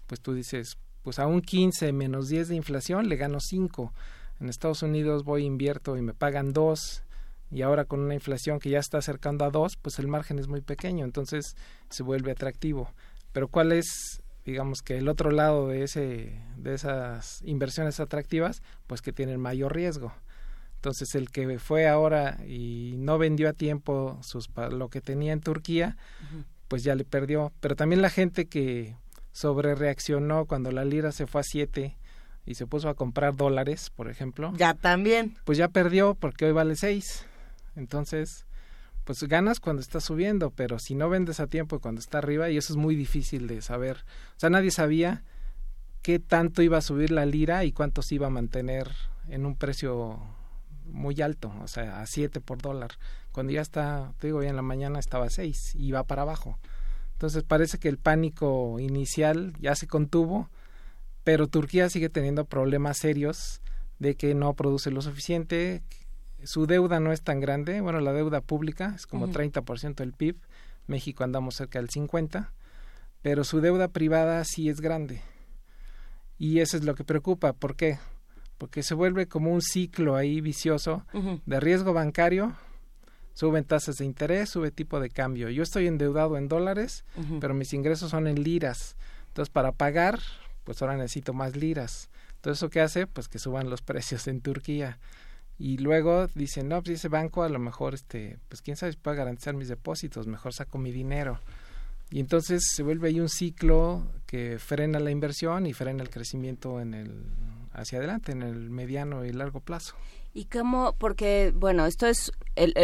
[0.06, 3.94] pues tú dices, pues a un 15 menos 10 de inflación le gano 5.
[4.42, 7.04] En Estados Unidos voy invierto y me pagan 2
[7.52, 10.48] y ahora con una inflación que ya está acercando a dos, pues el margen es
[10.48, 11.56] muy pequeño, entonces
[11.90, 12.90] se vuelve atractivo.
[13.34, 18.62] Pero ¿cuál es, digamos que el otro lado de ese de esas inversiones atractivas?
[18.88, 20.14] Pues que tienen mayor riesgo.
[20.76, 25.42] Entonces el que fue ahora y no vendió a tiempo sus lo que tenía en
[25.42, 25.96] Turquía,
[26.68, 27.52] pues ya le perdió.
[27.60, 28.96] Pero también la gente que
[29.32, 31.98] sobre reaccionó cuando la lira se fue a 7
[32.46, 34.54] y se puso a comprar dólares, por ejemplo.
[34.58, 35.38] Ya también.
[35.46, 37.28] Pues ya perdió porque hoy vale 6.
[37.76, 38.46] Entonces,
[39.04, 42.58] pues ganas cuando está subiendo, pero si no vendes a tiempo cuando está arriba, y
[42.58, 43.98] eso es muy difícil de saber.
[44.36, 45.24] O sea, nadie sabía
[46.02, 48.90] qué tanto iba a subir la lira y cuánto se iba a mantener
[49.28, 50.20] en un precio
[50.86, 52.92] muy alto, o sea, a 7 por dólar.
[53.32, 56.24] Cuando ya está, te digo, hoy en la mañana estaba a 6 y va para
[56.24, 56.60] abajo.
[57.14, 60.50] Entonces parece que el pánico inicial ya se contuvo,
[61.24, 63.62] pero Turquía sigue teniendo problemas serios
[64.00, 65.84] de que no produce lo suficiente,
[66.46, 70.38] su deuda no es tan grande, bueno, la deuda pública es como 30% del PIB,
[70.88, 72.54] México andamos cerca del 50,
[73.22, 75.22] pero su deuda privada sí es grande.
[76.38, 78.00] Y eso es lo que preocupa, ¿por qué?
[78.58, 81.06] Porque se vuelve como un ciclo ahí vicioso
[81.46, 82.56] de riesgo bancario,
[83.34, 85.50] suben tasas de interés, sube tipo de cambio.
[85.50, 87.06] Yo estoy endeudado en dólares,
[87.40, 88.98] pero mis ingresos son en liras.
[89.28, 90.20] Entonces, para pagar,
[90.64, 92.10] pues ahora necesito más liras.
[92.36, 93.08] Entonces, ¿eso qué hace?
[93.08, 95.00] Pues que suban los precios en Turquía
[95.62, 98.98] y luego dicen, no, pues ese banco a lo mejor, este, pues quién sabe si
[98.98, 101.40] puede garantizar mis depósitos, mejor saco mi dinero.
[102.10, 106.82] Y entonces se vuelve ahí un ciclo que frena la inversión y frena el crecimiento
[106.82, 107.26] en el
[107.74, 109.96] hacia adelante, en el mediano y largo plazo.
[110.34, 110.96] ¿Y cómo?
[110.98, 112.32] Porque, bueno, esto es,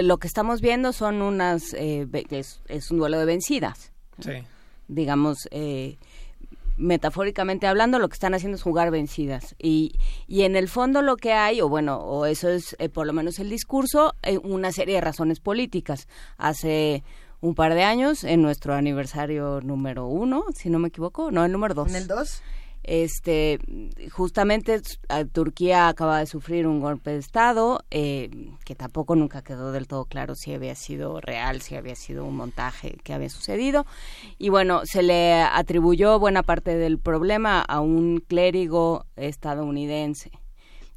[0.03, 3.91] lo que estamos viendo son unas, eh, es, es, un duelo de vencidas.
[4.19, 4.43] Sí.
[4.87, 5.97] Digamos, eh,
[6.77, 9.55] metafóricamente hablando, lo que están haciendo es jugar vencidas.
[9.59, 9.95] Y,
[10.27, 13.13] y en el fondo lo que hay, o bueno, o eso es eh, por lo
[13.13, 16.07] menos el discurso, eh, una serie de razones políticas.
[16.37, 17.03] Hace
[17.41, 21.51] un par de años, en nuestro aniversario número uno, si no me equivoco, no, el
[21.51, 21.89] número dos.
[21.89, 22.41] ¿En el dos?
[22.87, 23.59] Este,
[24.13, 24.81] justamente
[25.33, 28.29] Turquía acaba de sufrir un golpe de Estado eh,
[28.63, 32.37] que tampoco nunca quedó del todo claro si había sido real, si había sido un
[32.37, 33.85] montaje que había sucedido.
[34.37, 40.31] Y bueno, se le atribuyó buena parte del problema a un clérigo estadounidense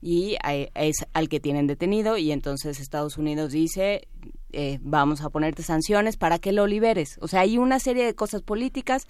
[0.01, 0.37] y
[0.75, 4.07] es al que tienen detenido y entonces Estados Unidos dice
[4.53, 7.19] eh, vamos a ponerte sanciones para que lo liberes.
[7.21, 9.07] O sea, hay una serie de cosas políticas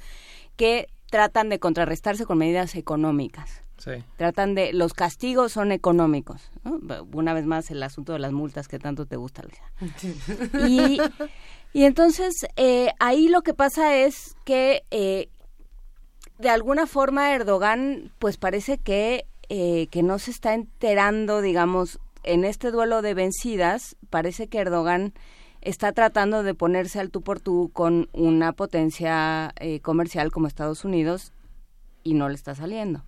[0.57, 3.63] que tratan de contrarrestarse con medidas económicas.
[3.79, 3.93] Sí.
[4.17, 6.51] Tratan de, los castigos son económicos.
[7.13, 9.43] Una vez más, el asunto de las multas que tanto te gusta,
[10.69, 11.01] Y,
[11.73, 15.29] y entonces, eh, ahí lo que pasa es que eh,
[16.39, 22.45] de alguna forma Erdogan, pues parece que, eh, que no se está enterando, digamos, en
[22.45, 25.15] este duelo de vencidas, parece que Erdogan
[25.61, 30.85] está tratando de ponerse al tú por tú con una potencia eh, comercial como Estados
[30.85, 31.33] Unidos
[32.03, 33.05] y no le está saliendo.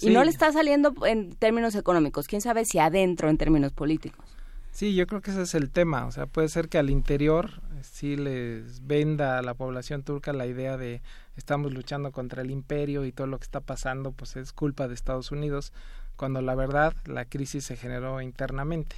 [0.00, 4.24] Y no le está saliendo en términos económicos, quién sabe si adentro en términos políticos.
[4.70, 7.62] Sí, yo creo que ese es el tema, o sea, puede ser que al interior
[7.72, 11.02] eh, sí les venda a la población turca la idea de
[11.36, 14.94] estamos luchando contra el imperio y todo lo que está pasando pues es culpa de
[14.94, 15.72] Estados Unidos,
[16.14, 18.96] cuando la verdad la crisis se generó internamente.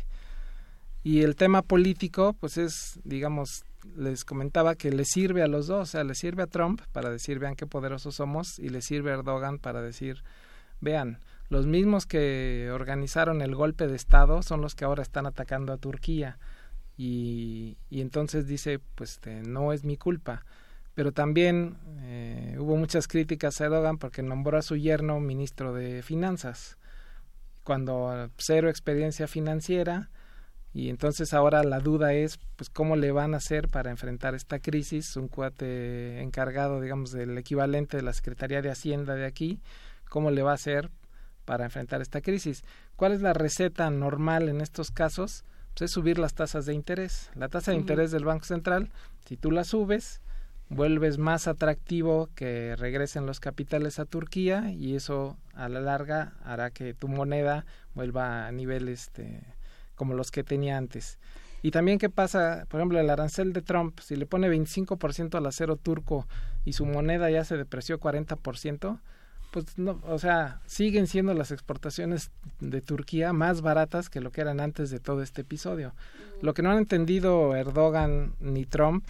[1.02, 3.64] Y el tema político, pues es, digamos,
[3.96, 7.10] les comentaba que le sirve a los dos, o sea, le sirve a Trump para
[7.10, 10.22] decir, vean qué poderosos somos, y le sirve a Erdogan para decir,
[10.80, 11.18] vean,
[11.48, 15.78] los mismos que organizaron el golpe de Estado son los que ahora están atacando a
[15.78, 16.38] Turquía.
[16.96, 20.44] Y, entonces dice, pues este, no es mi culpa.
[20.94, 26.02] Pero también eh, hubo muchas críticas a Erdogan porque nombró a su yerno ministro de
[26.02, 26.76] Finanzas
[27.64, 30.10] cuando cero experiencia financiera
[30.72, 34.60] y entonces ahora la duda es pues cómo le van a hacer para enfrentar esta
[34.60, 39.60] crisis un cuate encargado digamos del equivalente de la Secretaría de Hacienda de aquí
[40.08, 40.90] cómo le va a hacer
[41.44, 42.62] para enfrentar esta crisis
[42.94, 45.44] cuál es la receta normal en estos casos
[45.74, 47.30] pues es subir las tasas de interés.
[47.34, 48.90] La tasa de interés del Banco Central
[49.26, 50.20] si tú la subes
[50.68, 56.70] vuelves más atractivo que regresen los capitales a Turquía y eso a la larga hará
[56.70, 59.42] que tu moneda vuelva a niveles este,
[60.00, 61.18] como los que tenía antes.
[61.60, 65.44] Y también qué pasa, por ejemplo, el arancel de Trump, si le pone 25% al
[65.44, 66.26] acero turco
[66.64, 68.98] y su moneda ya se depreció 40%,
[69.50, 74.40] pues no, o sea, siguen siendo las exportaciones de Turquía más baratas que lo que
[74.40, 75.92] eran antes de todo este episodio.
[76.40, 79.04] Lo que no han entendido Erdogan ni Trump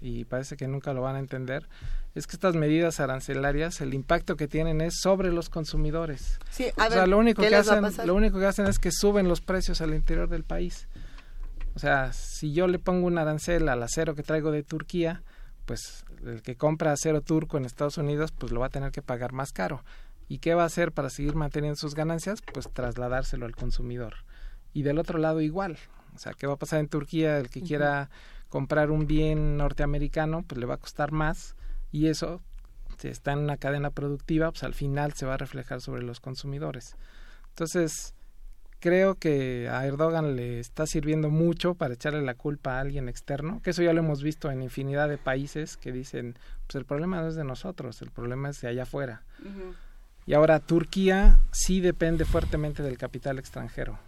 [0.00, 1.68] y parece que nunca lo van a entender,
[2.14, 6.38] es que estas medidas arancelarias, el impacto que tienen es sobre los consumidores.
[6.50, 9.28] Sí, a o sea, lo único que hacen, lo único que hacen es que suben
[9.28, 10.88] los precios al interior del país.
[11.74, 15.22] O sea, si yo le pongo un arancel al acero que traigo de Turquía,
[15.66, 19.02] pues el que compra acero turco en Estados Unidos, pues lo va a tener que
[19.02, 19.84] pagar más caro.
[20.28, 22.40] ¿Y qué va a hacer para seguir manteniendo sus ganancias?
[22.52, 24.14] Pues trasladárselo al consumidor.
[24.72, 25.78] Y del otro lado igual.
[26.14, 27.38] O sea, ¿qué va a pasar en Turquía?
[27.38, 28.08] El que quiera
[28.56, 31.56] comprar un bien norteamericano, pues le va a costar más
[31.92, 32.40] y eso,
[32.96, 36.20] si está en una cadena productiva, pues al final se va a reflejar sobre los
[36.20, 36.96] consumidores.
[37.50, 38.14] Entonces,
[38.80, 43.60] creo que a Erdogan le está sirviendo mucho para echarle la culpa a alguien externo,
[43.62, 47.20] que eso ya lo hemos visto en infinidad de países que dicen, pues el problema
[47.20, 49.22] no es de nosotros, el problema es de allá afuera.
[50.24, 53.98] Y ahora Turquía sí depende fuertemente del capital extranjero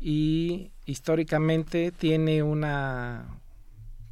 [0.00, 3.26] y históricamente tiene una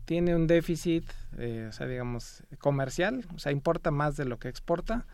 [0.06, 1.04] tiene un déficit,
[1.36, 5.04] eh, o sea, digamos, comercial, o sea, importa más de lo que exporta,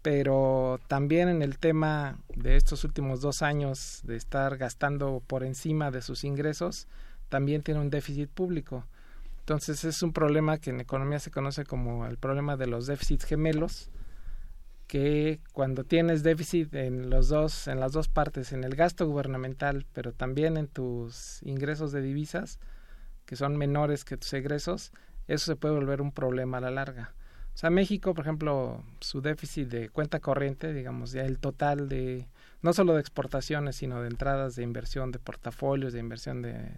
[0.00, 5.90] pero también en el tema de estos últimos dos años de estar gastando por encima
[5.90, 6.88] de sus ingresos,
[7.28, 8.86] también tiene un déficit público.
[9.40, 13.26] Entonces es un problema que en economía se conoce como el problema de los déficits
[13.26, 13.90] gemelos,
[14.90, 19.86] que cuando tienes déficit en los dos en las dos partes en el gasto gubernamental
[19.92, 22.58] pero también en tus ingresos de divisas
[23.24, 24.90] que son menores que tus egresos
[25.28, 27.14] eso se puede volver un problema a la larga.
[27.54, 32.26] O sea México por ejemplo su déficit de cuenta corriente digamos ya el total de
[32.60, 36.68] no solo de exportaciones sino de entradas de inversión de portafolios de inversión de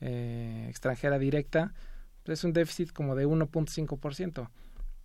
[0.00, 1.74] eh, extranjera directa
[2.26, 3.98] es un déficit como de 1.5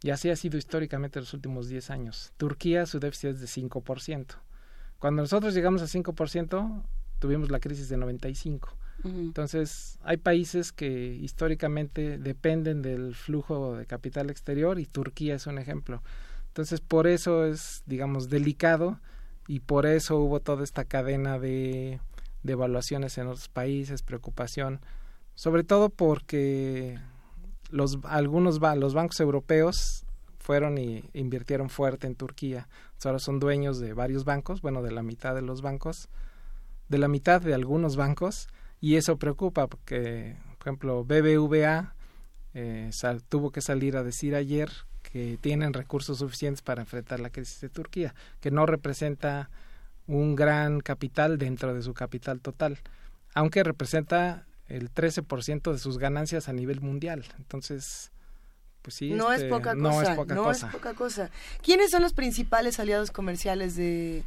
[0.04, 2.34] y así ha sido históricamente los últimos 10 años.
[2.38, 4.26] Turquía, su déficit es de 5%.
[5.00, 6.84] Cuando nosotros llegamos a 5%,
[7.20, 8.76] tuvimos la crisis de 95.
[9.04, 15.60] Entonces, hay países que históricamente dependen del flujo de capital exterior y Turquía es un
[15.60, 16.02] ejemplo.
[16.48, 19.00] Entonces, por eso es, digamos, delicado
[19.48, 22.00] y por eso hubo toda esta cadena de,
[22.42, 24.82] de evaluaciones en otros países, preocupación,
[25.36, 26.98] sobre todo porque
[27.70, 30.06] los algunos los bancos europeos
[30.40, 32.70] fueron y invirtieron fuerte en Turquía.
[33.04, 36.08] ahora son dueños de varios bancos, bueno, de la mitad de los bancos,
[36.88, 38.48] de la mitad de algunos bancos,
[38.80, 41.96] y eso preocupa porque, por ejemplo, BBVA
[42.54, 42.90] eh,
[43.28, 44.72] tuvo que salir a decir ayer
[45.04, 49.50] que tienen recursos suficientes para enfrentar la crisis de Turquía, que no representa
[50.06, 52.80] un gran capital dentro de su capital total,
[53.34, 57.26] aunque representa el 13% de sus ganancias a nivel mundial.
[57.38, 58.12] Entonces,
[58.82, 60.68] pues sí, no, es este, poca no cosa, es poca no cosa.
[60.68, 61.30] es poca cosa.
[61.62, 64.24] ¿Quiénes son los principales aliados comerciales de,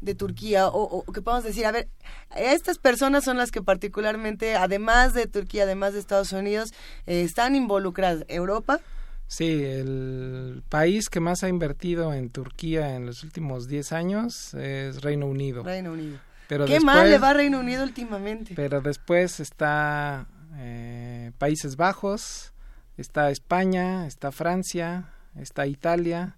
[0.00, 0.68] de Turquía?
[0.68, 1.88] O, o que podemos decir, a ver,
[2.36, 6.72] estas personas son las que particularmente, además de Turquía, además de Estados Unidos,
[7.06, 8.24] eh, están involucradas.
[8.28, 8.80] ¿Europa?
[9.28, 15.00] Sí, el país que más ha invertido en Turquía en los últimos 10 años es
[15.00, 15.62] Reino Unido.
[15.62, 16.18] Reino Unido.
[16.52, 18.52] Pero ¿Qué después, mal le va a Reino Unido últimamente?
[18.54, 20.26] Pero después está
[20.56, 22.52] eh, Países Bajos,
[22.98, 26.36] está España, está Francia, está Italia.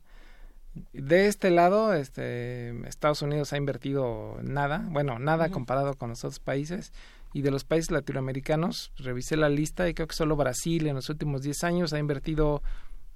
[0.93, 6.39] De este lado, este, Estados Unidos ha invertido nada, bueno, nada comparado con los otros
[6.39, 6.93] países.
[7.33, 11.09] Y de los países latinoamericanos, revisé la lista y creo que solo Brasil en los
[11.09, 12.63] últimos 10 años ha invertido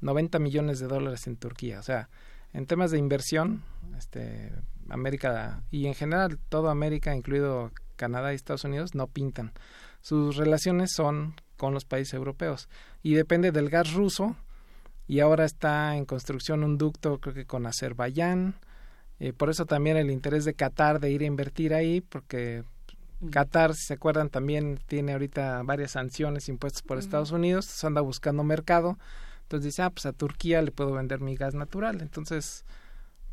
[0.01, 1.79] 90 millones de dólares en Turquía.
[1.79, 2.09] O sea,
[2.53, 3.63] en temas de inversión,
[3.97, 4.51] este,
[4.89, 9.53] América y en general toda América, incluido Canadá y Estados Unidos, no pintan.
[10.01, 12.69] Sus relaciones son con los países europeos
[13.03, 14.37] y depende del gas ruso
[15.07, 18.55] y ahora está en construcción un ducto creo que con Azerbaiyán.
[19.21, 22.63] Eh, por eso también el interés de Qatar de ir a invertir ahí porque
[23.31, 26.99] Qatar, si se acuerdan, también tiene ahorita varias sanciones impuestas por.
[26.99, 28.97] Estados Unidos, entonces anda buscando mercado.
[29.43, 32.01] Entonces dice, ah, pues a Turquía le puedo vender mi gas natural.
[32.01, 32.65] Entonces,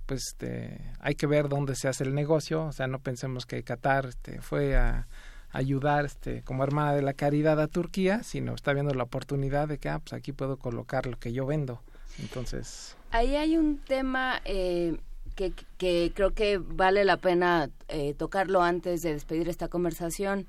[0.06, 2.66] pues este, hay que ver dónde se hace el negocio.
[2.66, 5.08] O sea, no pensemos que Qatar este, fue a
[5.52, 9.78] ayudar este, como hermana de la caridad a Turquía, sino está viendo la oportunidad de
[9.78, 11.82] que, ah, pues aquí puedo colocar lo que yo vendo.
[12.20, 14.98] Entonces, Ahí hay un tema eh,
[15.36, 20.48] que, que creo que vale la pena eh, tocarlo antes de despedir esta conversación.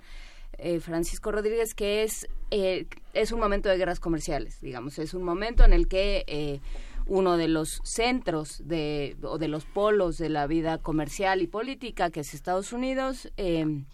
[0.59, 5.23] eh, Francisco Rodríguez, que es, eh, es un momento de guerras comerciales, digamos, es un
[5.23, 6.61] momento en el que eh,
[7.07, 12.11] uno de los centros de, o de los polos de la vida comercial y política,
[12.11, 13.85] que es Estados Unidos, eh,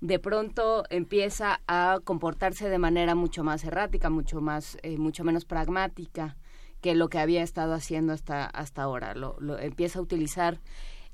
[0.00, 5.44] de pronto empieza a comportarse de manera mucho más errática, mucho más, eh, mucho menos
[5.44, 6.36] pragmática
[6.80, 9.14] que lo que había estado haciendo hasta hasta ahora.
[9.14, 10.58] Lo- empieza a utilizar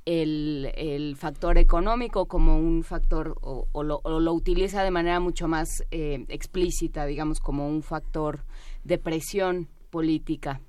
[0.04, 5.18] el, el factor económico como un factor o, o lo, o lo utiliza de manera
[5.18, 8.44] mucho más eh, explícita, digamos, como un factor
[8.84, 10.60] de presión política.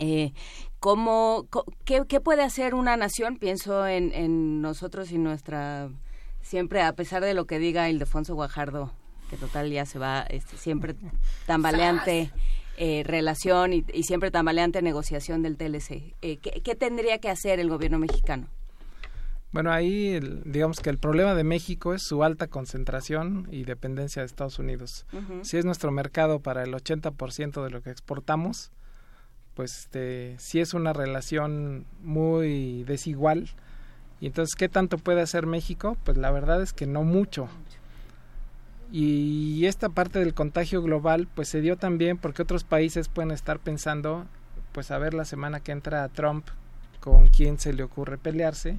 [0.00, 0.32] Eh,
[0.80, 3.36] ¿cómo, co- qué, qué puede hacer una nación?
[3.36, 5.90] Pienso en, en nosotros y nuestra,
[6.42, 8.92] siempre, a pesar de lo que diga Ildefonso Guajardo,
[9.28, 10.94] que total ya se va, este, siempre
[11.46, 12.30] tambaleante
[12.78, 16.14] eh, relación y, y siempre tambaleante negociación del TLC.
[16.22, 18.48] Eh, ¿qué, qué tendría que hacer el gobierno mexicano?
[19.52, 24.22] Bueno, ahí el- digamos que el problema de México es su alta concentración y dependencia
[24.22, 25.06] de Estados Unidos.
[25.42, 28.70] Si es nuestro mercado para el 80% de lo que exportamos,
[29.60, 33.50] pues este, sí es una relación muy desigual.
[34.18, 35.98] Y entonces, ¿qué tanto puede hacer México?
[36.02, 37.46] Pues la verdad es que no mucho.
[38.90, 43.58] Y esta parte del contagio global, pues se dio también porque otros países pueden estar
[43.58, 44.24] pensando,
[44.72, 46.46] pues a ver la semana que entra Trump
[46.98, 48.78] con quién se le ocurre pelearse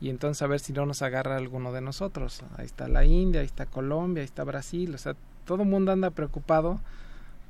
[0.00, 2.42] y entonces a ver si no nos agarra alguno de nosotros.
[2.56, 5.14] Ahí está la India, ahí está Colombia, ahí está Brasil, o sea,
[5.44, 6.80] todo el mundo anda preocupado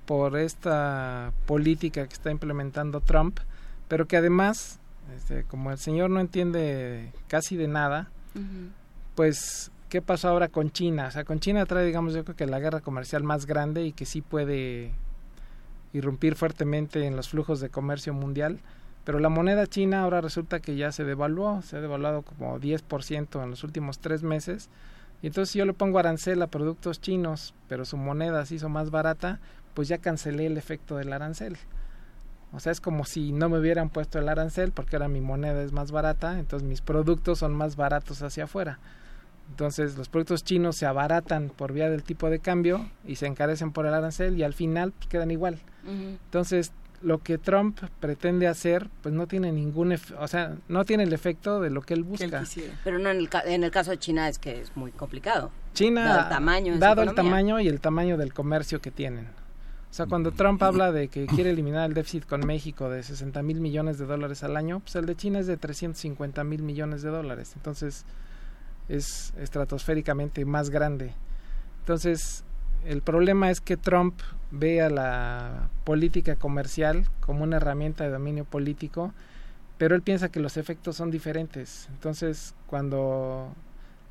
[0.08, 3.40] por esta política que está implementando Trump,
[3.88, 4.80] pero que además,
[5.14, 8.08] este, como el señor no entiende casi de nada,
[9.14, 11.08] pues, ¿qué pasó ahora con China?
[11.08, 13.92] O sea, con China trae, digamos, yo creo que la guerra comercial más grande y
[13.92, 14.92] que sí puede
[15.92, 18.60] irrumpir fuertemente en los flujos de comercio mundial.
[19.04, 23.44] Pero la moneda china ahora resulta que ya se devaluó, se ha devaluado como 10%
[23.44, 24.70] en los últimos tres meses.
[25.20, 28.70] Y entonces si yo le pongo arancel a productos chinos, pero su moneda se hizo
[28.70, 29.40] más barata,
[29.74, 31.56] pues ya cancelé el efecto del arancel.
[32.52, 35.62] O sea, es como si no me hubieran puesto el arancel porque ahora mi moneda
[35.62, 38.78] es más barata, entonces mis productos son más baratos hacia afuera.
[39.50, 43.72] Entonces los productos chinos se abaratan por vía del tipo de cambio y se encarecen
[43.72, 45.58] por el arancel y al final pues, quedan igual.
[45.86, 51.12] Entonces lo que Trump pretende hacer pues no tiene ningún, o sea, no tiene el
[51.12, 52.24] efecto de lo que él busca.
[52.82, 55.50] Pero no en el, ca- en el caso de China es que es muy complicado.
[55.74, 56.04] China,
[56.80, 59.28] Dado el dado tamaño y el tamaño del comercio que tienen.
[59.90, 63.42] O sea, cuando Trump habla de que quiere eliminar el déficit con México de 60
[63.42, 67.02] mil millones de dólares al año, pues el de China es de 350 mil millones
[67.02, 67.52] de dólares.
[67.56, 68.04] Entonces,
[68.88, 71.14] es estratosféricamente más grande.
[71.80, 72.44] Entonces,
[72.84, 74.20] el problema es que Trump
[74.50, 79.14] ve a la política comercial como una herramienta de dominio político,
[79.78, 81.88] pero él piensa que los efectos son diferentes.
[81.92, 83.54] Entonces, cuando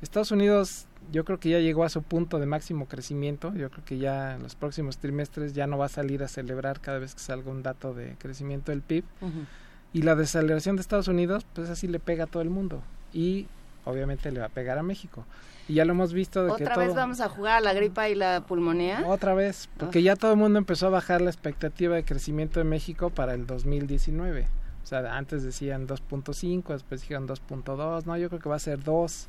[0.02, 3.84] Estados Unidos yo creo que ya llegó a su punto de máximo crecimiento, yo creo
[3.84, 7.14] que ya en los próximos trimestres ya no va a salir a celebrar cada vez
[7.14, 9.04] que salga un dato de crecimiento del PIB.
[9.92, 12.82] Y la desaceleración de Estados Unidos, pues así le pega a todo el mundo.
[13.12, 13.46] Y
[13.86, 15.24] obviamente le va a pegar a México.
[15.66, 18.08] Y ya lo hemos visto de ¿Otra que vez vamos a jugar a la gripa
[18.08, 19.02] y la pulmonía?
[19.06, 22.64] Otra vez, porque ya todo el mundo empezó a bajar la expectativa de crecimiento de
[22.64, 24.46] México para el 2019.
[24.82, 28.82] O sea, antes decían 2.5, después dijeron 2.2, no, yo creo que va a ser
[28.82, 29.28] 2.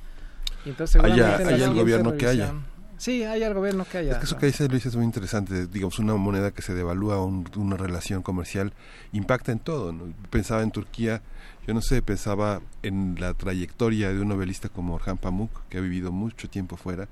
[0.65, 2.53] Y entonces haya, haya el gobierno que haya.
[2.97, 4.11] Sí, hay el gobierno que haya.
[4.11, 5.67] Es que eso que dice Luis es muy interesante.
[5.67, 8.73] Digamos, una moneda que se devalúa, una relación comercial,
[9.13, 9.93] impacta en todo.
[9.93, 10.13] ¿no?
[10.29, 11.21] Pensaba en Turquía,
[11.65, 15.81] yo no sé, pensaba en la trayectoria de un novelista como Orhan Pamuk, que ha
[15.81, 17.07] vivido mucho tiempo fuera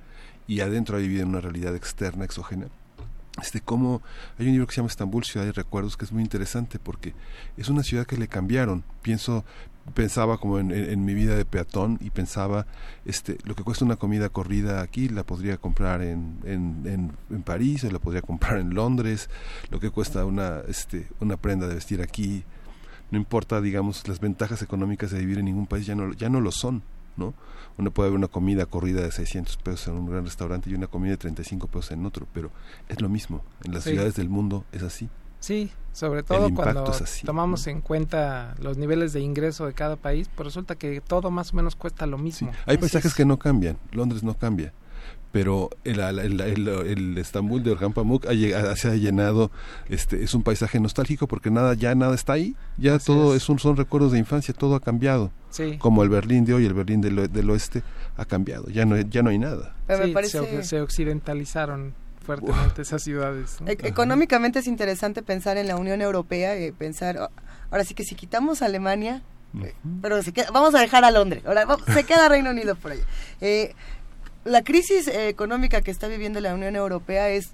[0.45, 2.67] y adentro ha vivido en una realidad externa, exógena.
[3.41, 4.01] Este, como
[4.39, 7.13] hay un libro que se llama Estambul, Ciudad de Recuerdos, que es muy interesante porque
[7.55, 8.83] es una ciudad que le cambiaron.
[9.01, 9.45] Pienso,
[9.93, 12.65] pensaba como en, mi vida de peatón y pensaba
[13.05, 17.83] este lo que cuesta una comida corrida aquí la podría comprar en, en, en, París
[17.83, 19.29] o la podría comprar en Londres
[19.69, 22.43] lo que cuesta una este una prenda de vestir aquí.
[23.09, 26.41] No importa digamos las ventajas económicas de vivir en ningún país ya no ya no
[26.41, 26.83] lo son
[27.15, 27.33] no
[27.77, 30.87] uno puede ver una comida corrida de 600 pesos en un gran restaurante y una
[30.87, 32.51] comida de 35 pesos en otro pero
[32.89, 33.43] es lo mismo.
[33.63, 35.09] En las ciudades del mundo es así
[35.39, 36.91] Sí, sobre todo cuando
[37.25, 41.53] tomamos en cuenta los niveles de ingreso de cada país, pues resulta que todo más
[41.53, 42.51] o menos cuesta lo mismo.
[42.67, 44.73] Hay paisajes que no cambian, Londres no cambia,
[45.31, 48.27] pero el, el, Estambul de Orhan Pamuk
[48.75, 49.49] se ha llenado,
[49.89, 53.49] este, es un paisaje nostálgico porque nada, ya nada está ahí, ya todo es.
[53.49, 55.31] un, son recuerdos de infancia, todo ha cambiado,
[55.79, 57.81] como el Berlín de hoy, el Berlín del, del oeste
[58.17, 59.75] ha cambiado, ya no, ya no hay nada.
[60.61, 61.93] se occidentalizaron
[62.27, 63.57] fuertemente esas ciudades.
[63.65, 67.29] E-, económicamente es interesante pensar en la Unión Europea, y pensar, oh,
[67.71, 69.23] ahora sí que si quitamos Alemania,
[69.63, 70.19] eh, pero
[70.53, 72.99] vamos a dejar a Londres, ahora se queda Reino Unido por ahí.
[73.41, 73.73] Eh,
[74.43, 77.53] la crisis económica que está viviendo la Unión Europea es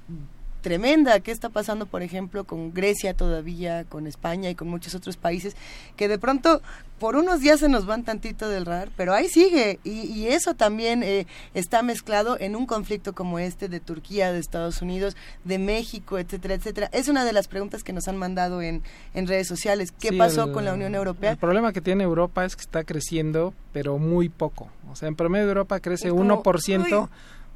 [0.63, 1.19] tremenda.
[1.19, 5.55] ¿Qué está pasando, por ejemplo, con Grecia todavía, con España y con muchos otros países
[5.95, 6.63] que de pronto
[6.97, 11.03] por unos días se nos van tantito del radar, pero ahí sigue y, eso también
[11.03, 16.17] eh, está mezclado en un conflicto como este de Turquía, de Estados Unidos, de México,
[16.17, 16.89] etcétera, etcétera.
[16.93, 18.83] Es una de las preguntas que nos han mandado en,
[19.13, 19.91] en redes sociales.
[19.91, 21.31] ¿Qué pasó con la Unión Europea?
[21.31, 24.69] El problema que tiene Europa es que está creciendo, pero muy poco.
[24.89, 27.09] O sea, en promedio Europa crece 1%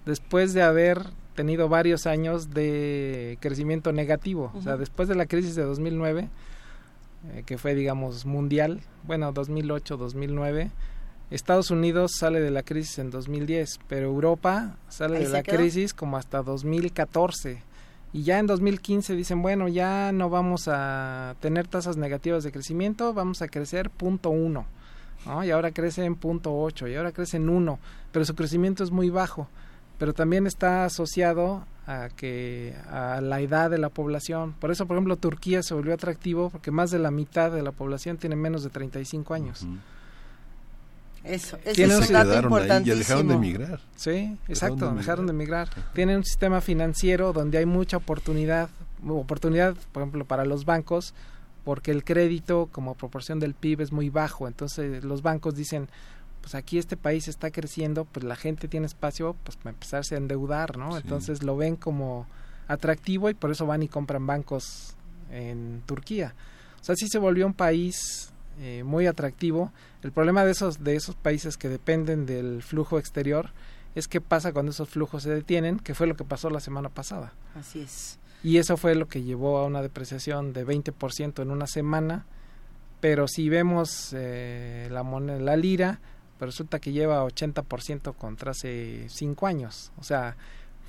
[0.06, 1.06] después de haber
[1.38, 4.52] tenido varios años de crecimiento negativo.
[4.56, 6.30] O sea, después de la crisis de 2009,
[7.32, 10.72] eh, que fue, digamos, mundial, bueno, 2008, 2009,
[11.30, 16.18] Estados Unidos sale de la crisis en 2010, pero Europa sale de la crisis como
[16.18, 17.62] hasta 2014.
[18.14, 23.14] Y ya en 2015 dicen, bueno, ya no vamos a tener tasas negativas de crecimiento,
[23.14, 24.66] vamos a crecer punto uno.
[25.28, 25.44] ¿no?
[25.44, 27.78] Y ahora crece en punto ocho, y ahora crece en uno,
[28.12, 29.48] pero su crecimiento es muy bajo
[29.98, 34.54] pero también está asociado a que a la edad de la población.
[34.60, 37.72] Por eso, por ejemplo, Turquía se volvió atractivo porque más de la mitad de la
[37.72, 39.66] población tiene menos de 35 años.
[41.24, 42.96] Eso, eso es un dato importantísimo.
[42.96, 43.80] Y dejaron de emigrar.
[43.96, 45.70] Sí, exacto, dejaron de emigrar.
[45.94, 48.70] Tienen un sistema financiero donde hay mucha oportunidad,
[49.08, 51.14] oportunidad, por ejemplo, para los bancos,
[51.64, 54.48] porque el crédito como proporción del PIB es muy bajo.
[54.48, 55.90] Entonces, los bancos dicen,
[56.42, 60.18] pues aquí este país está creciendo, pues la gente tiene espacio pues para empezarse a
[60.18, 60.98] endeudar, ¿no?
[60.98, 62.28] Entonces lo ven como
[62.68, 64.96] atractivo y por eso van y compran bancos
[65.32, 66.36] en Turquía.
[66.82, 69.72] O sea, sí se volvió un país eh, muy atractivo.
[70.04, 73.52] El problema de esos de esos países que dependen del flujo exterior
[73.96, 76.90] es qué pasa cuando esos flujos se detienen, que fue lo que pasó la semana
[76.90, 77.34] pasada.
[77.56, 78.20] Así es.
[78.44, 82.26] Y eso fue lo que llevó a una depreciación de 20% en una semana.
[83.00, 86.00] Pero si vemos eh, la moneda, la lira,
[86.38, 89.92] pero resulta que lleva 80% contra hace 5 años.
[89.98, 90.36] O sea,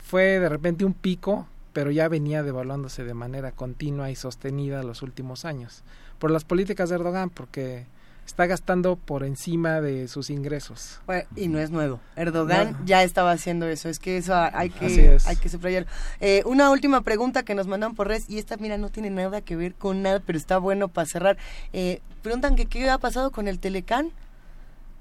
[0.05, 5.03] fue de repente un pico, pero ya venía devaluándose de manera continua y sostenida los
[5.03, 5.83] últimos años.
[6.19, 7.87] Por las políticas de Erdogan, porque
[8.29, 11.01] está gastando por encima de sus ingresos.
[11.35, 11.99] y no es nuevo.
[12.15, 13.89] Erdogan ya estaba haciendo eso.
[13.89, 15.87] Es que eso hay que, hay que subrayar.
[16.21, 19.41] Eh, una última pregunta que nos mandan por res, y esta, mira, no tiene nada
[19.41, 21.39] que ver con nada, pero está bueno para cerrar.
[21.73, 24.13] Eh, preguntan que qué ha pasado con el Telecán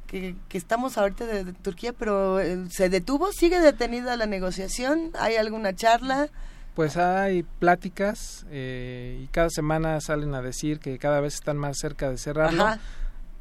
[0.07, 3.31] que, estamos ahorita de, Turquía, pero eh, ¿se detuvo?
[3.31, 5.11] ¿Sigue detenida la negociación?
[5.19, 6.29] ¿Hay alguna charla?
[6.75, 11.77] Pues hay pláticas eh, y cada semana salen a decir que cada vez están más
[11.77, 12.65] cerca de cerrarlo.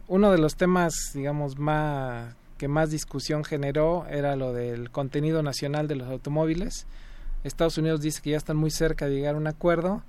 [0.09, 5.89] Uno de los temas, digamos, más que más discusión generó era lo del contenido nacional
[5.89, 6.87] de los automóviles.
[7.45, 10.03] Estados Unidos dice que ya están muy cerca de llegar a un acuerdo,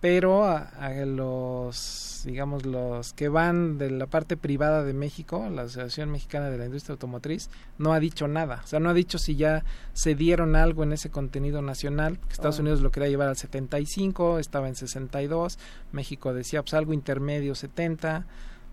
[0.00, 0.70] pero a,
[1.04, 6.58] los, digamos, los que van de la parte privada de México, la Asociación Mexicana de
[6.58, 8.60] la Industria Automotriz, no ha dicho nada.
[8.64, 12.18] O sea, no ha dicho si ya se dieron algo en ese contenido nacional.
[12.30, 12.62] Estados ah.
[12.62, 15.58] Unidos lo quería llevar al 75, estaba en 62,
[15.90, 18.24] México decía pues algo intermedio 70.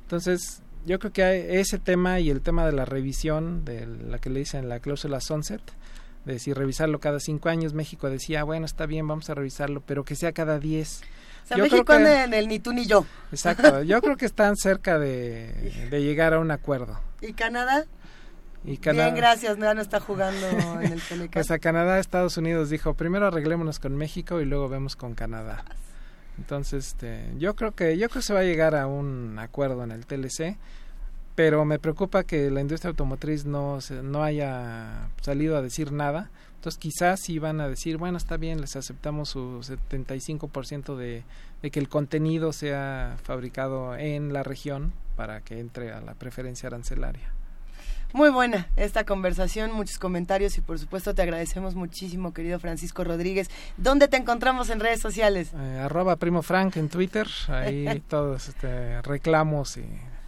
[0.04, 4.30] Entonces, yo creo que ese tema y el tema de la revisión, de la que
[4.30, 5.62] le dicen la cláusula sunset,
[6.26, 10.04] de decir revisarlo cada cinco años, México decía, bueno, está bien, vamos a revisarlo, pero
[10.04, 11.02] que sea cada diez.
[11.44, 13.06] O sea, México en el ni tú ni yo.
[13.32, 17.00] Exacto, yo creo que están cerca de, llegar a un acuerdo.
[17.22, 17.86] ¿Y Canadá?
[18.64, 20.48] Y Canadá, Bien, gracias, no, está jugando
[20.82, 21.34] en el Telecast.
[21.34, 25.64] Pues a Canadá, Estados Unidos dijo, primero arreglémonos con México y luego vemos con Canadá.
[26.40, 29.84] Entonces, este, yo creo que yo creo que se va a llegar a un acuerdo
[29.84, 30.58] en el TLC,
[31.36, 36.32] pero me preocupa que la industria automotriz no no haya salido a decir nada.
[36.56, 41.24] Entonces, quizás sí van a decir, bueno, está bien, les aceptamos su 75% de
[41.66, 46.68] de que el contenido sea fabricado en la región para que entre a la preferencia
[46.68, 47.34] arancelaria.
[48.14, 53.50] Muy buena esta conversación, muchos comentarios y por supuesto te agradecemos muchísimo, querido Francisco Rodríguez.
[53.78, 55.54] ¿Dónde te encontramos en redes sociales?
[55.58, 59.86] Eh, arroba Primo Frank en Twitter, ahí todos este, reclamos y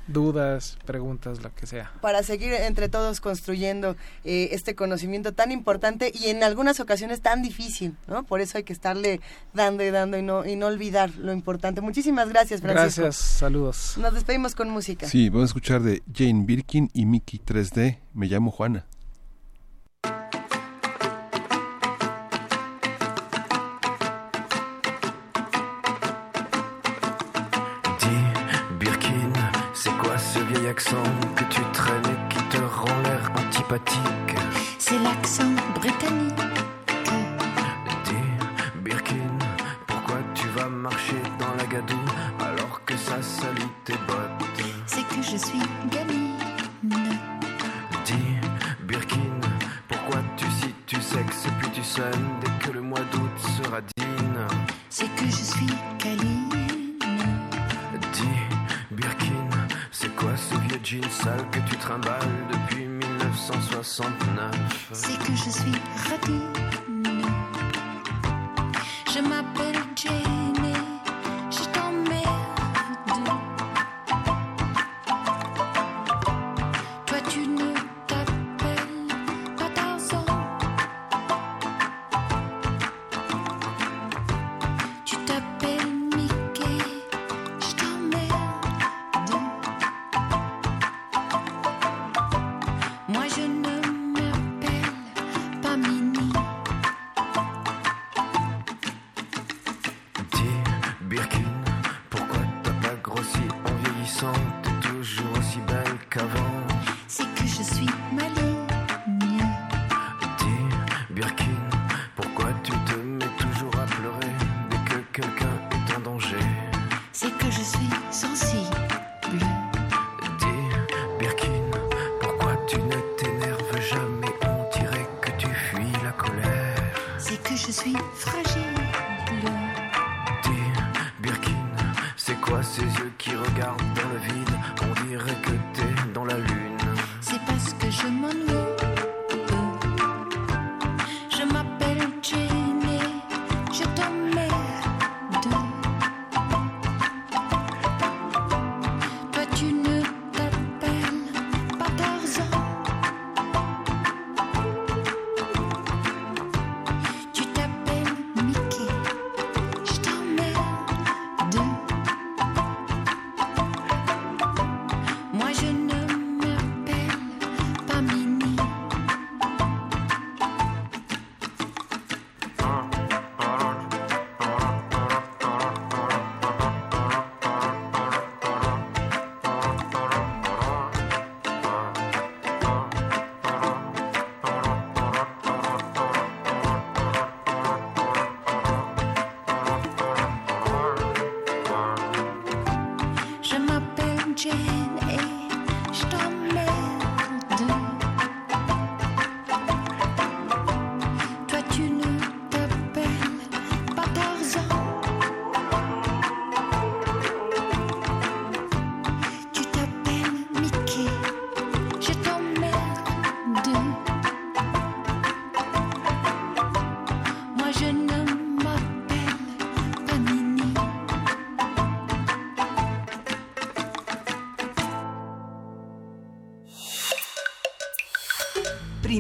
[0.08, 1.92] dudas, preguntas, lo que sea.
[2.02, 7.42] Para seguir entre todos construyendo eh, este conocimiento tan importante y en algunas ocasiones tan
[7.42, 8.24] difícil, ¿no?
[8.24, 9.22] Por eso hay que estarle
[9.54, 11.82] dando y dando y no, y no olvidar lo importante.
[11.82, 13.02] Muchísimas gracias, Francisco.
[13.02, 13.96] Gracias, saludos.
[13.98, 15.08] Nos despedimos con música.
[15.08, 18.00] Sí, vamos a escuchar de Jane Birkin y Mickey 3D.
[18.14, 18.86] Me llamo Juana.
[30.74, 34.36] Que tu traînes et qui te rend l'air antipathique.
[34.78, 36.34] C'est l'accent britannique.
[38.04, 39.38] Dis, Birkin,
[39.86, 41.96] pourquoi tu vas marcher dans la gadoue
[42.42, 44.27] alors que ça salit tes bottes?
[64.04, 64.90] 1969.
[64.94, 65.72] C'est que je suis
[66.10, 66.57] radine.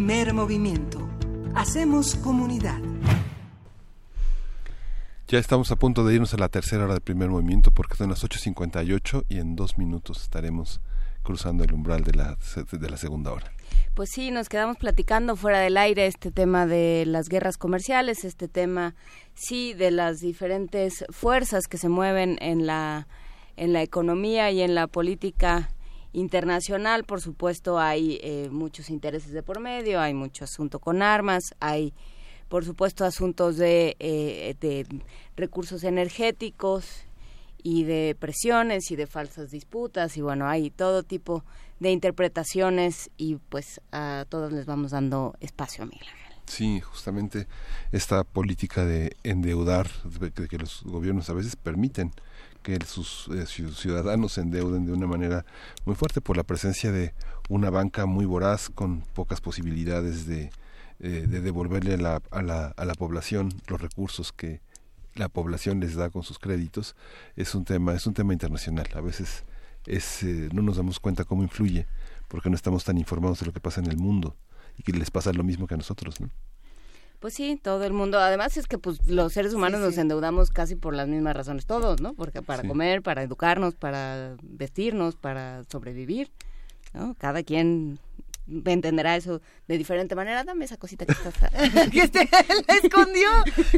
[0.07, 1.05] Primer movimiento.
[1.53, 2.79] Hacemos comunidad.
[5.27, 8.11] Ya estamos a punto de irnos a la tercera hora del primer movimiento porque son
[8.11, 10.79] las 8.58 y en dos minutos estaremos
[11.23, 12.38] cruzando el umbral de la,
[12.71, 13.51] de la segunda hora.
[13.95, 18.47] Pues sí, nos quedamos platicando fuera del aire este tema de las guerras comerciales, este
[18.47, 18.95] tema,
[19.34, 23.09] sí, de las diferentes fuerzas que se mueven en la,
[23.57, 25.69] en la economía y en la política
[26.13, 27.03] internacional.
[27.03, 31.93] Por supuesto, hay eh, muchos intereses de por medio, hay mucho asunto con armas, hay,
[32.49, 34.85] por supuesto, asuntos de, eh, de
[35.35, 36.85] recursos energéticos
[37.61, 41.43] y de presiones y de falsas disputas y bueno, hay todo tipo
[41.79, 46.07] de interpretaciones y pues a todos les vamos dando espacio, Miguel
[46.47, 47.45] Sí, justamente
[47.91, 52.13] esta política de endeudar, de que los gobiernos a veces permiten
[52.68, 55.45] que sus eh, ciudadanos se endeuden de una manera
[55.85, 57.14] muy fuerte por la presencia de
[57.48, 60.52] una banca muy voraz con pocas posibilidades de,
[60.99, 64.60] eh, de devolverle a la, a, la, a la población los recursos que
[65.15, 66.95] la población les da con sus créditos
[67.38, 69.45] es un tema es un tema internacional a veces
[69.88, 71.88] es, eh, no nos damos cuenta cómo influye,
[72.27, 74.35] porque no estamos tan informados de lo que pasa en el mundo
[74.77, 76.30] y que les pasa lo mismo que a nosotros, ¿no?
[77.19, 78.19] Pues sí, todo el mundo.
[78.19, 81.99] Además es que pues los seres humanos nos endeudamos casi por las mismas razones todos,
[81.99, 82.14] ¿no?
[82.14, 86.30] Porque para comer, para educarnos, para vestirnos, para sobrevivir,
[86.94, 87.15] ¿no?
[87.15, 87.99] Cada quien
[88.65, 90.44] entenderá eso de diferente manera.
[90.44, 91.36] Dame esa cosita que estás...
[91.91, 92.40] ¿Qué te la
[92.82, 93.30] escondió?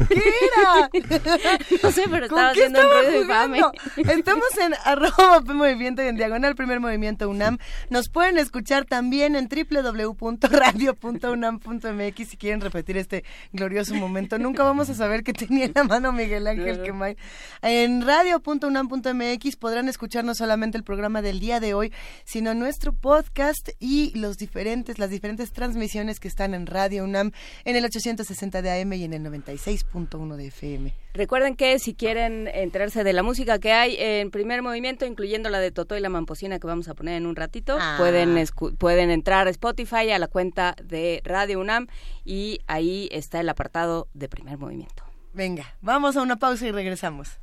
[0.08, 0.88] ¿Qué era?
[1.82, 3.60] no sé, pero estaba haciendo un ruido infame.
[3.96, 7.58] Estamos en arroba movimiento en diagonal primer movimiento UNAM.
[7.88, 14.38] Nos pueden escuchar también en www.radio.unam.mx si quieren repetir este glorioso momento.
[14.38, 17.16] Nunca vamos a saber qué tenía en la mano Miguel Ángel Quemay.
[17.62, 21.92] En radio.unam.mx podrán escuchar no solamente el programa del día de hoy,
[22.24, 27.32] sino nuestro podcast y los diferentes las diferentes transmisiones que están en Radio UNAM
[27.64, 30.94] en el 860 de AM y en el 96.1 de FM.
[31.14, 35.60] Recuerden que si quieren enterarse de la música que hay en primer movimiento, incluyendo la
[35.60, 37.96] de Totó y la Mamposina que vamos a poner en un ratito, Ah.
[37.98, 38.36] pueden,
[38.76, 41.86] pueden entrar a Spotify, a la cuenta de Radio UNAM
[42.26, 45.04] y ahí está el apartado de primer movimiento.
[45.32, 47.38] Venga, vamos a una pausa y regresamos.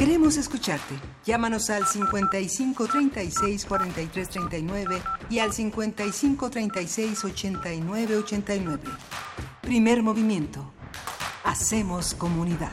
[0.00, 0.94] Queremos escucharte.
[1.26, 8.82] Llámanos al 55 36 43 39 y al 55 36 89 89.
[9.60, 10.72] Primer movimiento.
[11.44, 12.72] Hacemos comunidad.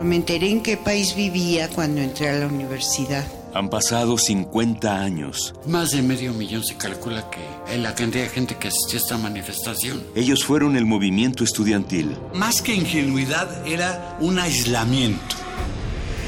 [0.00, 3.41] Me enteré en qué país vivía cuando entré a la universidad.
[3.54, 5.54] Han pasado 50 años.
[5.66, 7.40] Más de medio millón se calcula que
[7.74, 10.02] en la cantidad de gente que asistió a esta manifestación.
[10.14, 12.16] Ellos fueron el movimiento estudiantil.
[12.34, 15.36] Más que ingenuidad, era un aislamiento.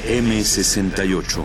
[0.07, 1.45] M68.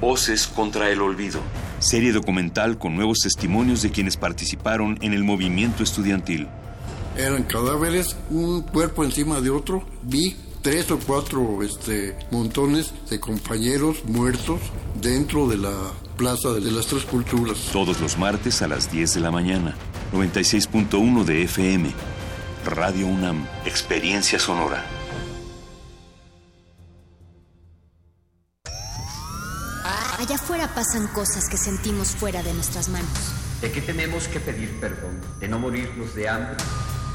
[0.00, 1.40] Voces contra el olvido.
[1.80, 6.48] Serie documental con nuevos testimonios de quienes participaron en el movimiento estudiantil.
[7.18, 9.84] Eran cadáveres, un cuerpo encima de otro.
[10.02, 14.60] Vi tres o cuatro este, montones de compañeros muertos
[15.00, 15.74] dentro de la
[16.16, 17.56] Plaza de las Tres Culturas.
[17.72, 19.74] Todos los martes a las 10 de la mañana.
[20.12, 21.90] 96.1 de FM.
[22.66, 23.46] Radio UNAM.
[23.64, 24.84] Experiencia sonora.
[30.18, 33.32] Allá afuera pasan cosas que sentimos fuera de nuestras manos.
[33.62, 35.20] ¿De qué tenemos que pedir perdón?
[35.40, 36.56] ¿De no morirnos de hambre?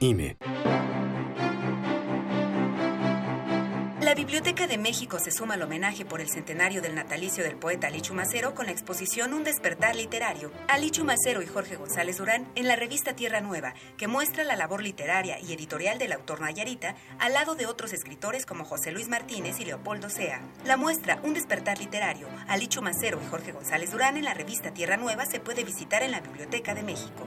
[0.00, 0.36] INE.
[4.00, 7.88] La Biblioteca de México se suma al homenaje por el centenario del natalicio del poeta
[7.88, 10.52] Alichu Macero con la exposición Un despertar literario.
[10.68, 14.82] Alichu Macero y Jorge González Durán en la revista Tierra Nueva, que muestra la labor
[14.82, 19.58] literaria y editorial del autor Nayarita al lado de otros escritores como José Luis Martínez
[19.58, 20.40] y Leopoldo Sea.
[20.64, 24.96] La muestra Un despertar literario, Alichu Macero y Jorge González Durán en la revista Tierra
[24.96, 27.26] Nueva se puede visitar en la Biblioteca de México.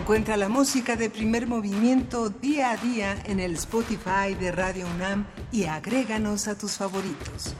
[0.00, 5.26] Encuentra la música de primer movimiento día a día en el Spotify de Radio UNAM
[5.52, 7.54] y agréganos a tus favoritos.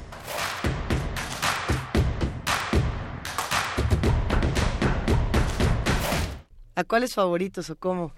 [6.75, 8.13] ¿A cuáles favoritos o cómo?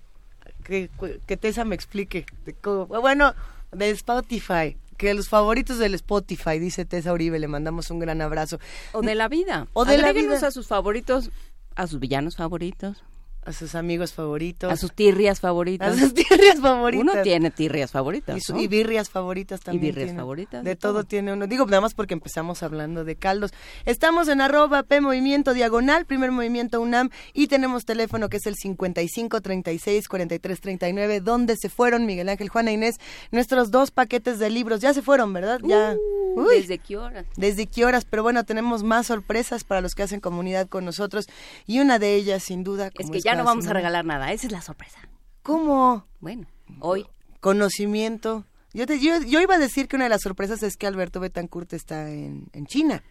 [0.65, 0.89] Que,
[1.27, 2.27] que Tessa me explique.
[2.45, 3.35] De cómo- Bueno,
[3.73, 4.77] de Spotify.
[4.97, 8.61] Que los favoritos del Spotify, dice Tessa Uribe, le mandamos un gran abrazo.
[8.93, 9.67] O de la vida.
[9.73, 10.49] O de la Agréguenos vida.
[10.49, 11.31] a sus favoritos,
[11.75, 13.03] a sus villanos favoritos.
[13.45, 14.71] A sus amigos favoritos.
[14.73, 15.97] A sus tirrias favoritas.
[15.97, 17.03] A sus tirrias favoritas.
[17.15, 18.37] Uno tiene tirrias favoritas.
[18.37, 18.61] Y, su- ¿no?
[18.61, 19.87] y birrias favoritas también.
[19.93, 20.21] birrias tiene.
[20.21, 21.05] favoritas, De, todo, todo.
[21.05, 21.49] tiene uno.
[21.49, 23.51] Digo, nada más porque empezamos hablando de caldos.
[23.85, 28.55] Estamos en arroba P Movimiento Diagonal, primer movimiento UNAM, y tenemos teléfono que es el
[28.55, 31.21] 55 36 43 39.
[31.21, 32.97] ¿Dónde se fueron, Miguel Ángel, Juana Inés?
[33.33, 35.59] Nuestros dos paquetes de libros ya se fueron, ¿verdad?
[35.65, 35.97] Ya.
[36.37, 36.61] Uh, Uy.
[36.61, 37.25] ¿Desde qué hora?
[37.37, 38.05] ¿Desde qué horas?
[38.09, 41.27] Pero bueno, tenemos más sorpresas para los que hacen comunidad con nosotros.
[41.67, 44.33] Y una de ellas, sin duda, Es como que ya no vamos a regalar nada.
[44.33, 44.99] Esa es la sorpresa.
[45.43, 46.07] ¿Cómo?
[46.21, 46.47] Bueno,
[46.81, 47.07] hoy.
[47.41, 48.45] Conocimiento.
[48.73, 51.21] Yo, te- yo, yo iba a decir que una de las sorpresas es que Alberto
[51.21, 53.03] Betancourt está en, en China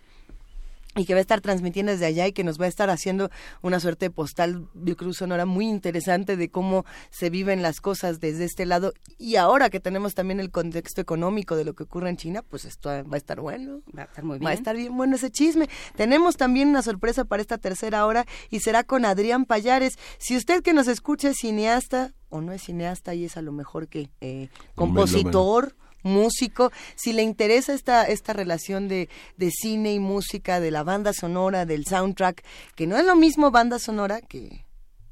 [0.96, 3.30] y que va a estar transmitiendo desde allá y que nos va a estar haciendo
[3.62, 8.20] una suerte de postal de cruz sonora muy interesante de cómo se viven las cosas
[8.20, 12.10] desde este lado y ahora que tenemos también el contexto económico de lo que ocurre
[12.10, 13.82] en China, pues esto va a estar bueno.
[13.98, 14.60] Va a estar muy Va a bien.
[14.60, 15.70] estar bien bueno ese chisme.
[15.96, 19.98] Tenemos también una sorpresa para esta tercera hora y será con Adrián Payares.
[20.18, 23.52] Si usted que nos escucha es cineasta o no es cineasta y es a lo
[23.52, 30.00] mejor que eh, compositor, músico, si le interesa esta, esta relación de, de cine y
[30.00, 32.44] música, de la banda sonora, del soundtrack,
[32.76, 34.66] que no es lo mismo banda sonora que...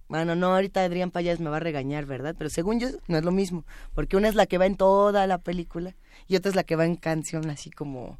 [0.08, 2.34] Bueno, no, ahorita Adrián Payares me va a regañar, ¿verdad?
[2.36, 3.64] Pero según yo, no es lo mismo,
[3.94, 5.96] porque una es la que va en toda la película
[6.28, 8.18] y otra es la que va en canción, así como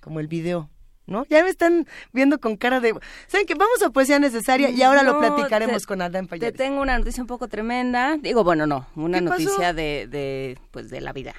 [0.00, 0.70] como el video,
[1.06, 1.26] ¿no?
[1.28, 2.94] Ya me están viendo con cara de...
[3.26, 3.56] ¿Saben qué?
[3.56, 6.56] Vamos a poesía necesaria y ahora lo platicaremos te- con Adán Te Payares.
[6.56, 8.16] tengo una noticia un poco tremenda.
[8.16, 11.34] Digo, bueno, no, una noticia de, de, pues, de la vida.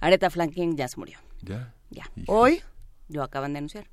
[0.00, 1.18] Aretha Franklin ya se murió.
[1.42, 1.74] Ya.
[1.90, 2.04] Ya.
[2.26, 2.62] ¿Hoy?
[3.08, 3.88] Lo acaban de anunciar.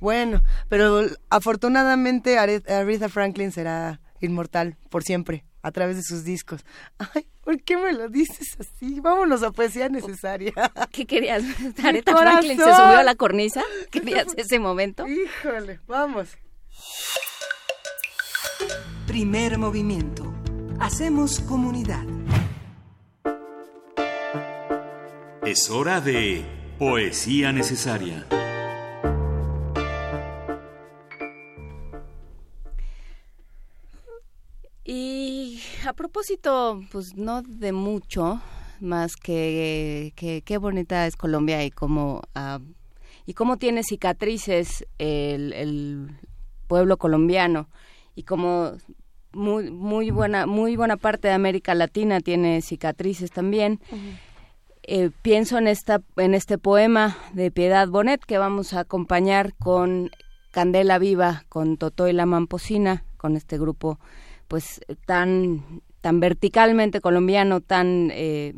[0.00, 6.64] Bueno, pero afortunadamente Are- Aretha Franklin será inmortal por siempre a través de sus discos.
[6.98, 9.00] Ay, ¿por qué me lo dices así?
[9.00, 10.52] Vámonos a poesía necesaria.
[10.92, 11.42] ¿Qué querías?
[11.82, 13.62] Aretha Franklin se subió a la cornisa.
[13.90, 15.06] ¿Querías ese momento?
[15.08, 16.28] Híjole, vamos.
[19.06, 20.34] Primer movimiento.
[20.80, 22.04] Hacemos comunidad.
[25.46, 26.42] Es hora de
[26.78, 28.26] Poesía Necesaria.
[34.86, 38.40] Y a propósito, pues no de mucho,
[38.80, 42.60] más que que qué bonita es Colombia y cómo ah,
[43.26, 46.08] y cómo tiene cicatrices el, el
[46.68, 47.68] pueblo colombiano
[48.14, 48.72] y cómo
[49.32, 53.78] muy muy buena muy buena parte de América Latina tiene cicatrices también.
[54.86, 60.10] Eh, pienso en, esta, en este poema de Piedad Bonet que vamos a acompañar con
[60.50, 63.98] Candela Viva, con Totó y la Mamposina, con este grupo
[64.46, 68.52] pues tan, tan verticalmente colombiano, tan, eh,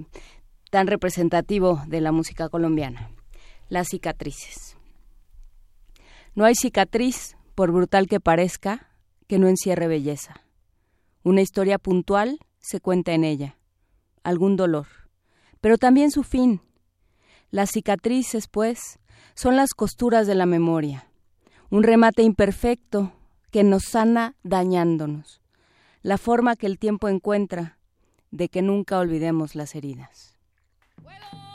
[0.70, 3.08] tan representativo de la música colombiana.
[3.68, 4.76] Las cicatrices.
[6.34, 8.90] No hay cicatriz, por brutal que parezca,
[9.28, 10.42] que no encierre belleza.
[11.22, 13.56] Una historia puntual se cuenta en ella.
[14.24, 15.05] Algún dolor
[15.60, 16.60] pero también su fin.
[17.50, 18.98] Las cicatrices, pues,
[19.34, 21.08] son las costuras de la memoria,
[21.70, 23.12] un remate imperfecto
[23.50, 25.40] que nos sana dañándonos,
[26.02, 27.78] la forma que el tiempo encuentra
[28.30, 30.36] de que nunca olvidemos las heridas.
[31.02, 31.45] ¡Vuelo!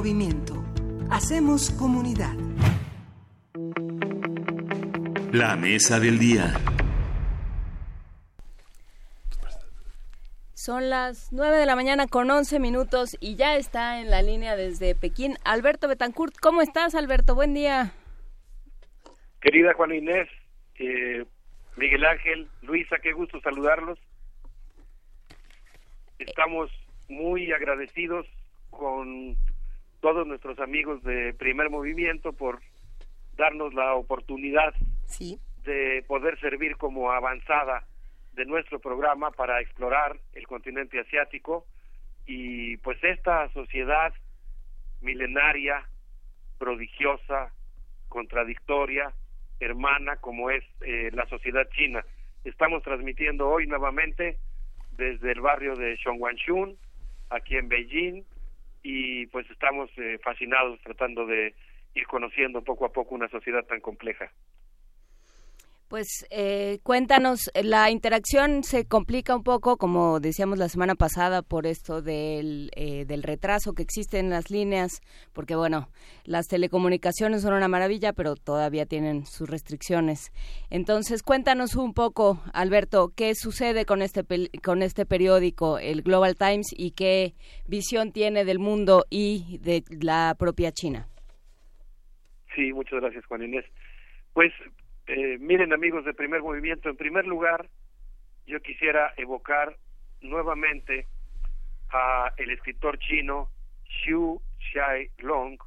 [0.00, 0.54] movimiento.
[1.10, 2.32] Hacemos comunidad.
[5.30, 6.54] La mesa del día.
[10.54, 14.56] Son las 9 de la mañana con 11 minutos y ya está en la línea
[14.56, 16.34] desde Pekín Alberto Betancourt.
[16.40, 17.34] ¿Cómo estás, Alberto?
[17.34, 17.92] Buen día.
[19.42, 20.30] Querida Juana Inés,
[20.78, 21.26] eh,
[21.76, 23.98] Miguel Ángel, Luisa, qué gusto saludarlos.
[26.18, 26.70] Estamos
[27.06, 28.26] muy agradecidos
[28.70, 29.36] con
[30.00, 32.60] todos nuestros amigos de Primer Movimiento por
[33.36, 34.74] darnos la oportunidad
[35.64, 37.84] de poder servir como avanzada
[38.32, 41.66] de nuestro programa para explorar el continente asiático
[42.26, 44.14] y pues esta sociedad
[45.00, 45.84] milenaria,
[46.58, 47.52] prodigiosa,
[48.08, 49.12] contradictoria,
[49.58, 52.04] hermana como es eh, la sociedad china.
[52.44, 54.38] Estamos transmitiendo hoy nuevamente
[54.92, 56.76] desde el barrio de Shongwanshun,
[57.30, 58.24] aquí en Beijing,
[58.82, 61.54] y pues estamos eh, fascinados tratando de
[61.94, 64.30] ir conociendo poco a poco una sociedad tan compleja.
[65.90, 71.66] Pues eh, cuéntanos, la interacción se complica un poco, como decíamos la semana pasada, por
[71.66, 75.00] esto del, eh, del retraso que existe en las líneas,
[75.32, 75.88] porque bueno,
[76.24, 80.30] las telecomunicaciones son una maravilla, pero todavía tienen sus restricciones.
[80.70, 84.22] Entonces, cuéntanos un poco, Alberto, qué sucede con este,
[84.62, 87.34] con este periódico, el Global Times, y qué
[87.66, 91.08] visión tiene del mundo y de la propia China.
[92.54, 93.64] Sí, muchas gracias, Juan Inés.
[94.34, 94.52] Pues
[95.06, 97.68] eh, miren amigos de primer movimiento, en primer lugar,
[98.46, 99.76] yo quisiera evocar
[100.20, 101.06] nuevamente
[101.90, 103.48] a el escritor chino
[103.84, 105.58] Xu Xiaolong,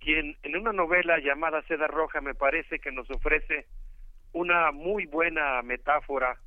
[0.00, 3.66] quien en una novela llamada Seda Roja me parece que nos ofrece
[4.32, 6.38] una muy buena metáfora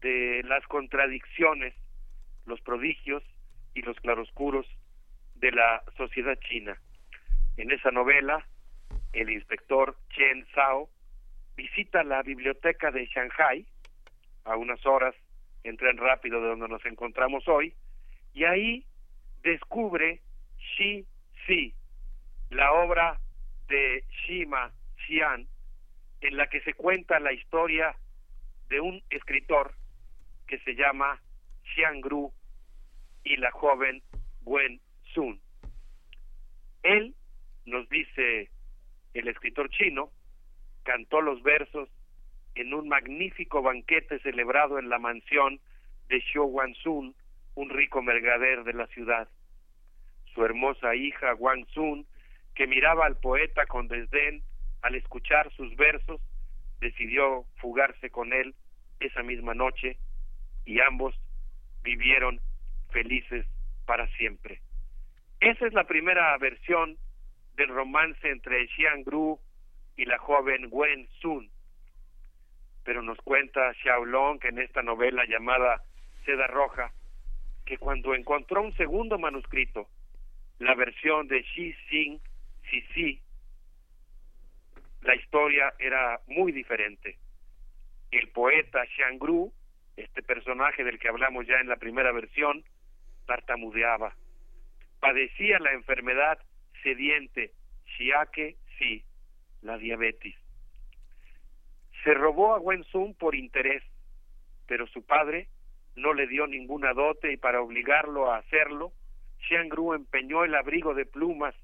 [0.00, 1.74] de las contradicciones,
[2.46, 3.22] los prodigios
[3.74, 4.66] y los claroscuros
[5.36, 6.76] de la sociedad china.
[7.56, 8.46] En esa novela,
[9.12, 10.88] el inspector Chen Zhao
[11.56, 13.66] visita la biblioteca de Shanghai,
[14.44, 15.14] a unas horas
[15.64, 17.74] en tren rápido de donde nos encontramos hoy,
[18.34, 18.84] y ahí
[19.42, 20.20] descubre
[20.76, 21.06] Xi
[21.46, 21.74] Si,
[22.50, 23.18] la obra
[23.68, 24.72] de Shima
[25.06, 25.46] Xian,
[26.20, 27.94] en la que se cuenta la historia
[28.68, 29.74] de un escritor
[30.46, 31.20] que se llama
[31.74, 32.32] Xiang Gru
[33.24, 34.02] y la joven
[34.44, 34.80] Wen
[35.14, 35.40] Sun.
[36.82, 37.14] Él,
[37.64, 38.50] nos dice
[39.14, 40.10] el escritor chino,
[40.82, 41.88] cantó los versos
[42.54, 45.60] en un magnífico banquete celebrado en la mansión
[46.08, 47.14] de Xiu Wansun,
[47.54, 49.28] un rico mercader de la ciudad.
[50.34, 52.06] Su hermosa hija Wang Sun,
[52.54, 54.42] que miraba al poeta con desdén
[54.82, 56.20] al escuchar sus versos,
[56.80, 58.54] decidió fugarse con él
[59.00, 59.98] esa misma noche
[60.64, 61.14] y ambos
[61.82, 62.40] vivieron
[62.90, 63.46] felices
[63.86, 64.60] para siempre.
[65.40, 66.96] Esa es la primera versión
[67.56, 69.40] del romance entre Xiang Gru
[69.96, 71.50] y la joven Wen Sun.
[72.84, 75.82] Pero nos cuenta Xiaolong en esta novela llamada
[76.24, 76.92] Seda Roja
[77.64, 79.88] que cuando encontró un segundo manuscrito,
[80.58, 82.20] la versión de Xi Xing
[82.94, 83.20] Si
[85.02, 87.18] la historia era muy diferente.
[88.10, 89.52] El poeta Xiangru,
[89.96, 92.64] este personaje del que hablamos ya en la primera versión,
[93.26, 94.14] tartamudeaba.
[95.00, 96.38] Padecía la enfermedad
[96.82, 97.52] sediente
[97.96, 99.04] Xiake Si
[99.62, 100.34] la diabetes.
[102.04, 103.82] Se robó a Sun por interés,
[104.66, 105.48] pero su padre
[105.96, 108.92] no le dio ninguna dote y para obligarlo a hacerlo,
[109.46, 111.54] Xiangru empeñó el abrigo de plumas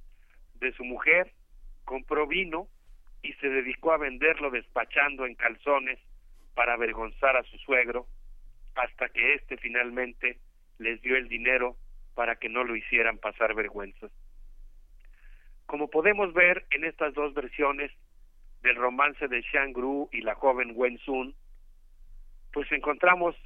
[0.55, 1.33] de su mujer,
[1.85, 2.69] compró vino
[3.23, 5.99] y se dedicó a venderlo despachando en calzones
[6.55, 8.07] para avergonzar a su suegro,
[8.75, 10.39] hasta que éste finalmente
[10.79, 11.77] les dio el dinero
[12.15, 14.11] para que no lo hicieran pasar vergüenzas.
[15.69, 17.93] Como podemos ver en estas dos versiones
[18.62, 21.35] del romance de Gru y la joven Wen Sun,
[22.55, 23.36] pues encontramos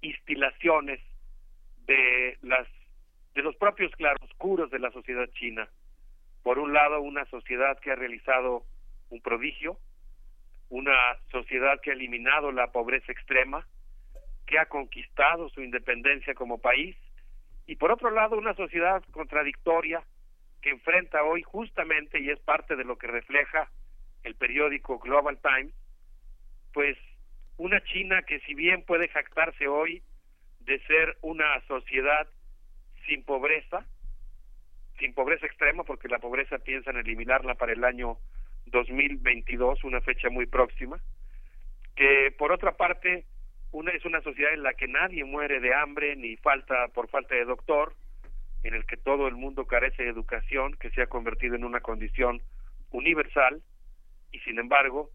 [0.00, 0.98] instilaciones
[1.84, 2.66] de las
[3.34, 5.68] de los propios claroscuros de la sociedad china.
[6.42, 8.64] Por un lado, una sociedad que ha realizado
[9.10, 9.78] un prodigio,
[10.70, 13.68] una sociedad que ha eliminado la pobreza extrema,
[14.46, 16.96] que ha conquistado su independencia como país,
[17.66, 20.02] y por otro lado, una sociedad contradictoria
[20.62, 23.70] que enfrenta hoy justamente, y es parte de lo que refleja
[24.24, 25.74] el periódico Global Times,
[26.72, 26.96] pues
[27.56, 30.02] una China que si bien puede jactarse hoy
[30.60, 32.28] de ser una sociedad
[33.06, 33.86] sin pobreza,
[34.98, 38.18] sin pobreza extrema, porque la pobreza piensan eliminarla para el año
[38.66, 41.00] 2022, una fecha muy próxima,
[41.96, 43.24] que por otra parte
[43.70, 47.34] una es una sociedad en la que nadie muere de hambre ni falta por falta
[47.34, 47.94] de doctor,
[48.62, 51.80] en el que todo el mundo carece de educación, que se ha convertido en una
[51.80, 52.42] condición
[52.90, 53.62] universal,
[54.32, 55.10] y sin embargo,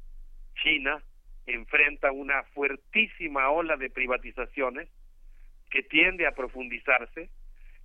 [0.62, 1.04] China
[1.46, 4.90] enfrenta una fuertísima ola de privatizaciones
[5.70, 7.30] que tiende a profundizarse,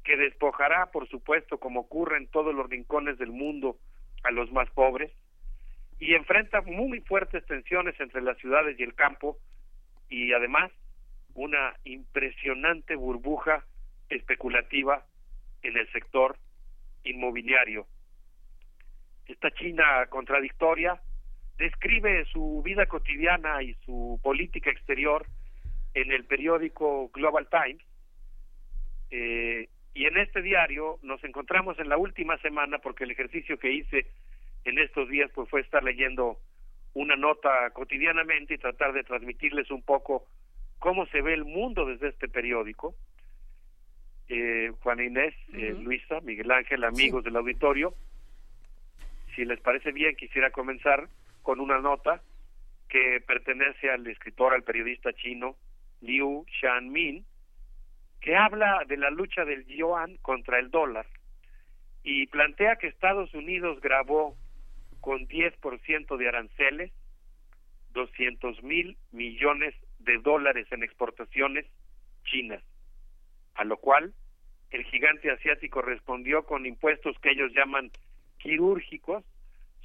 [0.04, 3.76] que despojará, por supuesto, como ocurre en todos los rincones del mundo,
[4.24, 5.12] a los más pobres,
[5.98, 9.38] y enfrenta muy fuertes tensiones entre las ciudades y el campo,
[10.08, 10.70] y además
[11.34, 13.64] una impresionante burbuja
[14.08, 15.04] especulativa
[15.62, 16.36] en el sector
[17.04, 17.86] inmobiliario.
[19.26, 21.00] Esta China contradictoria
[21.58, 25.26] describe su vida cotidiana y su política exterior
[25.94, 27.84] en el periódico Global Times.
[29.10, 33.72] Eh, y en este diario nos encontramos en la última semana porque el ejercicio que
[33.72, 34.06] hice
[34.64, 36.38] en estos días pues fue estar leyendo
[36.94, 40.26] una nota cotidianamente y tratar de transmitirles un poco
[40.78, 42.94] cómo se ve el mundo desde este periódico.
[44.28, 47.94] Eh, Juan Inés, eh, Luisa, Miguel Ángel, amigos del auditorio,
[49.34, 51.08] si les parece bien, quisiera comenzar
[51.42, 52.20] con una nota
[52.88, 55.56] que pertenece al escritor, al periodista chino
[56.00, 57.24] Liu Xianmin,
[58.20, 61.06] que habla de la lucha del yuan contra el dólar
[62.02, 64.36] y plantea que Estados Unidos grabó
[65.00, 66.92] con 10% de aranceles
[67.92, 71.66] 200 mil millones de dólares en exportaciones
[72.24, 72.62] chinas,
[73.58, 74.14] a lo cual
[74.70, 77.90] el gigante asiático respondió con impuestos que ellos llaman
[78.38, 79.24] quirúrgicos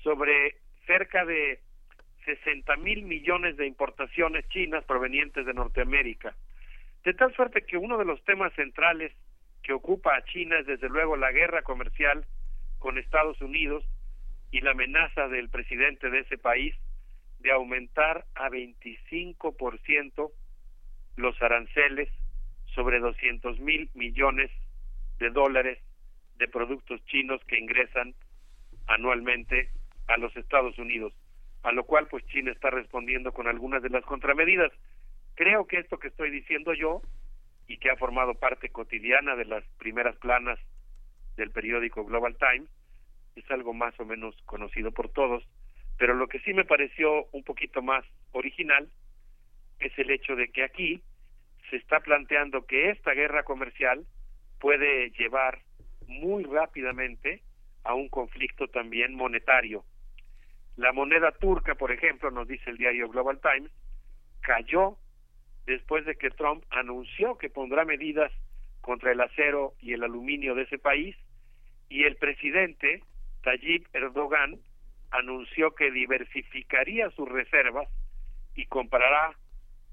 [0.04, 1.60] sobre cerca de
[2.26, 6.36] 60 mil millones de importaciones chinas provenientes de Norteamérica.
[7.04, 9.12] De tal suerte que uno de los temas centrales
[9.64, 12.26] que ocupa a China es desde luego la guerra comercial
[12.78, 13.84] con Estados Unidos
[14.52, 16.76] y la amenaza del presidente de ese país
[17.40, 20.32] de aumentar a 25%
[21.16, 22.10] los aranceles
[22.74, 24.52] sobre 200 mil millones
[25.20, 25.80] de dólares
[26.38, 28.14] de productos chinos que ingresan
[28.88, 29.70] anualmente
[30.08, 31.14] a los Estados Unidos,
[31.64, 34.72] a lo cual pues China está respondiendo con algunas de las contramedidas.
[35.36, 37.02] Creo que esto que estoy diciendo yo
[37.68, 40.60] y que ha formado parte cotidiana de las primeras planas
[41.38, 42.70] del periódico Global Times
[43.36, 45.44] es algo más o menos conocido por todos,
[45.98, 48.90] pero lo que sí me pareció un poquito más original
[49.80, 51.02] es el hecho de que aquí
[51.74, 54.06] se está planteando que esta guerra comercial
[54.60, 55.58] puede llevar
[56.06, 57.42] muy rápidamente
[57.84, 59.84] a un conflicto también monetario.
[60.76, 63.72] La moneda turca, por ejemplo, nos dice el diario Global Times,
[64.42, 64.98] cayó
[65.66, 68.32] después de que Trump anunció que pondrá medidas
[68.82, 71.16] contra el acero y el aluminio de ese país
[71.90, 73.02] y el presidente
[73.42, 74.60] Tayyip Erdogan
[75.10, 77.90] anunció que diversificaría sus reservas
[78.54, 79.36] y comprará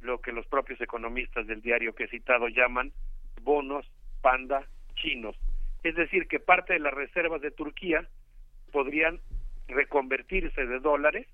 [0.00, 2.92] lo que los propios economistas del diario que he citado llaman
[3.42, 3.90] bonos
[4.20, 5.36] panda chinos.
[5.82, 8.06] Es decir, que parte de las reservas de Turquía
[8.72, 9.20] podrían
[9.68, 11.26] reconvertirse de dólares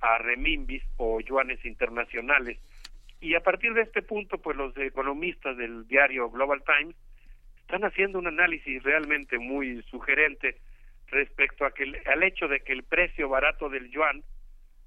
[0.00, 2.58] a remimbis o yuanes internacionales.
[3.20, 6.94] Y a partir de este punto, pues los economistas del diario Global Times
[7.60, 10.58] están haciendo un análisis realmente muy sugerente
[11.08, 14.22] respecto a que, al hecho de que el precio barato del yuan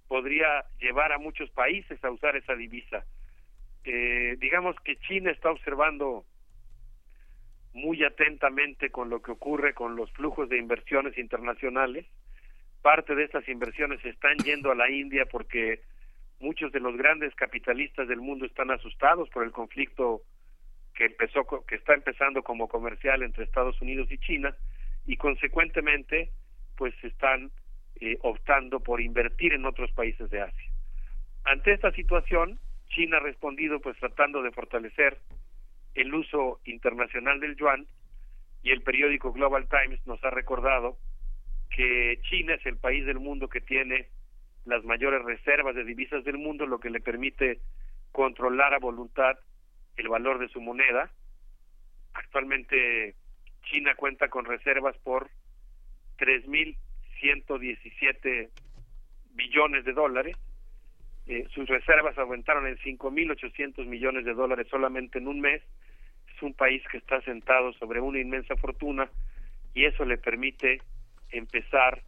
[0.07, 3.05] podría llevar a muchos países a usar esa divisa.
[3.83, 6.25] Eh, digamos que China está observando
[7.73, 12.05] muy atentamente con lo que ocurre con los flujos de inversiones internacionales.
[12.81, 15.81] Parte de estas inversiones están yendo a la India porque
[16.39, 20.21] muchos de los grandes capitalistas del mundo están asustados por el conflicto
[20.95, 24.55] que empezó que está empezando como comercial entre Estados Unidos y China
[25.05, 26.31] y consecuentemente
[26.75, 27.51] pues están
[27.99, 30.71] eh, optando por invertir en otros países de Asia.
[31.43, 32.59] Ante esta situación,
[32.89, 35.17] China ha respondido pues tratando de fortalecer
[35.95, 37.87] el uso internacional del yuan
[38.63, 40.97] y el periódico Global Times nos ha recordado
[41.69, 44.07] que China es el país del mundo que tiene
[44.65, 47.59] las mayores reservas de divisas del mundo, lo que le permite
[48.11, 49.37] controlar a voluntad
[49.95, 51.11] el valor de su moneda.
[52.13, 53.15] Actualmente
[53.63, 55.29] China cuenta con reservas por
[57.21, 58.49] 3.117
[59.33, 60.35] billones de dólares.
[61.27, 65.61] Eh, sus reservas aumentaron en 5.800 millones de dólares solamente en un mes.
[66.35, 69.09] Es un país que está sentado sobre una inmensa fortuna
[69.73, 70.81] y eso le permite
[71.31, 72.01] empezar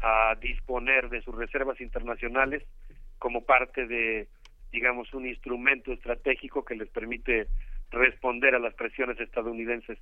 [0.00, 2.62] a disponer de sus reservas internacionales
[3.18, 4.28] como parte de,
[4.72, 7.46] digamos, un instrumento estratégico que les permite
[7.90, 9.98] responder a las presiones estadounidenses.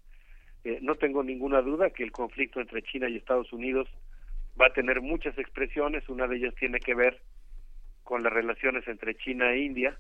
[0.65, 3.89] Eh, no tengo ninguna duda que el conflicto entre China y Estados Unidos
[4.61, 7.21] va a tener muchas expresiones, una de ellas tiene que ver
[8.03, 9.99] con las relaciones entre China e India,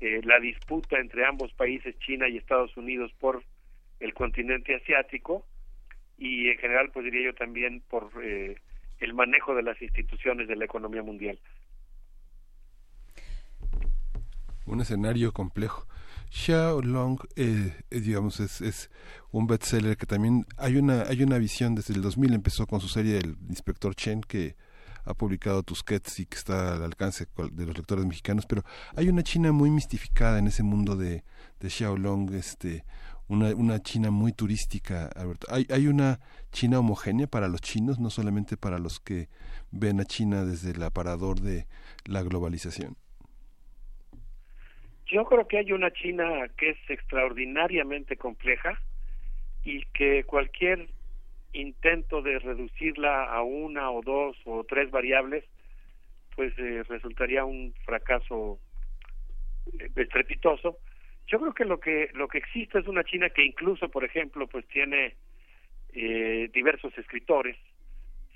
[0.00, 3.42] eh, la disputa entre ambos países, China y Estados Unidos, por
[4.00, 5.44] el continente asiático
[6.16, 8.56] y en general, pues diría yo también por eh,
[8.98, 11.38] el manejo de las instituciones de la economía mundial.
[14.66, 15.86] Un escenario complejo.
[16.30, 18.90] Xiao Long, eh, eh, digamos, es, es
[19.32, 22.88] un bestseller que también hay una hay una visión desde el 2000 empezó con su
[22.88, 24.56] serie El Inspector Chen que
[25.04, 28.62] ha publicado Tusquets y que está al alcance de los lectores mexicanos, pero
[28.94, 31.24] hay una China muy mistificada en ese mundo de,
[31.58, 32.84] de Xiaolong, este,
[33.28, 35.10] una, una China muy turística.
[35.48, 36.20] ¿Hay, ¿Hay una
[36.52, 39.28] China homogénea para los chinos, no solamente para los que
[39.70, 41.66] ven a China desde el aparador de
[42.04, 42.96] la globalización?
[45.20, 48.80] Yo creo que hay una China que es extraordinariamente compleja
[49.62, 50.88] y que cualquier
[51.52, 55.44] intento de reducirla a una o dos o tres variables
[56.34, 58.58] pues eh, resultaría un fracaso
[59.78, 60.78] eh, estrepitoso.
[61.26, 64.46] Yo creo que lo que lo que existe es una China que incluso, por ejemplo,
[64.46, 65.16] pues tiene
[65.92, 67.58] eh, diversos escritores.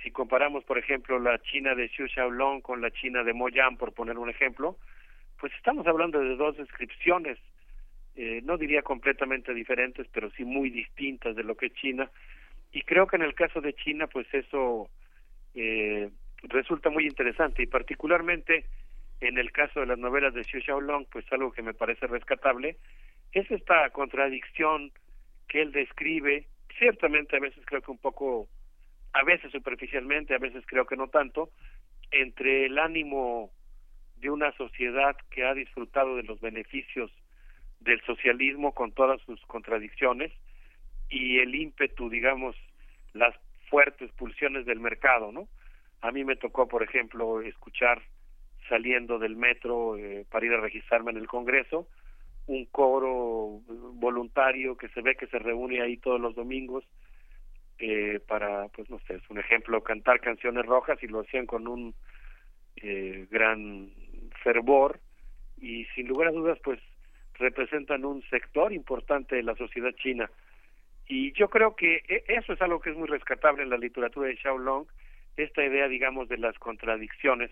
[0.02, 3.78] Si comparamos, por ejemplo, la China de Xu Xiaolong con la China de Mo Yan,
[3.78, 4.76] por poner un ejemplo,
[5.44, 7.36] pues estamos hablando de dos descripciones,
[8.16, 12.10] eh, no diría completamente diferentes, pero sí muy distintas de lo que es China.
[12.72, 14.88] Y creo que en el caso de China, pues eso
[15.54, 16.08] eh,
[16.44, 18.64] resulta muy interesante y particularmente
[19.20, 22.78] en el caso de las novelas de Xu Xiaolong, pues algo que me parece rescatable
[23.32, 24.92] es esta contradicción
[25.46, 26.46] que él describe,
[26.78, 28.48] ciertamente a veces creo que un poco,
[29.12, 31.50] a veces superficialmente, a veces creo que no tanto,
[32.10, 33.52] entre el ánimo
[34.24, 37.10] de una sociedad que ha disfrutado de los beneficios
[37.80, 40.32] del socialismo con todas sus contradicciones
[41.10, 42.56] y el ímpetu, digamos,
[43.12, 43.34] las
[43.68, 45.46] fuertes pulsiones del mercado, ¿no?
[46.00, 48.00] A mí me tocó, por ejemplo, escuchar
[48.70, 51.86] saliendo del metro eh, para ir a registrarme en el Congreso,
[52.46, 56.82] un coro voluntario que se ve que se reúne ahí todos los domingos
[57.78, 61.68] eh, para, pues no sé, es un ejemplo, cantar canciones rojas y lo hacían con
[61.68, 61.94] un
[62.76, 63.90] eh, gran
[64.42, 65.00] fervor
[65.60, 66.80] y sin lugar a dudas pues
[67.34, 70.30] representan un sector importante de la sociedad china.
[71.06, 74.28] Y yo creo que e, eso es algo que es muy rescatable en la literatura
[74.28, 74.86] de Xiaolong
[75.36, 77.50] esta idea digamos de las contradicciones.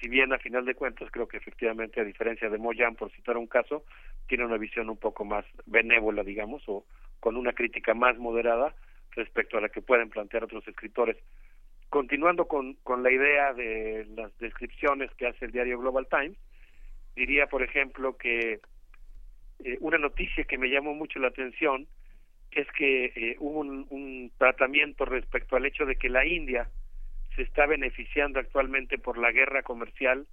[0.00, 3.36] Si bien a final de cuentas creo que efectivamente a diferencia de Moyan por citar
[3.36, 3.84] un caso
[4.26, 6.84] tiene una visión un poco más benévola digamos o
[7.20, 8.74] con una crítica más moderada
[9.12, 11.16] respecto a la que pueden plantear otros escritores
[11.92, 16.38] continuando con, con la idea de las descripciones que hace el diario Global Times
[17.14, 18.60] diría por ejemplo que
[19.62, 21.86] eh, una noticia que me llamó mucho la atención
[22.50, 26.70] es que eh, hubo un, un tratamiento respecto al hecho de que la India
[27.36, 30.26] se está beneficiando actualmente por la guerra comercial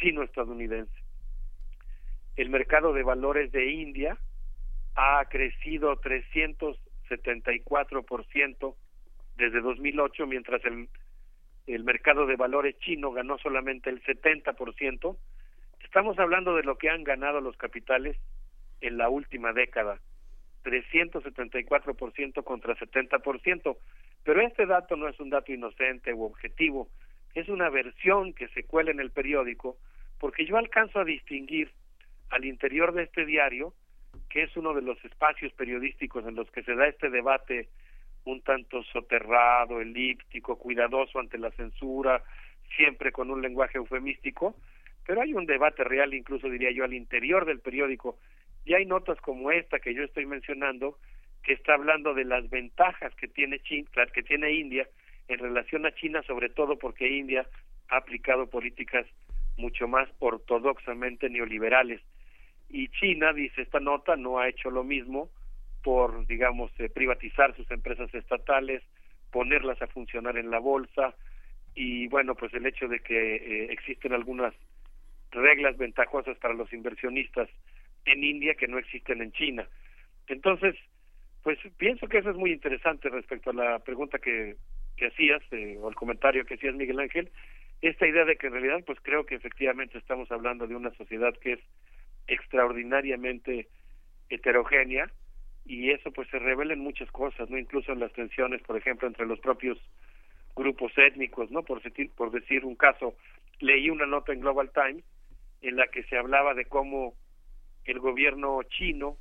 [0.00, 1.04] sino-estadounidense.
[2.34, 4.18] El mercado de valores de India
[4.96, 8.74] ha crecido 374%
[9.40, 15.16] desde 2008, mientras el, mercado de valores chino ganó solamente el 70%.
[15.82, 18.16] Estamos hablando de lo que han ganado los capitales
[18.80, 19.98] en la última década,
[20.64, 23.76] 374% contra 70%.
[24.24, 26.88] Pero este dato no es un dato inocente u objetivo,
[27.34, 29.76] es una versión que se cuela en el periódico,
[30.18, 31.72] porque yo alcanzo a distinguir
[32.28, 33.72] al interior de este diario,
[34.28, 37.68] que es uno de los espacios periodísticos en los que se da este debate
[38.24, 42.22] un tanto soterrado, elíptico, cuidadoso ante la censura,
[42.76, 44.54] siempre con un lenguaje eufemístico,
[45.06, 48.18] pero hay un debate real, incluso diría yo, al interior del periódico,
[48.64, 50.98] y hay notas como esta que yo estoy mencionando,
[51.42, 54.86] que está hablando de las ventajas que tiene China, que tiene India
[55.28, 57.46] en relación a China, sobre todo porque India
[57.88, 59.06] ha aplicado políticas
[59.56, 62.00] mucho más ortodoxamente neoliberales.
[62.68, 65.30] Y China, dice esta nota, no ha hecho lo mismo
[65.82, 68.82] por, digamos, eh, privatizar sus empresas estatales,
[69.30, 71.14] ponerlas a funcionar en la bolsa
[71.74, 74.54] y, bueno, pues el hecho de que eh, existen algunas
[75.30, 77.48] reglas ventajosas para los inversionistas
[78.04, 79.66] en India que no existen en China.
[80.26, 80.74] Entonces,
[81.42, 84.56] pues pienso que eso es muy interesante respecto a la pregunta que,
[84.96, 87.30] que hacías eh, o el comentario que hacías Miguel Ángel,
[87.80, 91.34] esta idea de que en realidad pues creo que efectivamente estamos hablando de una sociedad
[91.40, 91.60] que es
[92.26, 93.68] extraordinariamente
[94.28, 95.10] heterogénea
[95.64, 99.06] y eso pues se revela en muchas cosas, no incluso en las tensiones, por ejemplo,
[99.06, 99.78] entre los propios
[100.56, 101.62] grupos étnicos, ¿no?
[101.62, 103.14] Por decir, por decir un caso,
[103.60, 105.04] leí una nota en Global Times
[105.62, 107.14] en la que se hablaba de cómo
[107.84, 109.16] el gobierno chino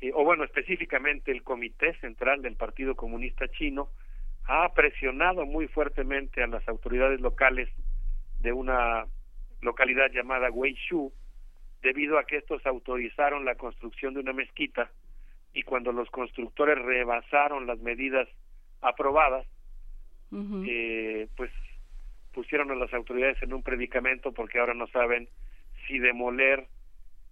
[0.00, 3.90] eh, o bueno, específicamente el Comité Central del Partido Comunista Chino,
[4.44, 7.68] ha presionado muy fuertemente a las autoridades locales
[8.40, 9.04] de una
[9.60, 11.12] localidad llamada Weishu,
[11.82, 14.90] debido a que estos autorizaron la construcción de una mezquita
[15.52, 18.28] y cuando los constructores rebasaron las medidas
[18.80, 19.46] aprobadas,
[20.64, 21.50] eh, pues
[22.32, 25.28] pusieron a las autoridades en un predicamento porque ahora no saben
[25.86, 26.68] si demoler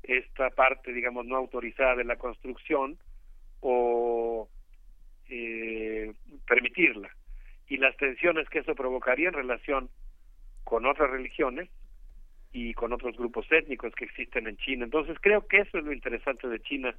[0.02, 2.98] esta parte, digamos, no autorizada de la construcción
[3.60, 4.48] o
[5.28, 6.12] eh,
[6.46, 7.10] permitirla.
[7.68, 9.90] Y las tensiones que eso provocaría en relación
[10.64, 11.68] con otras religiones
[12.52, 14.84] y con otros grupos étnicos que existen en China.
[14.84, 16.94] Entonces creo que eso es lo interesante de China,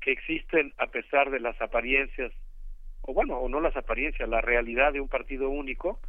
[0.00, 2.32] que existen a pesar de las apariencias,
[3.02, 6.00] o bueno, o no las apariencias, la realidad de un partido único,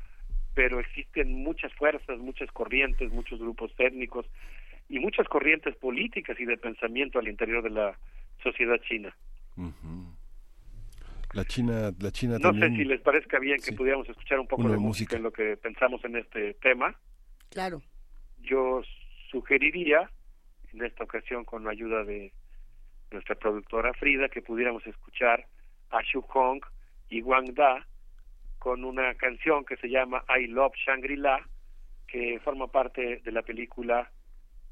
[0.53, 4.26] pero existen muchas fuerzas, muchas corrientes, muchos grupos étnicos,
[4.90, 7.98] y muchas corrientes políticas y de pensamiento al interior de la
[8.44, 9.16] sociedad china.
[11.34, 14.68] La China, la China no sé si les parezca bien que pudiéramos escuchar un poco
[14.68, 15.16] de música.
[15.16, 16.94] en lo que pensamos en este tema.
[17.50, 17.82] Claro.
[18.42, 18.82] Yo
[19.30, 20.10] sugeriría,
[20.74, 22.34] en esta ocasión con la ayuda de
[23.11, 25.45] nuestra productora Frida, que pudiéramos escuchar
[25.91, 26.61] a Shu Hong
[27.09, 27.85] y Wang Da
[28.59, 31.48] con una canción que se llama I Love Shangri-La,
[32.07, 34.11] que forma parte de la película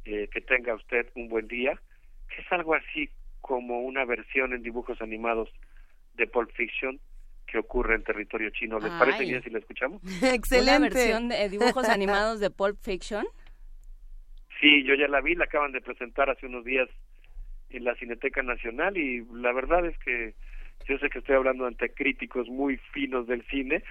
[0.05, 1.79] eh, Que tenga usted un buen día,
[2.29, 3.09] que es algo así
[3.41, 5.49] como una versión en dibujos animados
[6.15, 6.99] de Pulp Fiction
[7.47, 8.79] que ocurre en territorio chino.
[8.79, 10.01] ¿Les parece bien si la escuchamos?
[10.21, 10.77] Excelente.
[10.77, 13.25] ¿Una versión de dibujos animados de Pulp Fiction?
[14.59, 16.87] Sí, yo ya la vi, la acaban de presentar hace unos días
[17.69, 20.33] en la Cineteca Nacional y la verdad es que
[20.87, 23.83] yo sé que estoy hablando ante críticos muy finos del cine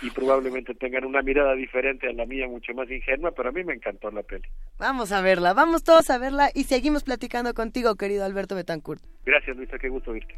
[0.00, 3.62] y probablemente tengan una mirada diferente a la mía, mucho más ingenua, pero a mí
[3.62, 4.48] me encantó la peli.
[4.78, 9.02] Vamos a verla, vamos todos a verla y seguimos platicando contigo, querido Alberto Betancourt.
[9.24, 10.34] Gracias, Luisa, qué gusto verte.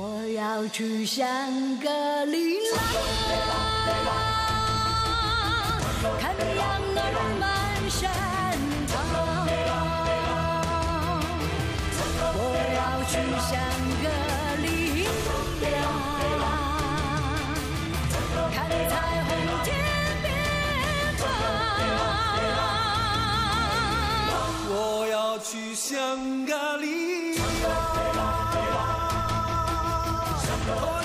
[0.00, 1.26] 我要去香
[1.78, 1.88] 格
[2.26, 2.76] 里拉，
[6.20, 6.62] 看羊
[6.94, 7.02] 儿
[7.40, 7.42] 满
[7.90, 7.98] 山
[8.86, 8.94] 跑。
[12.36, 12.40] 我
[12.78, 12.78] 要
[13.10, 13.12] 去
[13.42, 13.50] 香
[14.00, 14.06] 格
[14.62, 14.66] 里
[16.38, 16.46] 拉，
[18.54, 18.56] 看
[18.88, 18.94] 彩
[19.26, 19.28] 虹
[19.64, 19.66] 天
[20.22, 20.26] 边
[21.18, 21.20] 放。
[24.70, 24.72] 我
[25.10, 25.90] 要去香
[26.46, 26.86] 格里
[30.70, 30.97] Oh.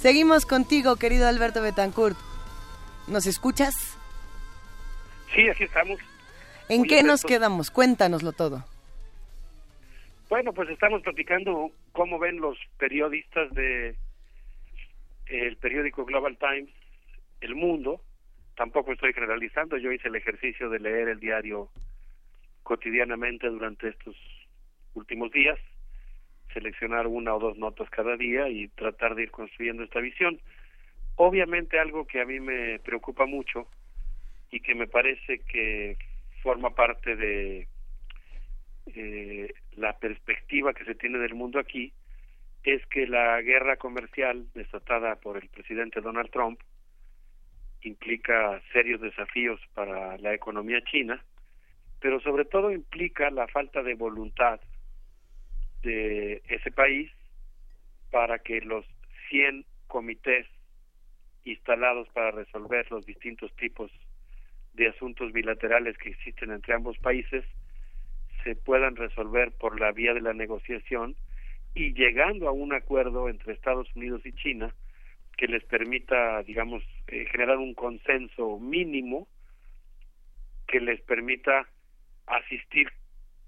[0.00, 2.16] Seguimos contigo, querido Alberto Betancourt.
[3.06, 3.98] ¿Nos escuchas?
[5.34, 6.00] Sí, aquí estamos.
[6.70, 7.70] ¿En qué nos quedamos?
[7.70, 8.64] Cuéntanoslo todo.
[10.30, 13.94] Bueno, pues estamos platicando cómo ven los periodistas de
[15.26, 16.70] el periódico Global Times,
[17.42, 18.00] El Mundo.
[18.56, 21.68] Tampoco estoy generalizando, yo hice el ejercicio de leer el diario
[22.62, 24.16] cotidianamente durante estos
[24.94, 25.58] últimos días,
[26.52, 30.40] seleccionar una o dos notas cada día y tratar de ir construyendo esta visión.
[31.16, 33.66] Obviamente algo que a mí me preocupa mucho
[34.50, 35.96] y que me parece que
[36.42, 37.68] forma parte de
[38.94, 41.92] eh, la perspectiva que se tiene del mundo aquí
[42.64, 46.60] es que la guerra comercial desatada por el presidente Donald Trump
[47.82, 51.22] implica serios desafíos para la economía china,
[52.00, 54.60] pero sobre todo implica la falta de voluntad
[55.82, 57.10] de ese país
[58.10, 58.84] para que los
[59.28, 60.46] 100 comités
[61.44, 63.90] instalados para resolver los distintos tipos
[64.74, 67.44] de asuntos bilaterales que existen entre ambos países
[68.44, 71.16] se puedan resolver por la vía de la negociación
[71.74, 74.74] y llegando a un acuerdo entre Estados Unidos y China
[75.36, 79.28] que les permita, digamos, eh, generar un consenso mínimo
[80.66, 81.66] que les permita
[82.26, 82.88] asistir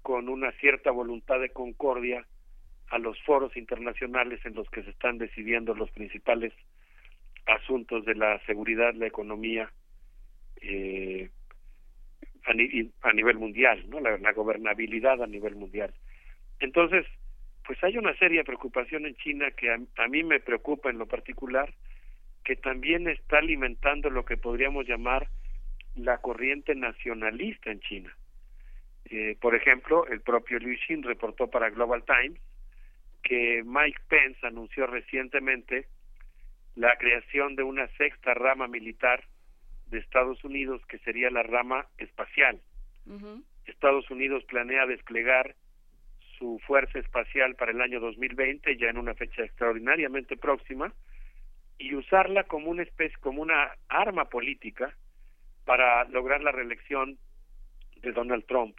[0.03, 2.25] con una cierta voluntad de concordia
[2.89, 6.53] a los foros internacionales en los que se están decidiendo los principales
[7.47, 9.71] asuntos de la seguridad, la economía
[10.61, 11.29] eh,
[12.45, 13.99] a, nivel mundial, ¿no?
[13.99, 15.93] La, gobernabilidad a nivel mundial.
[16.59, 17.05] Entonces,
[17.65, 21.73] pues hay una seria preocupación en China que a, mí me preocupa en lo particular,
[22.43, 25.29] que también está alimentando lo que podríamos llamar
[25.95, 28.17] la corriente nacionalista en China.
[29.05, 32.39] Eh, por ejemplo, el propio Liu Xin reportó para Global Times
[33.21, 35.87] que Mike Pence anunció recientemente
[36.75, 39.23] la creación de una sexta rama militar
[39.87, 42.59] de Estados Unidos que sería la rama espacial.
[43.65, 45.55] Estados Unidos planea desplegar
[46.37, 50.93] su fuerza espacial para el año 2020 ya en una fecha extraordinariamente próxima
[51.77, 54.95] y usarla como una especie como una arma política
[55.65, 57.17] para lograr la reelección
[58.01, 58.77] de Donald Trump.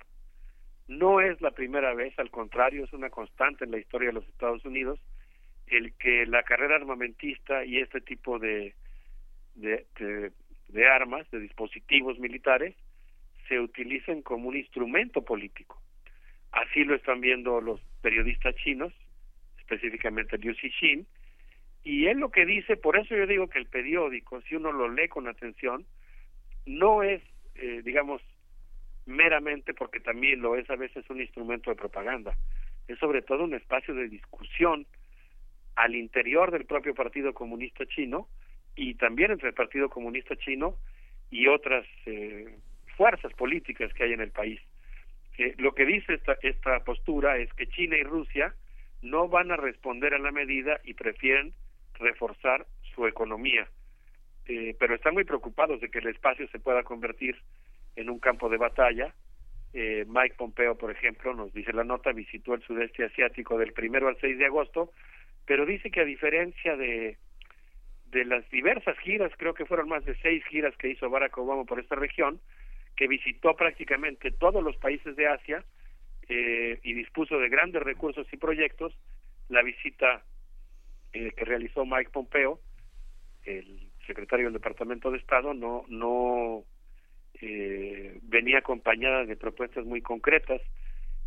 [0.87, 4.29] No es la primera vez, al contrario, es una constante en la historia de los
[4.29, 5.01] Estados Unidos
[5.67, 8.75] el que la carrera armamentista y este tipo de,
[9.55, 9.87] de,
[10.69, 12.75] de, armas, de dispositivos militares,
[13.49, 15.81] se utilicen como un instrumento político.
[16.53, 18.93] Así lo están viendo los periodistas chinos,
[19.59, 21.07] específicamente Liu Xixin,
[21.83, 24.89] y él lo que dice, por eso yo digo que el periódico, si uno lo
[24.89, 25.85] lee con atención,
[26.65, 27.23] no es,
[27.57, 28.23] eh, digamos,
[29.07, 32.37] meramente porque también lo es a veces un instrumento de propaganda,
[32.89, 34.87] es sobre todo un espacio de discusión
[35.77, 38.29] al interior del propio Partido Comunista Chino
[38.77, 40.77] y también entre el Partido Comunista Chino
[41.31, 42.59] y otras eh,
[42.97, 44.61] fuerzas políticas que hay en el país.
[45.39, 48.55] Eh, lo que dice esta, esta postura es que China y Rusia
[49.03, 51.53] no van a responder a la medida y prefieren
[51.95, 53.69] reforzar su economía.
[54.47, 57.37] Eh, pero están muy preocupados de que el espacio se pueda convertir
[57.97, 59.15] en un campo de batalla.
[59.73, 64.09] Eh, Mike Pompeo, por ejemplo, nos dice la nota, visitó el sudeste asiático del primero
[64.09, 64.93] al 6 de agosto,
[65.47, 67.19] pero dice que a diferencia de,
[68.15, 71.65] de las diversas giras, creo que fueron más de seis giras que hizo Barack Obama
[71.65, 72.41] por esta región,
[72.97, 75.65] que visitó prácticamente todos los países de Asia
[76.29, 78.97] eh, y dispuso de grandes recursos y proyectos,
[79.49, 80.23] la visita
[81.13, 82.61] eh, que realizó Mike Pompeo,
[83.45, 86.63] el secretario del Departamento de Estado, no, no
[87.41, 90.61] eh, venía acompañada de propuestas muy concretas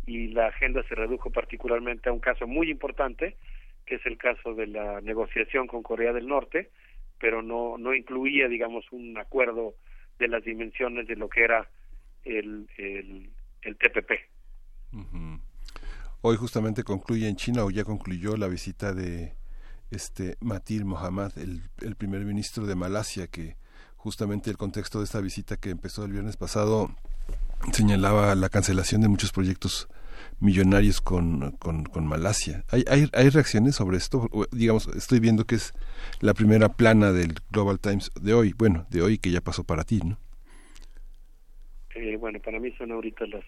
[0.06, 3.36] y la agenda se redujo particularmente a un caso muy importante,
[3.84, 6.70] que es el caso de la negociación con Corea del Norte,
[7.18, 9.74] pero no, no incluía, digamos, un acuerdo
[10.18, 11.68] de las dimensiones de lo que era
[12.24, 13.30] el, el,
[13.62, 14.12] el TPP.
[16.20, 19.34] Hoy justamente concluye en China o ya concluyó la visita de
[19.90, 23.56] este Matir Mohammad, el, el primer ministro de Malasia, que
[23.98, 26.88] justamente el contexto de esta visita que empezó el viernes pasado
[27.72, 29.88] señalaba la cancelación de muchos proyectos
[30.40, 32.64] millonarios con, con, Malasia.
[32.70, 34.28] ¿Hay, ¿Hay, hay, reacciones sobre esto?
[34.52, 35.74] Digamos, estoy viendo que es
[36.20, 39.82] la primera plana del Global Times de hoy, bueno, de hoy que ya pasó para
[39.82, 40.16] ti, ¿no?
[41.94, 43.44] Eh, bueno, para mí son ahorita las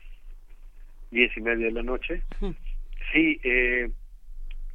[1.12, 2.22] diez y media de la noche.
[3.12, 3.90] Sí, eh,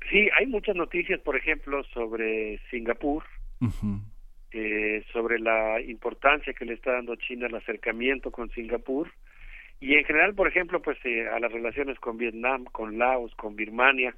[0.09, 3.23] sí, hay muchas noticias, por ejemplo, sobre Singapur,
[4.58, 9.11] eh, sobre la importancia que le está dando China al acercamiento con Singapur
[9.82, 13.58] y en general, por ejemplo, pues eh, a las relaciones con Vietnam, con Laos, con
[13.58, 14.16] Birmania.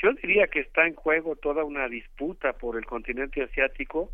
[0.00, 4.12] Yo diría que está en juego toda una disputa por el continente asiático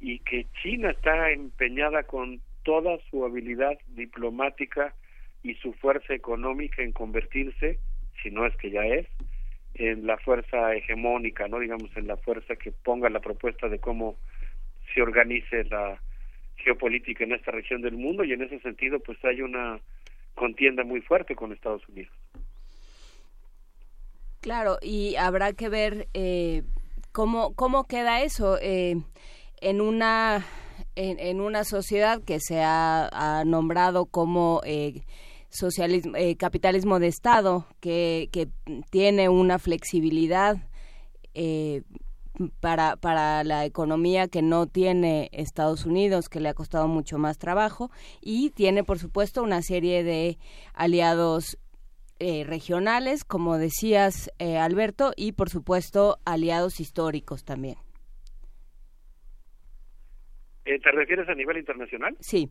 [0.00, 4.94] y que China está empeñada con toda su habilidad diplomática
[5.42, 7.80] y su fuerza económica en convertirse,
[8.22, 9.08] si no es que ya es,
[9.74, 14.16] en la fuerza hegemónica, no digamos en la fuerza que ponga la propuesta de cómo
[14.92, 16.00] se organice la
[16.56, 19.80] geopolítica en esta región del mundo y en ese sentido pues hay una
[20.34, 22.12] contienda muy fuerte con Estados Unidos.
[24.40, 26.62] Claro, y habrá que ver eh,
[27.12, 28.96] cómo, cómo queda eso eh,
[29.60, 30.44] en una
[30.96, 35.02] en, una sociedad que se ha, nombrado como eh,
[35.48, 38.48] socialismo, eh, capitalismo de Estado, que, que
[38.90, 40.56] tiene una flexibilidad
[41.34, 41.82] eh,
[42.60, 47.38] para, para la economía que no tiene Estados Unidos, que le ha costado mucho más
[47.38, 47.90] trabajo,
[48.20, 50.38] y tiene, por supuesto, una serie de
[50.74, 51.58] aliados
[52.20, 57.76] eh, regionales, como decías, eh, Alberto, y, por supuesto, aliados históricos también.
[60.64, 62.16] Eh, ¿Te refieres a nivel internacional?
[62.20, 62.50] Sí.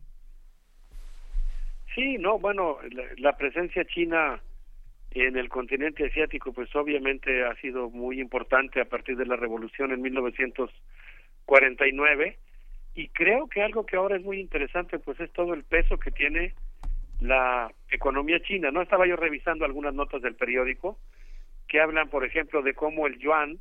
[1.94, 2.78] Sí, no, bueno,
[3.18, 4.40] la, presencia china
[5.14, 9.92] en el continente asiático, pues obviamente ha sido muy importante a partir de la revolución
[9.92, 12.36] en 1949
[12.96, 16.10] y creo que algo que ahora es muy interesante pues es todo el peso que
[16.10, 16.52] tiene
[17.20, 18.72] la economía china.
[18.72, 20.98] No estaba yo revisando algunas notas del periódico
[21.68, 23.60] que hablan, por ejemplo, de cómo el yuan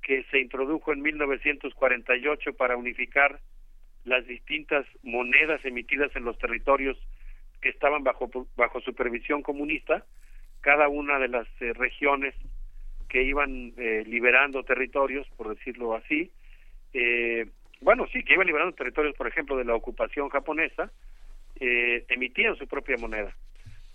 [0.00, 3.40] que se introdujo en 1948 para unificar
[4.04, 6.96] las distintas monedas emitidas en los territorios
[7.60, 10.06] que estaban bajo bajo supervisión comunista,
[10.60, 12.34] cada una de las eh, regiones
[13.08, 16.30] que iban eh, liberando territorios, por decirlo así,
[16.92, 17.46] eh,
[17.80, 20.90] bueno, sí, que iban liberando territorios, por ejemplo, de la ocupación japonesa,
[21.60, 23.32] emitían su propia moneda.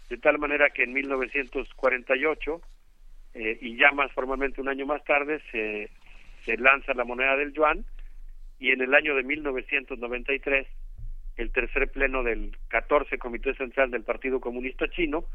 [0.10, 2.62] De tal manera que en 1948,
[3.34, 5.90] y ya más formalmente un año más tarde, se,
[6.46, 7.86] se lanza la moneda del yuan,
[8.60, 10.68] y en el año de 1993,
[11.38, 15.26] el tercer pleno del 14 Comité Central del Partido Comunista Chino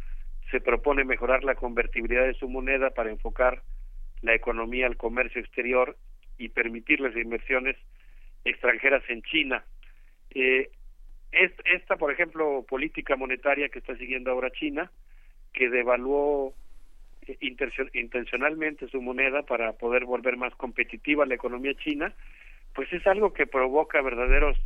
[0.51, 3.63] se propone mejorar la convertibilidad de su moneda para enfocar
[4.23, 5.97] la economía al comercio exterior
[6.39, 7.77] y permitir las inversiones
[8.45, 9.65] extranjeras en China.
[10.31, 10.71] Eh,
[11.31, 14.91] esta, por ejemplo, política monetaria que está siguiendo ahora China,
[15.53, 16.55] que devaluó
[17.27, 17.37] eh,
[17.93, 22.15] intencionalmente su moneda para poder volver más competitiva la economía china,
[22.75, 24.57] pues es algo que provoca verdaderos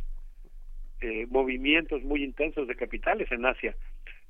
[1.01, 3.75] eh, movimientos muy intensos de capitales en Asia.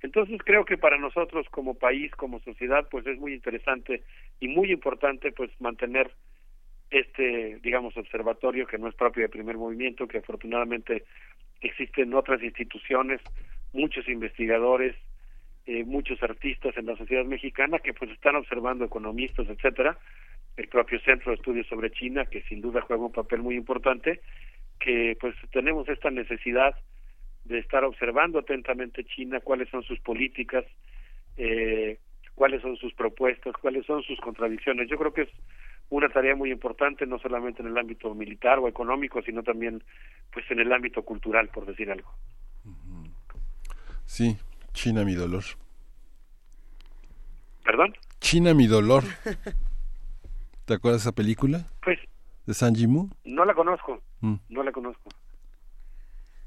[0.03, 4.03] Entonces creo que para nosotros como país, como sociedad, pues es muy interesante
[4.39, 6.11] y muy importante pues mantener
[6.93, 11.05] este, digamos, observatorio que no es propio de primer movimiento, que afortunadamente
[11.61, 13.19] existen otras instituciones,
[13.71, 14.95] muchos investigadores,
[15.65, 19.97] eh, muchos artistas en la sociedad mexicana que pues están observando economistas, etcétera,
[20.57, 24.19] el propio Centro de Estudios sobre China, que sin duda juega un papel muy importante,
[24.79, 26.75] que pues tenemos esta necesidad
[27.45, 30.65] de estar observando atentamente China, cuáles son sus políticas,
[31.37, 31.99] eh,
[32.35, 34.89] cuáles son sus propuestas, cuáles son sus contradicciones.
[34.89, 35.29] Yo creo que es
[35.89, 39.83] una tarea muy importante, no solamente en el ámbito militar o económico, sino también
[40.31, 42.11] pues en el ámbito cultural, por decir algo.
[44.05, 44.37] Sí,
[44.73, 45.43] China mi dolor.
[47.63, 47.95] ¿Perdón?
[48.19, 49.03] China mi dolor.
[50.65, 51.65] ¿Te acuerdas de esa película?
[51.83, 51.99] Pues.
[52.45, 53.09] ¿De San Jimu?
[53.23, 54.35] No la conozco, mm.
[54.49, 55.09] no la conozco.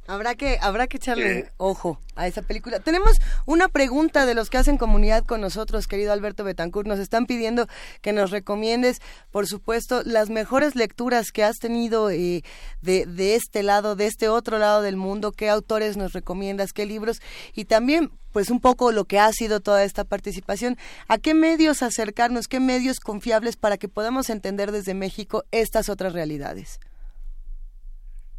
[0.09, 2.81] Habrá que, habrá que echarle ojo a esa película.
[2.81, 6.87] Tenemos una pregunta de los que hacen comunidad con nosotros, querido Alberto Betancourt.
[6.87, 7.67] Nos están pidiendo
[8.03, 12.43] que nos recomiendes, por supuesto, las mejores lecturas que has tenido eh,
[12.83, 15.33] de, de este lado, de este otro lado del mundo.
[15.33, 16.73] ¿Qué autores nos recomiendas?
[16.73, 17.21] ¿Qué libros?
[17.55, 20.77] Y también, pues, un poco lo que ha sido toda esta participación.
[21.09, 22.47] ¿A qué medios acercarnos?
[22.49, 26.79] ¿Qué medios confiables para que podamos entender desde México estas otras realidades?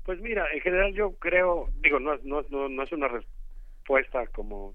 [0.07, 4.73] Pues mira, en general yo creo, digo, no, no, no, es una respuesta como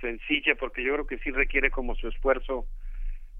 [0.00, 2.68] sencilla, porque yo creo que sí requiere como su esfuerzo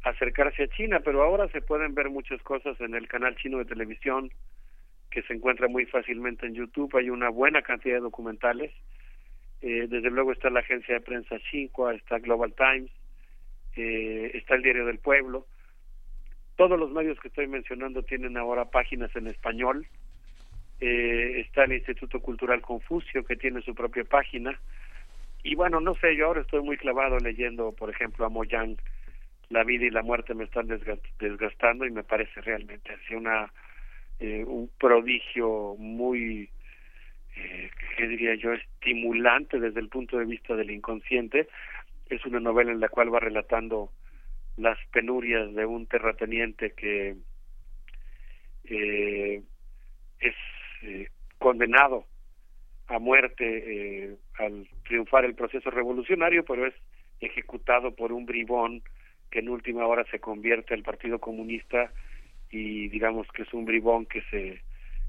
[0.03, 3.67] acercarse a China, pero ahora se pueden ver muchas cosas en el canal chino de
[3.67, 4.33] televisión
[5.13, 8.73] que se encuentra muy fácilmente en YouTube, hay una buena cantidad de documentales,
[9.61, 12.91] eh, desde luego está la agencia de prensa Xinhua, está Global Times,
[13.77, 15.47] eh, está el Diario del Pueblo,
[16.57, 19.87] todos los medios que estoy mencionando tienen ahora páginas en español,
[20.85, 24.59] eh, está el Instituto Cultural Confucio que tiene su propia página.
[25.45, 28.77] Y bueno no sé yo ahora estoy muy clavado leyendo por ejemplo a Moyang
[29.49, 33.53] la vida y la muerte me están desgastando y me parece realmente así una
[34.19, 36.51] eh, un prodigio muy
[37.37, 41.49] eh, qué diría yo estimulante desde el punto de vista del inconsciente.
[42.11, 43.93] Es una novela en la cual va relatando
[44.57, 47.15] las penurias de un terrateniente que
[48.65, 49.43] eh,
[50.19, 50.35] es
[50.83, 52.07] eh, condenado
[52.87, 56.75] a muerte eh, al triunfar el proceso revolucionario, pero es
[57.21, 58.83] ejecutado por un bribón
[59.31, 61.91] que en última hora se convierte al Partido Comunista
[62.51, 64.61] y digamos que es un bribón que se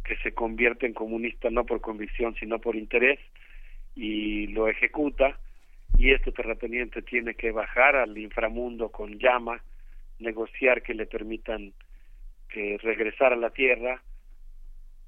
[0.05, 3.19] que se convierte en comunista no por convicción sino por interés
[3.95, 5.39] y lo ejecuta.
[5.97, 9.61] Y este terrateniente tiene que bajar al inframundo con llama,
[10.19, 11.73] negociar que le permitan
[12.49, 14.01] que regresar a la tierra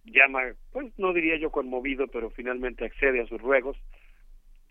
[0.05, 3.77] llama, pues no diría yo conmovido, pero finalmente accede a sus ruegos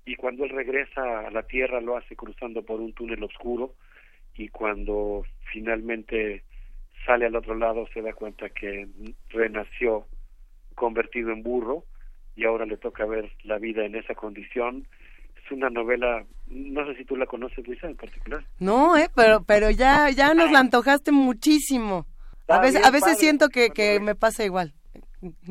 [0.04, 3.74] y cuando él regresa a la tierra lo hace cruzando por un túnel oscuro
[4.34, 6.42] y cuando finalmente
[7.06, 8.88] sale al otro lado se da cuenta que
[9.30, 10.06] renació
[10.74, 11.84] convertido en burro
[12.36, 14.86] y ahora le toca ver la vida en esa condición.
[15.36, 18.44] Es una novela, no sé si tú la conoces, Luisa, en particular.
[18.58, 22.06] No, eh, pero, pero ya, ya nos la antojaste muchísimo.
[22.48, 24.74] A veces, a veces siento que, que me pasa igual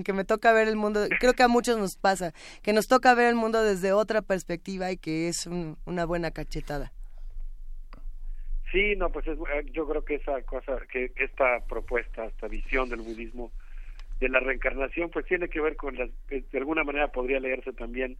[0.03, 3.13] que me toca ver el mundo, creo que a muchos nos pasa, que nos toca
[3.15, 5.47] ver el mundo desde otra perspectiva y que es
[5.85, 6.91] una buena cachetada.
[8.71, 12.89] Sí, no, pues es, eh, yo creo que esa cosa, que esta propuesta, esta visión
[12.89, 13.51] del budismo
[14.19, 18.17] de la reencarnación, pues tiene que ver con las, de alguna manera podría leerse también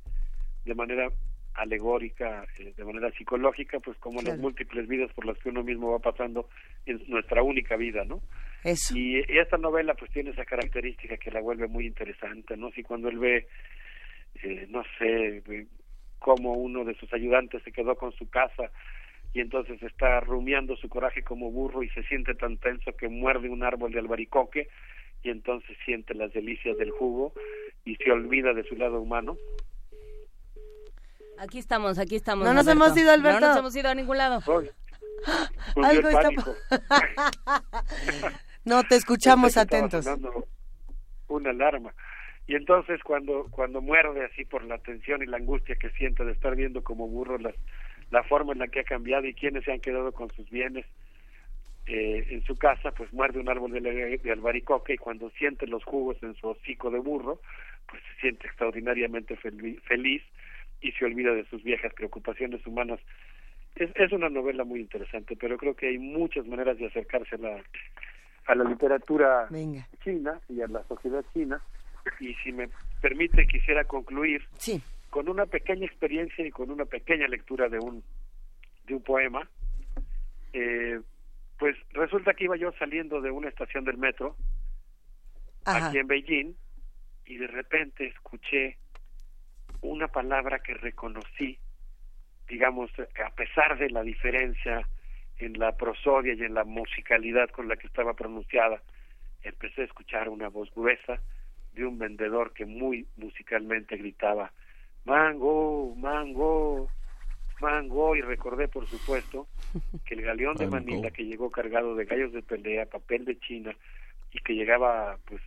[0.66, 1.10] de manera
[1.56, 5.92] alegórica, eh, de manera psicológica, pues como las múltiples vidas por las que uno mismo
[5.92, 6.50] va pasando
[6.86, 8.22] en nuestra única vida, ¿no?
[8.64, 8.96] Eso.
[8.98, 12.72] Y, y esta novela pues tiene esa característica que la vuelve muy interesante, ¿no?
[12.72, 13.48] Si cuando él ve,
[14.42, 15.44] eh, no sé,
[16.20, 18.72] cómo uno de sus ayudantes se quedó con su casa
[19.34, 23.50] y entonces está rumiando su coraje como burro y se siente tan tenso que muerde
[23.50, 24.70] un árbol de albaricoque
[25.24, 27.34] y entonces siente las delicias del jugo
[27.84, 29.38] y se olvida de su lado humano
[31.38, 32.45] Aquí estamos, aquí estamos.
[32.45, 33.40] No nos hemos ido, Alberto.
[33.40, 34.42] No nos hemos ido a ningún lado.
[35.84, 36.30] Algo está...
[38.66, 40.06] no, te escuchamos atentos.
[41.28, 41.94] Una alarma.
[42.45, 46.34] Y entonces cuando cuando muerde así por la tensión y la angustia que siente de
[46.34, 47.56] estar viendo como burro las,
[48.12, 50.86] la forma en la que ha cambiado y quiénes se han quedado con sus bienes
[51.86, 55.84] eh, en su casa, pues muerde un árbol de, de albaricoque y cuando siente los
[55.86, 57.40] jugos en su hocico de burro,
[57.90, 60.24] pues se siente extraordinariamente feliz
[60.84, 63.00] y se olvida de sus viejas preocupaciones humanas.
[63.76, 67.40] Es, es una novela muy interesante, pero creo que hay muchas maneras de acercarse a
[67.40, 67.64] la,
[68.45, 69.48] a la literatura
[70.03, 71.62] china y a la sociedad china.
[72.20, 72.70] Y si me
[73.02, 74.44] permite, quisiera concluir
[75.10, 78.03] con una pequeña experiencia y con una pequeña lectura de un,
[78.86, 79.48] de un poema.
[80.52, 81.00] Eh,
[81.58, 84.36] pues resulta que iba yo saliendo de una estación del metro
[85.66, 86.56] aquí en Beijing
[87.26, 88.78] y de repente escuché
[89.84, 91.60] una palabra que reconocí,
[92.48, 94.88] digamos, a pesar de la diferencia
[95.38, 98.82] en la prosodia y en la musicalidad con la que estaba pronunciada,
[99.44, 101.22] empecé a escuchar una voz gruesa
[101.74, 104.52] de un vendedor que muy musicalmente gritaba
[105.06, 106.88] mango, mango,
[107.60, 109.48] mango y recordé por supuesto
[110.06, 113.76] que el galeón de Manila que llegó cargado de gallos de pelea, papel de China
[114.32, 115.42] y que llegaba pues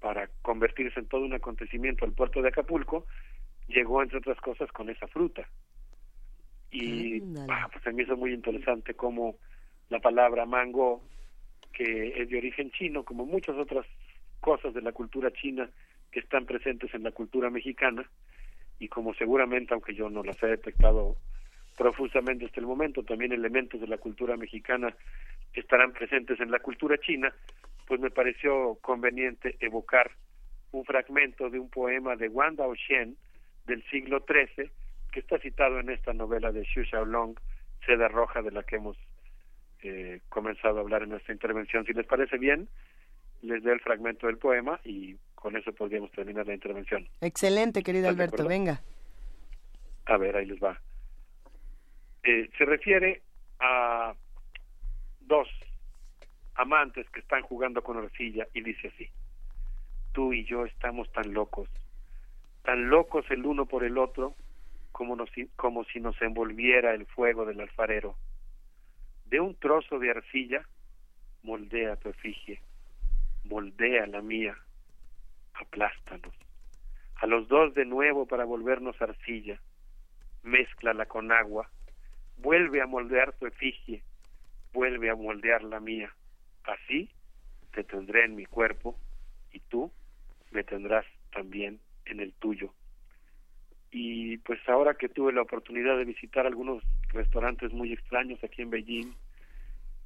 [0.00, 3.06] para convertirse en todo un acontecimiento al puerto de Acapulco
[3.68, 5.48] llegó entre otras cosas con esa fruta.
[6.70, 9.36] Y ah, pues se me hizo muy interesante cómo
[9.88, 11.02] la palabra mango
[11.72, 13.86] que es de origen chino como muchas otras
[14.40, 15.68] cosas de la cultura china
[16.10, 18.08] que están presentes en la cultura mexicana
[18.78, 21.16] y como seguramente aunque yo no las he detectado
[21.76, 24.94] profusamente hasta el momento también elementos de la cultura mexicana
[25.52, 27.32] estarán presentes en la cultura china
[27.86, 30.10] pues me pareció conveniente evocar
[30.72, 33.16] un fragmento de un poema de Wang Daoxian
[33.66, 34.70] del siglo XIII,
[35.12, 37.38] que está citado en esta novela de Xu Xiaolong,
[37.84, 38.96] Seda Roja, de la que hemos
[39.82, 41.84] eh, comenzado a hablar en esta intervención.
[41.84, 42.68] Si les parece bien,
[43.42, 47.08] les doy el fragmento del poema y con eso podríamos terminar la intervención.
[47.20, 48.80] Excelente, querido Alberto, venga.
[50.06, 50.80] A ver, ahí les va.
[52.22, 53.22] Eh, se refiere
[53.60, 54.14] a
[55.20, 55.48] dos
[56.54, 59.08] amantes que están jugando con arcilla y dice así,
[60.12, 61.68] tú y yo estamos tan locos
[62.66, 64.34] tan locos el uno por el otro
[64.90, 68.16] como, nos, como si nos envolviera el fuego del alfarero.
[69.26, 70.66] De un trozo de arcilla,
[71.44, 72.60] moldea tu efigie,
[73.44, 74.58] moldea la mía,
[75.54, 76.34] aplástanos.
[77.14, 79.60] A los dos de nuevo para volvernos arcilla,
[80.42, 81.70] mézclala con agua,
[82.38, 84.02] vuelve a moldear tu efigie,
[84.72, 86.12] vuelve a moldear la mía.
[86.64, 87.08] Así
[87.72, 88.98] te tendré en mi cuerpo
[89.52, 89.92] y tú
[90.50, 92.72] me tendrás también en el tuyo.
[93.90, 98.70] Y pues ahora que tuve la oportunidad de visitar algunos restaurantes muy extraños aquí en
[98.70, 99.12] Beijing,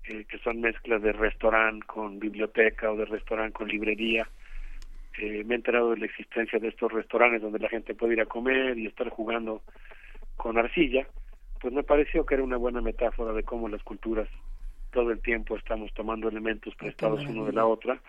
[0.04, 4.28] eh, que son mezclas de restaurante con biblioteca o de restaurante con librería,
[5.18, 8.20] eh, me he enterado de la existencia de estos restaurantes donde la gente puede ir
[8.20, 9.62] a comer y estar jugando
[10.36, 11.06] con arcilla,
[11.60, 14.28] pues me pareció que era una buena metáfora de cómo las culturas
[14.92, 18.00] todo el tiempo estamos tomando elementos prestados uno de la otra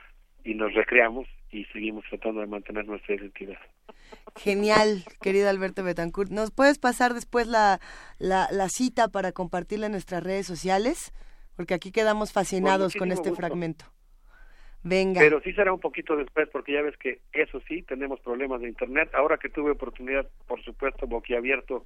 [0.43, 3.59] y nos recreamos y seguimos tratando de mantener nuestra identidad.
[4.35, 6.31] Genial, querido Alberto Betancourt.
[6.31, 7.79] ¿Nos puedes pasar después la,
[8.19, 11.13] la, cita para compartirla en nuestras redes sociales?
[11.55, 13.85] Porque aquí quedamos fascinados con, este fragmento.
[14.83, 15.19] Venga.
[15.19, 18.69] Pero sí será un poquito después, porque ya ves que eso sí, tenemos problemas de
[18.69, 19.11] Internet.
[19.13, 21.85] Ahora que tuve oportunidad, por supuesto, boquiabierto,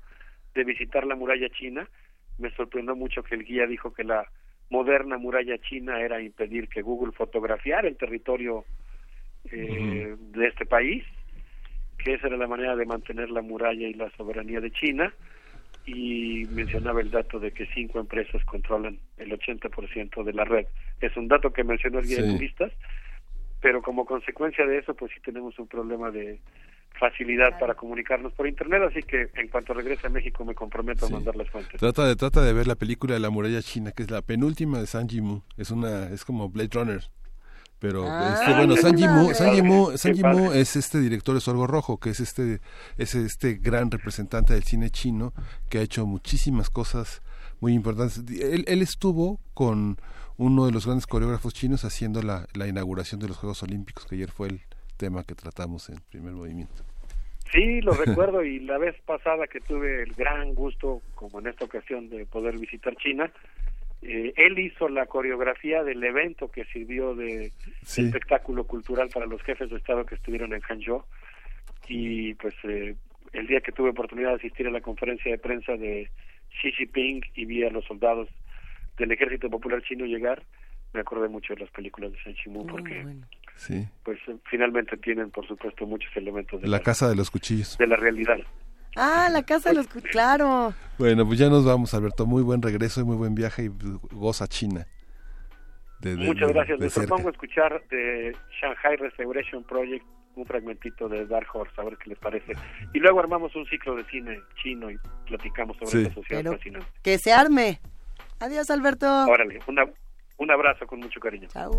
[0.54, 1.90] de visitar la muralla china,
[2.38, 4.30] me sorprendió mucho que el guía dijo que la
[4.70, 8.66] moderna muralla china era impedir que Google fotografiara el territorio
[9.52, 11.04] eh, de este país,
[11.98, 15.14] que esa era la manera de mantener la muralla y la soberanía de China,
[15.86, 20.66] y mencionaba el dato de que cinco empresas controlan el 80% de la red.
[21.00, 22.72] Es un dato que mencionó el guía de turistas,
[23.62, 26.40] pero como consecuencia de eso, pues sí tenemos un problema de
[27.00, 31.10] facilidad para comunicarnos por internet, así que en cuanto regrese a México me comprometo a
[31.10, 31.80] mandar las fuentes.
[31.80, 34.80] Trata de, trata de ver la película de la muralla china, que es la penúltima
[34.80, 35.42] de San Jimu.
[35.58, 37.04] Es una, es como Blade Runner.
[37.80, 41.68] Pero Ah, este, bueno, San Jimu, San Jimu, San Jimu es este director de Sorgo
[41.68, 42.62] Rojo, que es este,
[42.98, 45.34] es este gran representante del cine chino
[45.70, 47.22] que ha hecho muchísimas cosas
[47.60, 48.24] muy importantes.
[48.42, 49.98] Él, él estuvo con
[50.38, 54.16] uno de los grandes coreógrafos chinos haciendo la, la inauguración de los Juegos Olímpicos, que
[54.16, 54.62] ayer fue el
[54.98, 56.84] tema que tratamos en primer movimiento.
[57.52, 61.66] Sí, lo recuerdo y la vez pasada que tuve el gran gusto, como en esta
[61.66, 63.32] ocasión, de poder visitar China,
[64.02, 67.52] eh, él hizo la coreografía del evento que sirvió de
[67.84, 68.06] Sí.
[68.06, 71.04] espectáculo cultural para los jefes de Estado que estuvieron en Hangzhou
[71.88, 72.96] y pues eh,
[73.34, 76.10] el día que tuve oportunidad de asistir a la conferencia de prensa de
[76.62, 78.30] Xi Jinping y vi a los soldados
[78.98, 80.44] del Ejército Popular Chino llegar,
[80.94, 83.04] me acordé mucho de las películas de San Chimu porque
[83.56, 83.88] Sí.
[84.04, 87.78] pues eh, finalmente tienen por supuesto muchos elementos de La casa de los cuchillos.
[87.78, 88.38] de la realidad.
[88.98, 89.88] Ah, la casa de los...
[89.88, 90.74] cu- Claro.
[90.98, 92.26] Bueno, pues ya nos vamos, Alberto.
[92.26, 94.86] Muy buen regreso y muy buen viaje y pues, goza China.
[96.00, 96.80] De- de- Muchas gracias.
[96.80, 102.10] Les propongo escuchar de Shanghai Restoration Project un fragmentito de Dark Horse, a ver qué
[102.10, 102.54] les parece.
[102.94, 105.98] Y luego armamos un ciclo de cine chino y platicamos sobre Sí.
[106.04, 106.88] esta sociedad Pero- fascinante.
[107.02, 107.80] Que se arme.
[108.42, 109.08] Adiós, Alberto.
[109.28, 109.86] Órale, una-
[110.38, 111.48] un abrazo con mucho cariño.
[111.48, 111.72] Chao.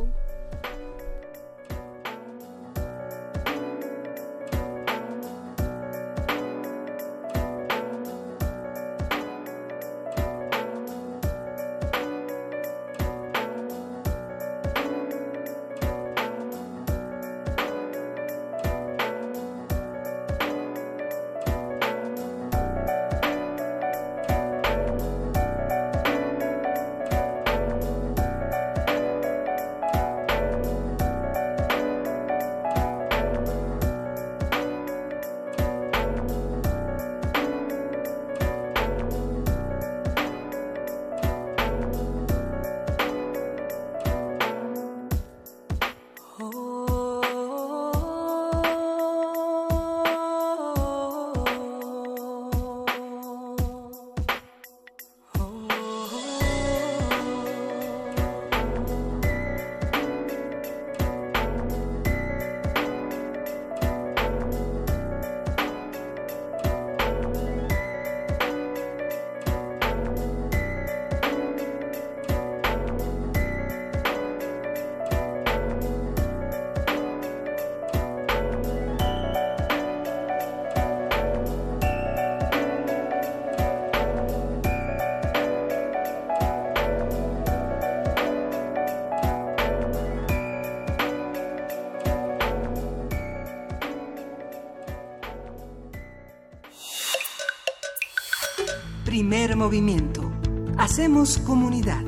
[99.57, 100.31] Movimiento.
[100.79, 102.03] Hacemos comunidad.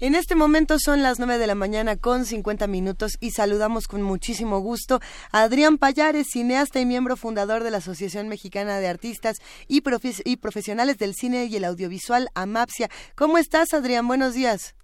[0.00, 4.02] En este momento son las 9 de la mañana con 50 minutos y saludamos con
[4.02, 5.00] muchísimo gusto
[5.32, 10.22] a Adrián Payares, cineasta y miembro fundador de la Asociación Mexicana de Artistas y, Profe-
[10.24, 12.88] y Profesionales del Cine y el Audiovisual, AMAPSIA.
[13.16, 14.06] ¿Cómo estás, Adrián?
[14.06, 14.76] Buenos días.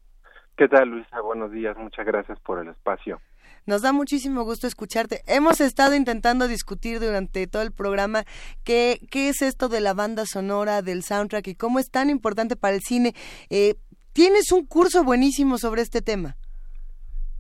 [0.57, 1.21] ¿Qué tal, Luisa?
[1.21, 1.77] Buenos días.
[1.77, 3.21] Muchas gracias por el espacio.
[3.67, 5.23] Nos da muchísimo gusto escucharte.
[5.27, 8.25] Hemos estado intentando discutir durante todo el programa
[8.65, 12.57] qué, qué es esto de la banda sonora, del soundtrack y cómo es tan importante
[12.57, 13.15] para el cine.
[13.51, 13.75] Eh,
[14.13, 16.37] tienes un curso buenísimo sobre este tema.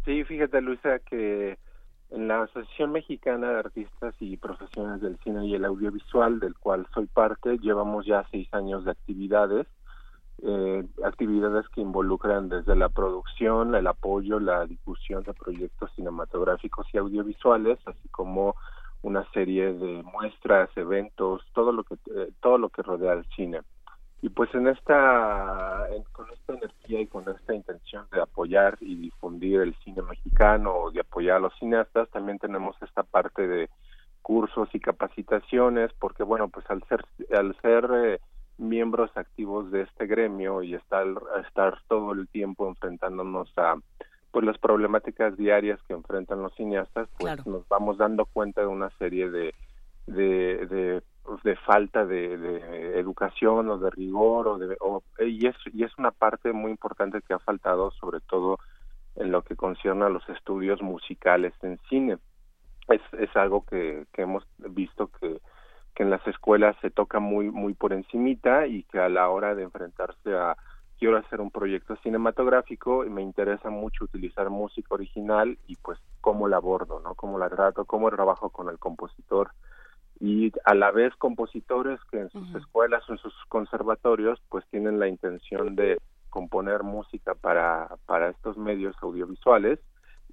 [0.05, 1.58] Sí, fíjate, Luisa, que
[2.10, 6.86] en la Asociación Mexicana de Artistas y Profesionales del Cine y el Audiovisual, del cual
[6.92, 9.66] soy parte, llevamos ya seis años de actividades,
[10.43, 16.99] eh, actividades que involucran desde la producción, el apoyo, la difusión de proyectos cinematográficos y
[16.99, 18.57] audiovisuales, así como
[19.02, 23.60] una serie de muestras, eventos, todo lo que eh, todo lo que rodea al cine.
[24.23, 28.94] Y pues en esta en- con esta energía y con esta intención de apoyar y
[28.97, 33.70] difundir el cine mexicano o de apoyar a los cineastas, también tenemos esta parte de
[34.23, 37.02] cursos y capacitaciones, porque bueno, pues al ser
[37.33, 38.20] al ser eh,
[38.60, 41.06] miembros activos de este gremio y estar
[41.47, 43.76] estar todo el tiempo enfrentándonos a
[44.30, 47.42] pues las problemáticas diarias que enfrentan los cineastas, pues Claro.
[47.50, 49.55] nos vamos dando cuenta de una serie de
[50.06, 51.02] de, de,
[51.44, 55.92] de falta de, de educación o de rigor o de o- y es y es
[55.98, 58.58] una parte muy importante que ha faltado sobre todo
[59.16, 62.18] en lo que concierne a los estudios musicales en cine
[62.89, 65.40] es es algo que, que hemos visto que
[65.94, 69.55] que en las escuelas se toca muy muy por encimita y que a la hora
[69.55, 70.57] de enfrentarse a
[71.01, 76.47] quiero hacer un proyecto cinematográfico y me interesa mucho utilizar música original y pues cómo
[76.47, 77.15] la abordo, ¿no?
[77.15, 79.51] Cómo la trato, cómo trabajo con el compositor.
[80.20, 84.99] Y a la vez compositores que en sus escuelas o en sus conservatorios pues tienen
[84.99, 89.81] la intención de componer música para, para estos medios audiovisuales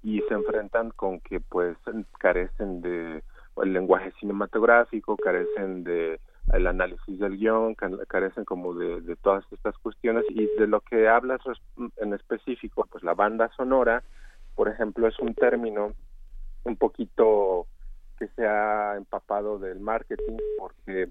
[0.03, 1.77] y se enfrentan con que pues
[2.19, 3.23] carecen de
[3.63, 6.19] el lenguaje cinematográfico, carecen de
[6.53, 11.09] el análisis del guion, carecen como de, de todas estas cuestiones y de lo que
[11.09, 11.41] hablas
[11.97, 14.01] en específico, pues la banda sonora,
[14.55, 15.91] por ejemplo, es un término
[16.63, 17.67] un poquito
[18.17, 21.09] que se ha empapado del marketing porque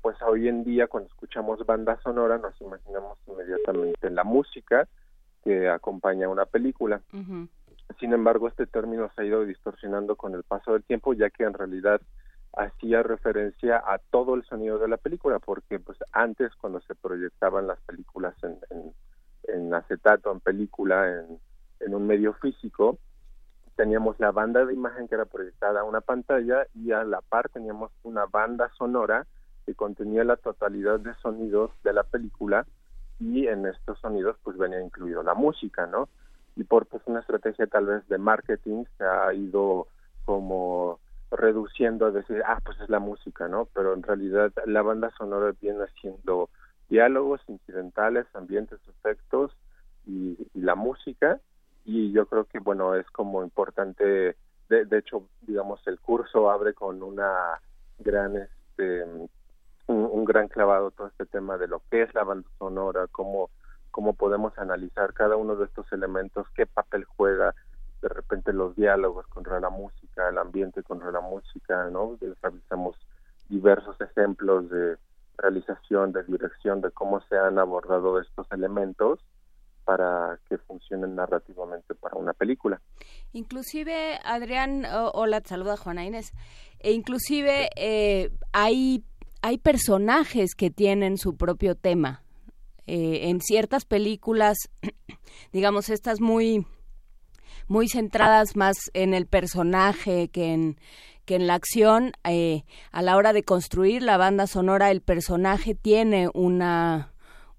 [0.00, 4.86] pues hoy en día cuando escuchamos banda sonora nos imaginamos inmediatamente la música
[5.42, 7.00] que acompaña una película.
[8.00, 11.44] Sin embargo, este término se ha ido distorsionando con el paso del tiempo, ya que
[11.44, 12.00] en realidad
[12.56, 17.66] hacía referencia a todo el sonido de la película, porque pues antes cuando se proyectaban
[17.66, 18.92] las películas en, en,
[19.48, 21.38] en acetato, en película, en,
[21.80, 22.98] en un medio físico,
[23.76, 27.48] teníamos la banda de imagen que era proyectada a una pantalla y a la par
[27.48, 29.26] teníamos una banda sonora
[29.66, 32.66] que contenía la totalidad de sonidos de la película
[33.18, 36.08] y en estos sonidos pues venía incluido la música, ¿no?
[36.56, 39.88] Y por pues una estrategia tal vez de marketing se ha ido
[40.24, 41.00] como
[41.30, 43.66] reduciendo a decir, ah, pues es la música, ¿no?
[43.74, 46.48] Pero en realidad la banda sonora viene siendo
[46.88, 49.56] diálogos, incidentales, ambientes, efectos
[50.06, 51.40] y, la música
[51.84, 54.36] y yo creo que bueno es como importante
[54.68, 57.60] de, de hecho digamos el curso abre con una
[57.98, 59.04] gran este
[59.86, 63.50] un, gran clavado todo este tema de lo que es la banda sonora cómo
[63.94, 67.54] cómo podemos analizar cada uno de estos elementos qué papel juega
[68.02, 72.96] de repente los diálogos contra la música el ambiente contra la música no realizamos
[73.48, 74.96] diversos ejemplos de
[75.38, 79.20] realización de dirección de cómo se han abordado estos elementos
[79.84, 82.80] para que funcionen narrativamente para una película.
[83.32, 86.32] Inclusive, Adrián, hola, te saluda Juana Inés,
[86.80, 89.04] e inclusive eh, hay,
[89.42, 92.23] hay personajes que tienen su propio tema.
[92.86, 94.56] Eh, en ciertas películas,
[95.52, 96.66] digamos, estas muy,
[97.66, 100.76] muy centradas más en el personaje que en,
[101.24, 105.74] que en la acción, eh, a la hora de construir la banda sonora, el personaje
[105.74, 107.14] tiene una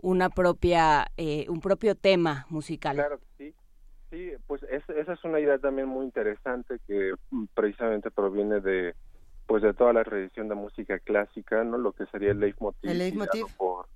[0.06, 2.96] una propia, eh, un propio tema musical.
[2.96, 3.54] Claro sí.
[4.12, 8.94] Sí, pues esa es una idea también muy interesante que mm, precisamente proviene de
[9.48, 11.78] pues de toda la tradición de música clásica, ¿no?
[11.78, 13.46] Lo que sería el leitmotiv, el leitmotiv.
[13.58, 13.88] por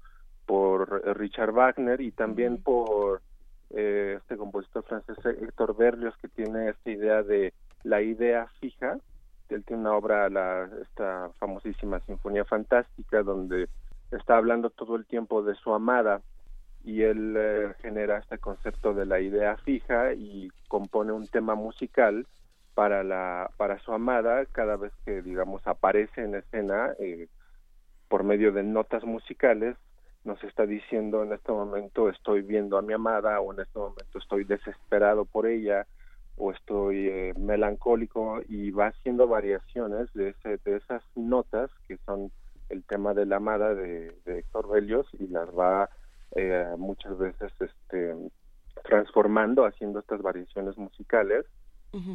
[0.50, 3.22] por eh, Richard Wagner y también por
[3.70, 7.54] eh, este compositor francés Héctor Berlioz que tiene esta idea de
[7.84, 8.98] la idea fija.
[9.50, 13.70] Él tiene una obra, la esta famosísima Sinfonía Fantástica, donde
[14.10, 16.22] está hablando todo el tiempo de su amada
[16.84, 22.26] y él eh, genera este concepto de la idea fija y compone un tema musical
[22.74, 27.28] para la para su amada cada vez que digamos aparece en escena eh,
[28.08, 29.78] por medio de notas musicales
[30.24, 34.18] nos está diciendo en este momento estoy viendo a mi amada o en este momento
[34.18, 35.88] estoy desesperado por ella
[36.38, 42.32] o estoy eh, melancólico y va haciendo variaciones de ese, de esas notas que son
[42.70, 45.90] el tema de la amada de, Héctor Berlioz y las va
[46.36, 48.16] eh, muchas veces este
[48.84, 51.46] transformando haciendo estas variaciones musicales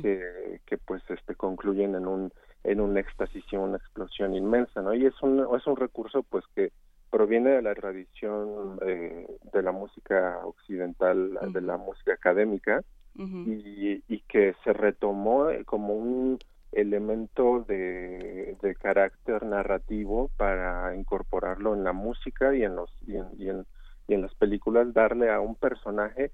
[0.03, 4.95] que, que, pues este concluyen en un en un éxtasis y una explosión inmensa no
[4.95, 6.71] y es un es un recurso pues que
[7.15, 12.83] proviene de la tradición eh, de la música occidental de la música académica
[13.17, 16.41] y, y que se retomó eh, como un
[16.73, 23.27] elemento de, de, carácter narrativo para incorporarlo en la música y en los y en,
[23.39, 23.65] y en,
[24.09, 26.33] y en las películas darle a un personaje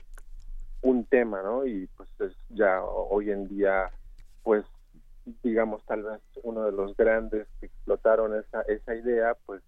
[0.80, 3.90] un tema no y pues es ya hoy en día
[4.42, 4.64] pues
[5.42, 9.60] digamos tal vez uno de los grandes que explotaron esa esa idea pues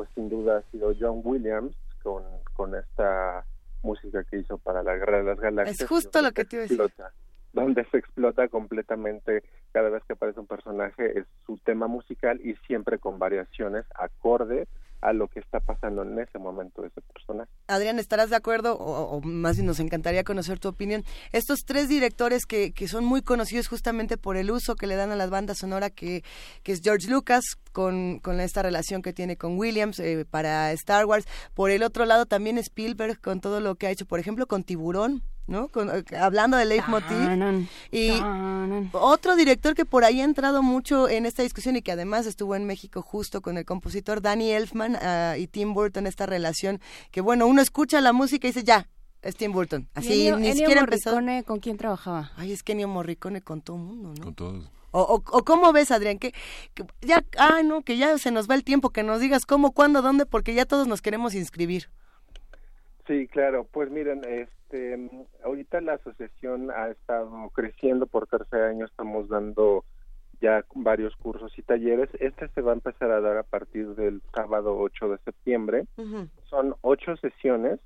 [0.00, 2.22] pues sin duda ha sido John Williams con
[2.54, 3.44] con esta
[3.82, 6.64] música que hizo para la guerra de las galaxias es justo lo que te iba
[6.64, 6.90] a decir
[7.52, 12.54] donde se explota completamente cada vez que aparece un personaje es su tema musical y
[12.66, 14.66] siempre con variaciones acorde
[15.00, 17.50] a lo que está pasando en ese momento de ese personaje.
[17.68, 18.76] Adrián, ¿estarás de acuerdo?
[18.76, 21.04] O, más bien nos encantaría conocer tu opinión.
[21.32, 25.10] Estos tres directores que, que, son muy conocidos justamente por el uso que le dan
[25.10, 26.22] a las bandas sonoras, que,
[26.62, 31.06] que es George Lucas, con, con esta relación que tiene con Williams eh, para Star
[31.06, 31.26] Wars.
[31.54, 34.64] Por el otro lado también Spielberg, con todo lo que ha hecho, por ejemplo, con
[34.64, 35.68] Tiburón, ¿no?
[35.74, 37.68] Eh, hablando de leitmotiv.
[37.90, 38.12] Y
[38.92, 42.54] otro director que por ahí ha entrado mucho en esta discusión y que además estuvo
[42.54, 46.80] en México justo con el compositor Danny Elfman ah, y Tim Burton, esta relación
[47.10, 48.88] que, bueno, uno escucha la música y dice, ya,
[49.22, 49.88] es Tim Burton.
[49.94, 51.18] Así ni siquiera empezó.
[51.44, 52.30] ¿Con quién trabajaba?
[52.36, 54.24] Ay, es que Ennio Morricone con todo el mundo, ¿no?
[54.24, 54.70] Con todos.
[54.92, 56.34] O, o, cómo ves, Adrián, que,
[57.00, 60.02] ya, ah, no, que ya se nos va el tiempo, que nos digas cómo, cuándo,
[60.02, 61.90] dónde, porque ya todos nos queremos inscribir.
[63.10, 63.66] Sí, claro.
[63.72, 68.84] Pues miren, este, ahorita la asociación ha estado creciendo por tercer año.
[68.84, 69.84] Estamos dando
[70.40, 72.08] ya varios cursos y talleres.
[72.20, 75.86] Este se va a empezar a dar a partir del sábado 8 de septiembre.
[76.44, 77.80] Son ocho sesiones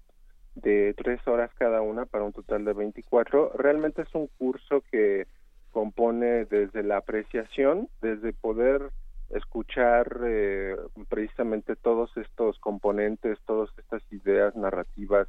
[0.57, 3.53] de tres horas cada una para un total de 24.
[3.57, 5.27] Realmente es un curso que
[5.73, 8.91] compone desde la apreciación, desde poder
[9.35, 10.77] escuchar eh,
[11.09, 15.29] precisamente todos estos componentes, todas estas ideas narrativas,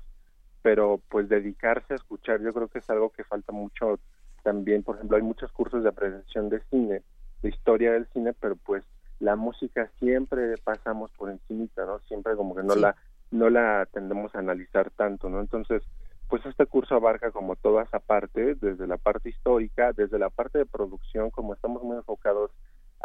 [0.61, 3.99] pero pues dedicarse a escuchar, yo creo que es algo que falta mucho
[4.43, 7.01] también, por ejemplo, hay muchos cursos de apreciación de cine,
[7.41, 8.83] de historia del cine, pero pues
[9.19, 11.99] la música siempre pasamos por encimita, ¿no?
[12.01, 12.95] Siempre como que no la
[13.31, 15.41] no la tendemos a analizar tanto, ¿no?
[15.41, 15.81] Entonces,
[16.29, 20.59] pues este curso abarca como toda esa parte, desde la parte histórica, desde la parte
[20.59, 22.51] de producción, como estamos muy enfocados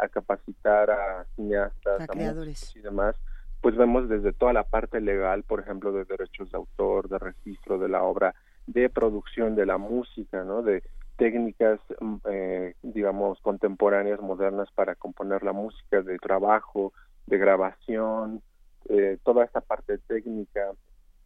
[0.01, 3.15] a capacitar a cineastas, a, creadores y demás,
[3.61, 7.77] pues vemos desde toda la parte legal, por ejemplo, de derechos de autor, de registro
[7.77, 8.33] de la obra,
[8.65, 10.63] de producción de la música, ¿no?
[10.63, 10.83] De
[11.17, 16.93] técnicas, mm, eh, digamos, contemporáneas, modernas para componer la música, de trabajo,
[17.27, 18.41] de grabación,
[18.89, 20.71] eh, toda esta parte técnica.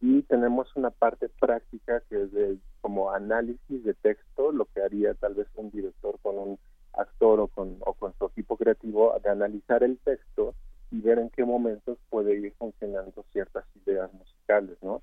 [0.02, 5.14] Y tenemos una parte práctica que es de como análisis de texto, lo que haría
[5.14, 6.58] tal vez un director con un
[6.96, 10.54] actor o con, o con su equipo creativo de analizar el texto
[10.90, 15.02] y ver en qué momentos puede ir funcionando ciertas ideas musicales, ¿no?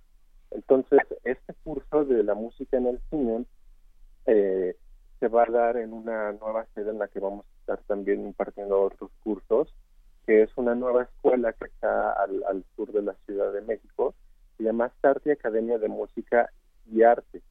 [0.52, 3.46] Entonces, este curso de la música en el cine
[4.26, 4.76] eh,
[5.20, 8.26] se va a dar en una nueva sede en la que vamos a estar también
[8.26, 9.74] impartiendo otros cursos,
[10.26, 14.14] que es una nueva escuela que está al, sur de la Ciudad de México,
[14.58, 16.50] se llama Sarti Academia de Música
[16.92, 17.42] y Arte.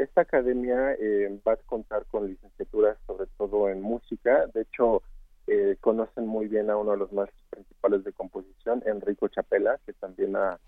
[0.00, 4.46] Esta academia eh, va a contar con licenciaturas sobre todo en música.
[4.54, 5.02] De hecho,
[5.46, 9.92] eh, conocen muy bien a uno de los más principales de composición, Enrico Chapela, que
[9.92, 10.58] también ha,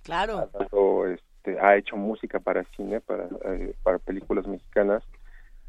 [1.06, 5.02] este, ha, hecho música para cine, para, eh, para películas mexicanas.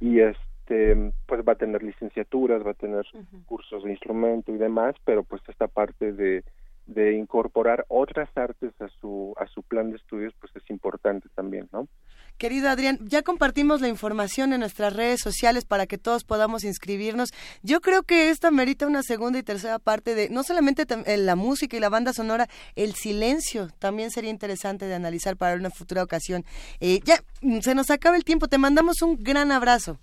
[0.01, 3.05] Y este pues va a tener licenciaturas, va a tener
[3.45, 6.43] cursos de instrumento y demás, pero pues esta parte de
[6.85, 11.69] de incorporar otras artes a su a su plan de estudios pues es importante también
[11.71, 11.87] no
[12.37, 17.29] Querido Adrián, ya compartimos la información en nuestras redes sociales para que todos podamos inscribirnos.
[17.61, 21.35] Yo creo que esta merita una segunda y tercera parte de no solamente eh, la
[21.35, 26.03] música y la banda sonora, el silencio también sería interesante de analizar para una futura
[26.03, 26.43] ocasión.
[26.81, 29.99] Eh, ya mm, se nos acaba el tiempo, te mandamos un gran abrazo.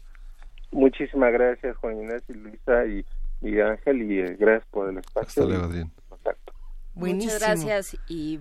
[0.70, 5.42] Muchísimas gracias Juan Inés y Luisa y, Ángel y eh, gracias por el espacio.
[5.42, 5.91] Hasta luego, Adrián.
[7.01, 8.39] Muchas gracias y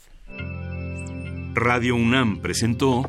[1.55, 3.09] Radio UNAM presentó